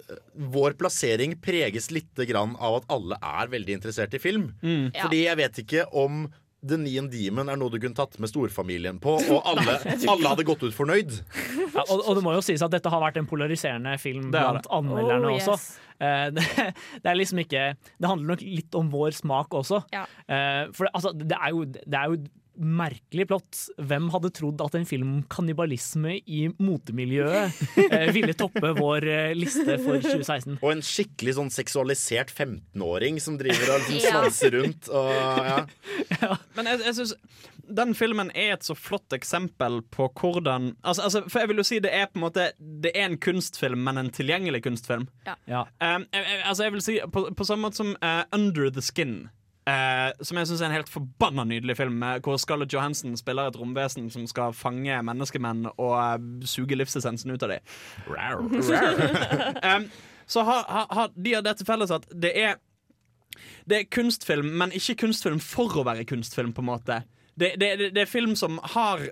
Vår 0.54 0.76
plassering 0.80 1.34
preges 1.42 1.90
litt 1.92 2.24
grann 2.30 2.54
av 2.56 2.80
at 2.80 2.90
alle 2.94 3.18
er 3.20 3.50
veldig 3.52 3.78
interessert 3.80 4.14
i 4.16 4.22
film. 4.22 4.52
Mm. 4.62 4.92
Fordi 4.96 5.24
jeg 5.26 5.40
vet 5.44 5.64
ikke 5.64 5.88
om 5.92 6.28
The 6.66 6.78
Neon 6.80 7.06
Demon 7.12 7.48
er 7.52 7.58
noe 7.60 7.70
du 7.70 7.78
kunne 7.78 7.94
tatt 7.94 8.16
med 8.18 8.30
storfamilien 8.32 8.96
på, 9.02 9.12
og 9.30 9.44
alle, 9.50 9.76
alle 10.10 10.32
hadde 10.32 10.46
gått 10.48 10.64
ut 10.66 10.74
fornøyd. 10.74 11.12
Ja, 11.74 11.84
og, 11.84 12.02
og 12.02 12.16
det 12.18 12.24
må 12.26 12.32
jo 12.34 12.42
sies 12.42 12.64
at 12.66 12.72
dette 12.74 12.90
har 12.90 13.02
vært 13.04 13.20
en 13.20 13.28
polariserende 13.30 13.94
film 14.02 14.32
blant 14.34 14.66
anmelderne 14.74 15.30
Oh, 15.30 15.36
yes. 15.36 15.46
også. 15.54 15.84
Eh, 16.02 16.26
det, 16.34 16.44
det 17.02 17.10
er 17.10 17.16
liksom 17.18 17.40
ikke 17.42 17.62
Det 17.98 18.06
handler 18.06 18.34
nok 18.36 18.42
litt 18.46 18.76
om 18.78 18.90
vår 18.92 19.14
smak 19.18 19.54
også. 19.60 19.80
Ja. 19.94 20.04
Eh, 20.26 20.66
for 20.74 20.88
det, 20.88 20.92
altså, 20.94 21.14
det, 21.14 21.38
er 21.38 21.54
jo, 21.54 21.64
det 21.68 21.98
er 22.00 22.12
jo 22.14 22.20
merkelig 22.58 23.28
plott. 23.30 23.60
Hvem 23.78 24.08
hadde 24.14 24.32
trodd 24.34 24.62
at 24.64 24.76
en 24.78 24.86
film 24.88 25.12
om 25.16 25.20
kannibalisme 25.30 26.18
i 26.26 26.44
motemiljøet 26.58 27.60
eh, 27.88 28.08
ville 28.14 28.34
toppe 28.38 28.72
vår 28.78 29.08
eh, 29.08 29.36
liste 29.38 29.78
for 29.84 30.00
2016? 30.04 30.58
Og 30.60 30.72
en 30.72 30.84
skikkelig 30.84 31.38
sånn 31.38 31.52
seksualisert 31.54 32.32
15-åring 32.34 33.20
som 33.22 33.38
driver 33.40 33.76
og 33.76 33.84
liksom 33.88 34.02
svanser 34.04 34.56
rundt. 34.58 34.90
Og, 34.90 35.14
ja. 36.22 36.34
Men 36.58 36.72
jeg, 36.72 36.84
jeg 36.88 36.98
synes 37.00 37.16
den 37.68 37.94
filmen 37.94 38.30
er 38.34 38.54
et 38.54 38.64
så 38.64 38.74
flott 38.74 39.12
eksempel 39.12 39.82
på 39.92 40.08
hvordan 40.08 40.70
altså, 40.80 41.02
altså, 41.02 41.22
For 41.28 41.42
jeg 41.42 41.50
vil 41.50 41.60
jo 41.60 41.66
si 41.68 41.80
det 41.84 41.92
er 41.94 42.06
på 42.08 42.16
en 42.16 42.24
måte 42.24 42.46
Det 42.56 42.92
er 42.94 43.08
en 43.10 43.18
kunstfilm, 43.20 43.82
men 43.84 44.00
en 44.00 44.10
tilgjengelig 44.14 44.62
kunstfilm. 44.64 45.08
Ja. 45.26 45.66
Um, 45.80 46.06
jeg, 46.12 46.24
jeg, 46.24 46.42
altså 46.44 46.64
jeg 46.64 46.72
vil 46.72 46.84
si 46.84 46.96
På, 47.12 47.26
på 47.36 47.44
samme 47.44 47.68
måte 47.68 47.82
som 47.82 47.92
uh, 48.00 48.22
Under 48.32 48.70
the 48.72 48.84
Skin. 48.84 49.28
Eh, 49.68 50.10
som 50.24 50.38
jeg 50.40 50.48
synes 50.48 50.62
er 50.62 50.70
en 50.70 50.76
helt 50.78 50.92
forbanna 50.92 51.44
nydelig 51.48 51.76
film, 51.78 52.02
eh, 52.02 52.18
hvor 52.24 52.38
Scarlett 52.40 52.72
Johansson 52.72 53.16
spiller 53.16 53.48
et 53.48 53.58
romvesen 53.58 54.08
som 54.10 54.26
skal 54.30 54.54
fange 54.56 55.02
menneskemenn 55.04 55.68
og 55.74 55.92
eh, 55.98 56.46
suge 56.48 56.78
livsessensen 56.78 57.34
ut 57.34 57.44
av 57.46 57.54
dem. 57.54 57.60
um, 59.76 59.90
så 60.32 60.44
har, 60.48 60.64
har, 60.68 60.88
har 60.90 61.12
de 61.14 61.34
har 61.34 61.44
det 61.46 61.58
til 61.58 61.68
felles 61.68 61.94
at 61.94 62.08
det 62.12 62.32
er 62.36 62.58
Det 63.68 63.76
er 63.76 63.90
kunstfilm, 63.92 64.46
men 64.58 64.72
ikke 64.72 64.94
kunstfilm 65.04 65.40
for 65.44 65.76
å 65.78 65.84
være 65.86 66.06
kunstfilm, 66.08 66.54
på 66.56 66.62
en 66.64 66.70
måte. 66.70 67.02
Det, 67.38 67.52
det, 67.60 67.76
det, 67.78 67.90
det 67.94 68.02
er 68.02 68.10
film 68.10 68.34
som 68.36 68.56
har 68.74 69.10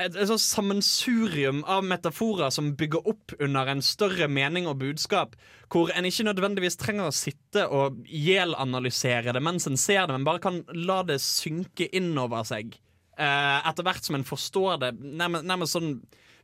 et, 0.00 0.16
et 0.16 0.32
sammensurium 0.40 1.62
av 1.68 1.84
metaforer 1.86 2.52
som 2.54 2.72
bygger 2.78 3.08
opp 3.10 3.34
under 3.38 3.70
en 3.70 3.82
større 3.84 4.28
mening 4.30 4.68
og 4.70 4.80
budskap, 4.82 5.36
hvor 5.70 5.92
en 5.94 6.08
ikke 6.08 6.26
nødvendigvis 6.28 6.78
trenger 6.80 7.08
å 7.08 7.14
sitte 7.14 7.66
og 7.68 8.00
gjelanalysere 8.08 9.34
det 9.36 9.42
mens 9.44 9.68
en 9.70 9.78
ser 9.80 10.06
det, 10.06 10.16
men 10.16 10.26
bare 10.28 10.42
kan 10.42 10.62
la 10.74 11.02
det 11.06 11.20
synke 11.24 11.90
innover 11.96 12.46
seg 12.48 12.74
eh, 13.20 13.68
etter 13.68 13.86
hvert 13.86 14.06
som 14.06 14.18
en 14.18 14.26
forstår 14.26 14.80
det, 14.84 14.94
nærmest, 15.00 15.46
nærmest 15.48 15.76
sånn 15.76 15.94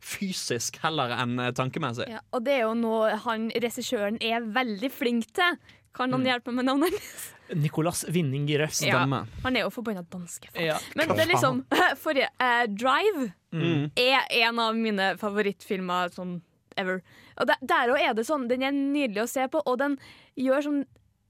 fysisk 0.06 0.78
heller 0.82 1.14
enn 1.16 1.40
eh, 1.40 1.52
tankemessig. 1.56 2.08
Ja, 2.12 2.22
og 2.36 2.44
det 2.46 2.58
er 2.58 2.66
jo 2.66 2.76
noe 2.78 3.16
han 3.24 3.48
regissøren 3.54 4.20
er 4.24 4.46
veldig 4.56 4.92
flink 4.92 5.32
til. 5.36 5.58
Kan 5.96 6.10
Mm. 6.12 6.26
hjelpe 6.28 6.52
meg 6.52 6.60
med 6.60 6.66
navnet 6.68 6.92
hans? 6.92 7.32
Nicolas 7.64 8.04
Winning 8.12 8.44
Grøff. 8.48 8.80
Ja, 8.84 8.98
han 9.06 9.56
er 9.56 9.60
jo 9.62 9.70
forbanna 9.70 10.02
danske. 10.10 10.50
Ja. 10.60 10.76
Men 10.98 11.08
det 11.14 11.24
er 11.24 11.30
liksom 11.30 11.64
Forrige 12.04 12.28
uh, 12.40 12.66
Drive 12.68 13.32
Mm. 13.56 13.86
er 13.96 14.26
en 14.42 14.58
av 14.60 14.74
mine 14.76 15.16
favorittfilmer 15.16 16.10
sånn 16.12 16.42
ever. 16.76 16.98
Og 17.40 17.46
der, 17.48 17.56
der 17.64 17.88
også 17.94 18.04
er 18.10 18.14
det 18.18 18.24
sånn, 18.28 18.48
Den 18.50 18.62
er 18.66 18.74
nydelig 18.74 19.22
å 19.22 19.28
se 19.30 19.46
på, 19.48 19.62
og 19.64 19.78
den 19.80 19.94
gjør 20.36 20.62
sånn 20.66 20.82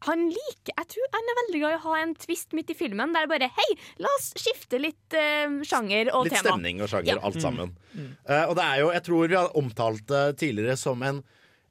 han 0.06 0.24
liker, 0.28 0.72
jeg 0.76 0.88
tror 0.92 1.06
Han 1.14 1.30
er 1.32 1.38
veldig 1.38 1.60
glad 1.62 1.72
i 1.72 1.76
å 1.78 1.84
ha 1.86 1.94
en 2.02 2.14
twist 2.20 2.52
midt 2.52 2.68
i 2.70 2.74
filmen 2.76 3.14
der 3.14 3.24
det 3.26 3.30
bare 3.30 3.48
Hei, 3.56 3.68
la 4.02 4.10
oss 4.18 4.32
skifte 4.36 4.80
litt 4.82 5.14
uh, 5.16 5.60
sjanger 5.64 6.10
og 6.12 6.26
Litt 6.26 6.34
tema. 6.36 6.50
stemning 6.50 6.82
og 6.82 6.90
sjanger, 6.90 7.14
Ja. 7.14 7.22
alt 7.22 7.38
sammen. 7.40 7.76
Eh, 7.96 8.44
og 8.48 8.56
det 8.58 8.64
er 8.66 8.80
jo, 8.82 8.90
jeg 8.92 9.02
tror 9.06 9.28
vi 9.30 9.38
har 9.38 9.54
omtalt 9.56 10.04
det 10.10 10.24
tidligere 10.42 10.76
som 10.76 11.02
en, 11.06 11.22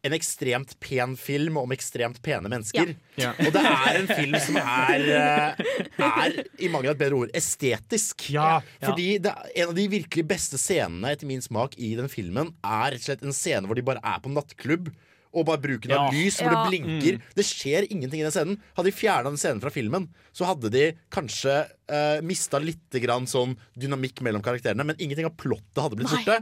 en 0.05 0.13
ekstremt 0.13 0.75
pen 0.83 1.15
film 1.17 1.57
om 1.57 1.71
ekstremt 1.73 2.19
pene 2.25 2.49
mennesker. 2.51 2.91
Ja. 3.17 3.31
Og 3.41 3.49
det 3.55 3.63
er 3.65 3.97
en 4.01 4.09
film 4.11 4.35
som 4.43 4.59
er, 4.61 5.05
eh, 5.15 5.63
er 6.05 6.37
i 6.61 6.69
mangel 6.69 6.91
av 6.91 6.95
et 6.97 7.01
bedre 7.01 7.17
ord, 7.23 7.33
estetisk. 7.37 8.27
Ja. 8.35 8.59
Fordi 8.83 9.17
det, 9.23 9.33
en 9.55 9.71
av 9.71 9.75
de 9.77 9.87
virkelig 9.95 10.27
beste 10.29 10.59
scenene 10.61 11.15
etter 11.15 11.29
min 11.29 11.41
smak 11.41 11.77
i 11.81 11.95
den 11.97 12.11
filmen 12.11 12.53
er 12.61 12.93
rett 12.93 13.01
og 13.01 13.07
slett 13.09 13.25
en 13.25 13.35
scene 13.35 13.65
hvor 13.69 13.79
de 13.79 13.85
bare 13.87 14.03
er 14.03 14.21
på 14.21 14.31
nattklubb. 14.33 14.91
Og 15.35 15.43
bare 15.49 15.59
bruken 15.59 15.91
av 15.91 16.05
Ja. 16.05 16.11
lys 16.15 16.37
hvor 16.39 16.47
Ja. 16.53 16.61
det 16.63 16.69
blinker. 16.71 17.17
Det 17.35 17.43
skjer 17.43 17.87
ingenting 17.91 18.21
i 18.21 18.23
den 18.23 18.31
scenen. 18.31 18.59
Hadde 18.77 18.87
de 18.87 18.95
fjerna 18.95 19.23
den 19.33 19.35
scenen 19.41 19.59
fra 19.59 19.69
filmen, 19.73 20.05
så 20.31 20.45
hadde 20.47 20.69
de 20.71 20.85
kanskje 21.11 21.57
uh, 21.91 22.21
mista 22.23 22.57
litt 22.57 22.89
grann 23.03 23.25
sånn 23.27 23.57
dynamikk 23.77 24.21
mellom 24.23 24.41
karakterene. 24.41 24.85
Men 24.85 24.95
ingenting 24.95 25.25
av 25.27 25.35
plottet 25.35 25.75
hadde 25.83 25.97
blitt 25.99 26.07
borte. 26.13 26.39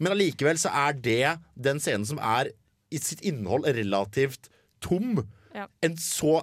Men 0.00 0.12
allikevel 0.14 0.56
så 0.56 0.72
er 0.72 0.94
det 0.96 1.38
den 1.60 1.78
scenen 1.78 2.06
som 2.08 2.16
er 2.18 2.48
i 2.90 2.98
sitt 3.02 3.22
innhold 3.26 3.68
relativt 3.68 4.50
tom. 4.84 5.22
Ja. 5.54 5.66
En 5.84 5.96
så 5.98 6.40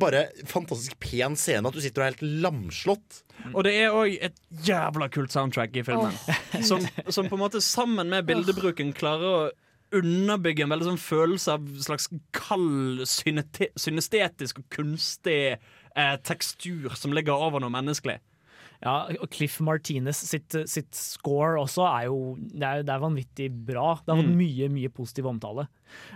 bare 0.00 0.26
fantastisk 0.50 0.98
pen 0.98 1.36
scene 1.38 1.68
at 1.68 1.76
du 1.76 1.82
sitter 1.82 2.02
og 2.02 2.06
er 2.06 2.14
helt 2.14 2.42
lamslått. 2.44 3.20
Og 3.52 3.62
det 3.66 3.76
er 3.78 3.94
òg 3.94 4.16
et 4.26 4.40
jævla 4.66 5.08
kult 5.12 5.34
soundtrack 5.34 5.76
i 5.78 5.84
filmen. 5.86 6.14
Som, 6.68 6.82
som 7.12 7.28
på 7.28 7.36
en 7.36 7.42
måte 7.42 7.60
sammen 7.60 8.08
med 8.10 8.26
bildebruken 8.26 8.94
klarer 8.96 9.26
å 9.28 9.50
underbygge 9.94 10.64
en 10.64 10.72
veldig 10.72 10.88
sånn 10.88 11.00
følelse 11.00 11.52
av 11.54 11.66
slags 11.84 12.08
kald, 12.34 13.04
synestetisk 13.06 14.62
og 14.62 14.66
kunstig 14.72 15.40
eh, 15.54 16.16
tekstur 16.26 16.96
som 16.98 17.14
ligger 17.14 17.36
over 17.46 17.62
noe 17.62 17.70
menneskelig. 17.74 18.16
Ja, 18.84 18.96
og 19.16 19.28
Cliff 19.32 19.58
Martinez 19.64 20.20
sitt, 20.28 20.56
sitt 20.68 20.96
score 20.96 21.60
også 21.62 21.86
er 21.88 22.08
jo 22.10 22.20
det 22.36 22.66
er, 22.66 22.84
det 22.86 22.92
er 22.92 23.02
vanvittig 23.02 23.50
bra. 23.68 23.94
Det 24.02 24.12
har 24.12 24.22
fått 24.22 24.38
mye 24.42 24.70
mye 24.72 24.92
positiv 24.92 25.30
omtale. 25.30 25.66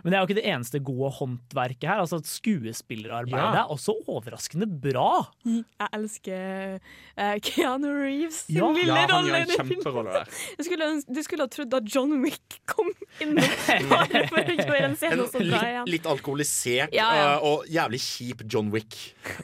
Men 0.04 0.10
det 0.12 0.16
er 0.18 0.22
jo 0.22 0.28
ikke 0.28 0.38
det 0.40 0.46
eneste 0.52 0.80
gode 0.84 1.10
håndverket 1.18 1.88
her. 1.88 2.00
Altså 2.02 2.20
Skuespillerarbeidet 2.24 3.38
Ja. 3.54 3.64
er 3.64 3.70
også 3.72 3.94
overraskende 4.08 4.66
bra. 4.80 5.28
Jeg 5.44 5.88
elsker 5.92 6.78
uh, 7.18 7.36
Keanu 7.42 7.88
Reeves 8.02 8.34
sin 8.46 8.56
Ja. 8.56 8.68
lille 8.72 8.86
Ja, 8.94 9.06
han 9.06 9.10
rolle. 9.10 9.28
gjør 9.30 9.36
en 9.40 9.46
den 9.48 9.56
filmen. 9.56 9.76
kjemperolle 9.76 10.12
der. 10.12 10.24
Du 10.58 10.64
skulle, 10.64 10.88
du 11.14 11.22
skulle 11.22 11.42
ha 11.42 11.48
trodd 11.48 11.74
at 11.74 11.94
John 11.94 12.16
Wick 12.22 12.60
kom 12.66 12.90
inn 13.20 13.34
bare 13.88 14.24
for 14.30 14.38
å 14.40 14.56
gjøre 14.56 14.78
en 14.84 14.90
En 14.90 14.96
scene 14.96 15.26
så 15.28 15.38
bra 15.38 15.44
litt, 15.46 15.68
igjen. 15.70 15.86
litt 15.94 16.06
alkoholisert 16.06 16.94
Ja, 16.94 17.08
ja. 17.14 17.26
eh, 17.36 17.46
og 17.46 17.66
jævlig 17.70 18.00
kjip 18.04 18.44
John 18.52 18.70
Wick. 18.74 18.96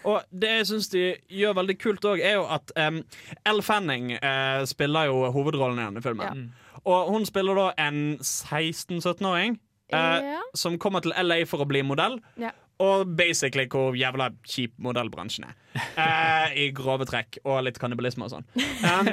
Og 0.05 0.23
det 0.33 0.51
jeg 0.59 0.67
syns 0.73 0.89
de 0.93 1.05
gjør 1.29 1.57
veldig 1.63 1.79
kult 1.83 2.05
òg, 2.05 2.21
er 2.21 2.37
jo 2.39 2.45
at 2.51 2.73
um, 2.77 3.03
Elle 3.47 3.63
Fanning 3.63 4.13
uh, 4.19 4.65
spiller 4.69 5.09
jo 5.11 5.31
hovedrollen 5.35 5.79
i 5.81 5.87
denne 5.89 6.03
filmen. 6.05 6.47
Og 6.87 7.09
hun 7.11 7.25
spiller 7.27 7.55
da 7.59 7.71
en 7.89 8.19
16-17-åring 8.23 9.57
eh, 9.57 9.66
Ja. 9.93 10.41
som 10.55 10.79
kommer 10.83 11.05
til 11.05 11.15
LA 11.15 11.45
for 11.47 11.63
å 11.63 11.69
bli 11.69 11.83
modell. 11.87 12.19
Ja. 12.41 12.51
Og 12.83 13.09
basically 13.17 13.65
hvor 13.73 13.95
jævla 13.97 14.29
kjip 14.45 14.75
modellbransjen 14.85 15.47
er. 15.49 15.55
Eh, 15.97 16.57
I 16.67 16.67
grove 16.77 17.07
trekk. 17.09 17.39
Og 17.45 17.63
litt 17.65 17.79
kannibalisme 17.81 18.27
og 18.27 18.35
sånn. 18.35 18.45
Um, 18.85 19.09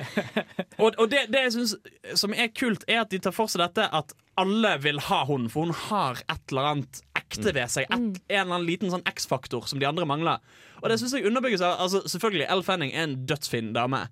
og 0.83 0.97
og 0.99 1.07
det, 1.13 1.27
det 1.31 1.45
jeg 1.45 1.53
synes 1.55 1.75
som 2.19 2.35
er 2.35 2.51
kult, 2.51 2.83
er 2.91 3.03
at 3.05 3.13
de 3.13 3.21
tar 3.23 3.35
for 3.35 3.51
seg 3.51 3.63
dette 3.63 3.87
at 3.87 4.11
alle 4.39 4.73
vil 4.83 4.99
ha 5.07 5.21
hun, 5.29 5.47
for 5.51 5.67
hun 5.67 5.75
har 5.87 6.19
et 6.25 6.51
eller 6.51 6.71
annet 6.73 7.03
ekte 7.19 7.53
ved 7.55 7.71
seg. 7.71 7.87
Et, 7.87 7.93
en 7.95 8.11
eller 8.17 8.49
annen 8.49 8.67
liten 8.67 8.91
sånn 8.91 9.05
X-faktor 9.09 9.69
som 9.69 9.79
de 9.79 9.87
andre 9.87 10.07
mangler. 10.09 10.43
Og 10.81 10.89
det 10.91 10.99
syns 10.99 11.15
jeg 11.15 11.27
underbygges 11.29 11.63
av 11.63 11.79
altså, 11.85 12.03
Selvfølgelig, 12.09 12.49
Elle 12.51 12.67
Fanning 12.67 12.91
er 12.91 13.07
en 13.07 13.15
dødsfin 13.29 13.71
dame, 13.77 14.07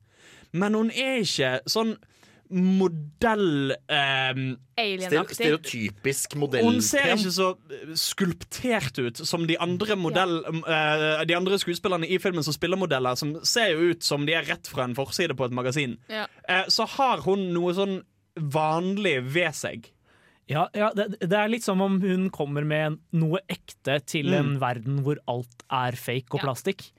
men 0.52 0.76
hun 0.78 0.92
er 0.92 1.22
ikke 1.26 1.58
sånn 1.70 1.98
modell 2.52 3.72
ehm, 3.90 4.58
Stere- 4.76 5.26
Stereotypisk 5.36 6.36
modell. 6.42 6.66
hun 6.66 6.82
ser 6.84 7.14
ikke 7.16 7.32
så 7.34 7.50
eh, 7.72 7.92
skulptert 8.00 8.98
ut 9.00 9.22
som 9.28 9.46
de 9.50 9.58
andre, 9.62 9.96
modell, 10.00 10.40
eh, 10.48 11.22
de 11.30 11.36
andre 11.38 11.60
skuespillerne 11.62 12.08
i 12.10 12.18
filmen 12.22 12.44
som 12.46 12.56
spiller 12.56 12.80
modeller, 12.82 13.16
som 13.20 13.36
ser 13.48 13.74
jo 13.76 13.92
ut 13.94 14.04
som 14.04 14.26
de 14.28 14.34
er 14.38 14.48
rett 14.50 14.68
fra 14.72 14.84
en 14.88 14.96
forside 14.98 15.36
på 15.38 15.46
et 15.48 15.56
magasin. 15.56 15.98
Ja. 16.12 16.28
Eh, 16.50 16.66
så 16.72 16.88
har 16.98 17.24
hun 17.26 17.50
noe 17.56 17.74
sånn 17.78 18.00
vanlig 18.40 19.18
ved 19.34 19.56
seg. 19.58 19.90
Ja, 20.52 20.66
ja 20.76 20.90
det, 20.96 21.14
det 21.22 21.38
er 21.38 21.48
litt 21.52 21.64
som 21.64 21.80
om 21.84 22.00
hun 22.02 22.30
kommer 22.34 22.66
med 22.68 22.98
noe 23.16 23.40
ekte 23.52 24.00
til 24.10 24.34
en 24.36 24.58
verden 24.60 25.04
hvor 25.06 25.20
alt 25.32 25.64
er 25.72 25.96
fake 25.96 26.34
og 26.34 26.42
Ja. 26.42 26.50
plastikk. 26.50 26.90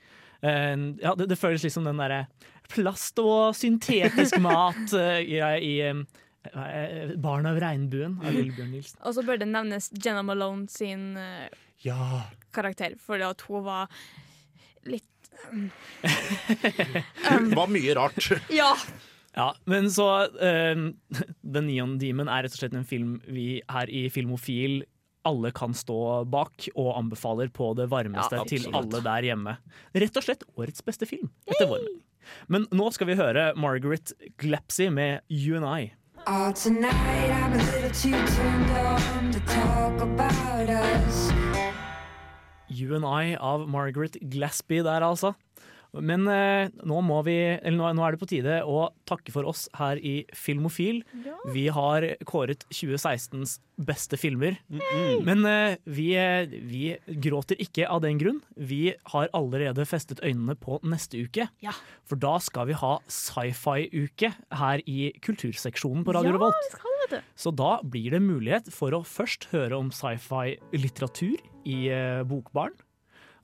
Eh, 0.43 0.74
ja, 1.03 1.14
det, 1.18 1.28
det 1.30 1.38
føles 1.40 1.62
litt 1.66 1.74
som 1.74 1.86
den 1.86 2.01
derre 2.03 2.24
plast 2.72 3.18
og 3.22 3.53
syntetisk 3.59 4.38
mat 4.43 4.93
eh, 4.99 5.20
i, 5.22 5.38
i 5.62 7.16
Barn 7.22 7.47
av 7.47 7.61
regnbuen 7.62 8.16
av 8.24 8.32
Lillebjørn 8.34 8.72
Nilsen. 8.74 8.99
Og 9.07 9.14
så 9.14 9.22
bør 9.26 9.38
det 9.43 9.47
nevnes 9.53 9.90
Jenna 9.95 10.24
Malone 10.26 10.66
sin 10.72 11.12
uh, 11.14 11.47
Ja. 11.86 12.24
karakter, 12.55 12.97
fordi 12.99 13.28
at 13.28 13.45
hun 13.47 13.62
var 13.68 13.93
litt 14.88 15.07
Det 16.03 17.55
var 17.61 17.70
mye 17.70 17.95
rart. 17.99 18.18
Ja! 18.51 18.72
Ja, 19.32 19.47
men 19.64 19.86
så 19.88 20.07
eh, 20.45 20.82
The 21.40 21.62
Neon 21.64 21.95
Demon 22.03 22.28
er 22.28 22.45
rett 22.45 22.53
og 22.53 22.61
slett 22.61 22.74
en 22.76 22.84
film 22.84 23.14
vi 23.32 23.62
her 23.70 23.88
i 23.88 24.03
Filmofil 24.12 24.82
alle 25.28 25.52
kan 25.54 25.74
stå 25.76 26.24
bak, 26.30 26.68
og 26.74 26.96
anbefaler 26.98 27.50
på 27.54 27.72
det 27.78 27.88
varmeste 27.92 28.40
Ja, 28.40 28.44
til 28.48 28.66
alle 28.74 29.02
der 29.04 29.28
hjemme. 29.28 29.56
Rett 29.94 30.16
og 30.18 30.26
slett 30.26 30.42
årets 30.56 30.82
beste 30.84 31.06
film, 31.08 31.30
etter 31.46 31.68
vår 31.70 31.82
mening. 31.84 32.00
Men 32.48 32.66
nå 32.70 32.90
skal 32.94 33.08
vi 33.10 33.18
høre 33.18 33.50
Margaret 33.58 34.12
Glapsy 34.38 34.88
med 34.94 35.20
You 35.30 35.56
and 35.58 35.66
I. 35.66 35.92
Oh, 36.26 36.52
tonight 36.52 37.32
I'm 37.34 37.52
a 37.52 37.62
little 37.72 37.90
too 37.90 38.14
turned 38.36 38.70
on 38.78 39.32
to 39.32 39.40
talk 39.40 40.00
about 40.00 40.70
us. 40.70 41.32
You 42.68 42.94
and 42.94 43.04
I 43.04 43.34
av 43.36 43.66
Margaret 43.68 44.16
Glasby 44.30 44.82
der, 44.86 45.02
altså. 45.02 45.34
Men 46.01 46.24
eh, 46.30 46.70
nå, 46.88 47.01
må 47.05 47.18
vi, 47.26 47.36
eller 47.61 47.93
nå, 47.93 48.05
er 48.07 48.14
det 48.14 48.20
på 48.22 48.28
tide 48.30 48.61
å 48.64 48.86
takke 49.09 49.32
for 49.34 49.49
oss 49.51 49.66
her 49.76 50.01
i 50.01 50.22
Filmofil. 50.32 51.03
Vi 51.53 51.66
har 51.74 52.07
kåret 52.28 52.64
2016s 52.72 53.59
beste 53.82 54.16
filmer. 54.20 54.57
Men 55.26 55.45
eh, 55.49 55.76
vi, 55.84 56.09
eh, 56.16 56.49
vi 56.49 56.95
gråter 57.20 57.61
ikke 57.61 57.90
av 57.93 58.01
den 58.07 58.20
grunn. 58.22 58.40
Vi 58.57 58.95
har 59.12 59.28
allerede 59.36 59.84
festet 59.88 60.22
øynene 60.24 60.57
på 60.57 60.80
neste 60.86 61.20
uke. 61.26 61.51
Ja. 61.64 61.76
For 62.09 62.20
da 62.20 62.38
skal 62.40 62.70
vi 62.72 62.78
ha 62.80 62.95
sci-fi-uke 63.12 64.32
her 64.62 64.84
i 64.88 65.12
kulturseksjonen 65.20 66.07
på 66.09 66.16
Radio 66.16 66.32
Ja, 66.32 66.38
Revolt. 66.38 66.68
skal. 66.72 67.20
Så 67.36 67.53
da 67.53 67.74
blir 67.84 68.14
det 68.14 68.24
mulighet 68.24 68.70
for 68.72 68.97
å 68.97 69.05
først 69.05 69.51
høre 69.53 69.76
om 69.76 69.90
sci-fi-litteratur 69.93 71.36
i 71.68 71.80
Bokbarn. 72.24 72.72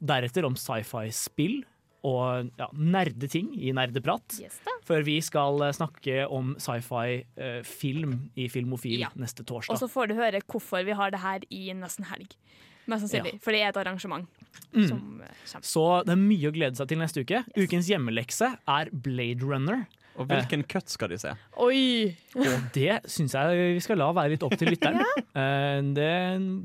Deretter 0.01 0.47
om 0.49 0.57
sci-fi-spill 0.57 1.61
og 2.07 2.51
ja, 2.59 2.67
nerdeting 2.73 3.51
i 3.59 3.73
Nerdeprat. 3.75 4.39
Yes. 4.41 4.61
Før 4.87 5.03
vi 5.05 5.17
skal 5.25 5.61
eh, 5.67 5.73
snakke 5.75 6.27
om 6.31 6.55
sci-fi-film 6.63 8.31
i 8.39 8.49
Filmofil 8.49 9.01
Ja. 9.01 9.09
neste 9.17 9.45
Og 9.73 9.79
så 9.81 9.89
får 9.91 10.09
du 10.09 10.15
høre 10.15 10.41
hvorfor 10.47 10.85
vi 10.87 10.93
har 10.93 11.11
det 11.11 11.21
her 11.21 11.41
i 11.51 11.73
nesten 11.75 12.05
helg. 12.07 12.35
Mest 12.89 13.05
sannsynlig. 13.05 13.41
For 13.45 13.53
det 13.53 13.61
er 13.63 13.69
et 13.75 13.77
arrangement 13.77 14.27
Mm. 14.75 14.89
som 14.89 15.21
eh. 15.23 15.61
Så 15.63 16.05
det 16.05 16.13
er 16.13 16.17
mye 16.17 16.49
å 16.49 16.53
glede 16.53 16.77
seg 16.77 16.89
til 16.89 16.99
neste 16.99 17.21
uke. 17.25 17.45
Ukens 17.57 17.89
hjemmelekse 17.89 18.59
er 18.67 18.89
Blade 18.93 19.43
Runner. 19.45 19.87
Og 20.19 20.27
hvilken 20.27 20.65
cut 20.67 20.91
skal 20.91 21.13
de 21.13 21.19
se? 21.23 21.31
Oi! 21.63 22.11
Og 22.35 22.65
det 22.75 22.97
syns 23.11 23.37
jeg 23.37 23.75
vi 23.77 23.83
skal 23.85 24.01
la 24.01 24.09
være 24.17 24.33
litt 24.35 24.43
opp 24.47 24.57
til 24.59 24.73
lytteren. 24.75 25.03
Eh, 25.39 25.79
det, 25.95 26.07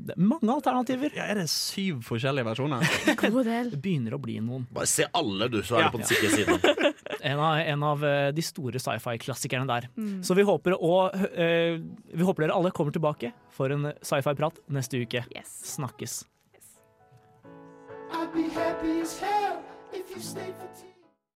det 0.08 0.14
er 0.16 0.18
mange 0.18 0.50
alternativer. 0.50 1.12
Ja, 1.14 1.28
Er 1.30 1.38
det 1.38 1.44
syv 1.52 2.00
forskjellige 2.02 2.42
versjoner? 2.48 2.82
God 3.20 3.44
del. 3.46 3.68
Det 3.70 3.78
begynner 3.84 4.16
å 4.16 4.18
bli 4.18 4.40
noen. 4.42 4.64
Bare 4.74 4.88
se 4.90 5.06
alle, 5.14 5.46
du, 5.52 5.60
så 5.62 5.76
er 5.78 5.84
Ja. 5.84 5.90
du 5.92 5.94
på 5.94 6.00
den 6.02 6.08
sikre 6.10 6.30
siden. 6.32 6.94
En 7.24 7.38
av, 7.40 7.54
en 7.62 7.82
av 7.86 8.02
eh, 8.04 8.30
de 8.36 8.42
store 8.44 8.80
sci-fi-klassikerne 8.82 9.64
der. 9.70 9.86
Så 10.26 10.34
vi 10.36 10.42
håper, 10.44 10.74
å, 10.76 10.96
eh, 11.14 11.78
vi 12.12 12.26
håper 12.26 12.44
dere 12.48 12.56
alle 12.58 12.72
kommer 12.74 12.92
tilbake 12.92 13.30
for 13.54 13.70
en 13.72 13.92
sci-fi-prat 14.04 14.58
neste 14.74 14.98
uke. 15.04 15.22
Yes. 15.32 15.54
Snakkes. 15.76 16.24
I'd 18.10 18.32
be 18.34 18.48
happy 18.58 19.00
as 19.00 19.14
hell 19.22 19.62
if 19.94 20.10
you 20.10 20.20
stayed 20.20 20.52
for 20.58 20.68
tea. 20.74 20.93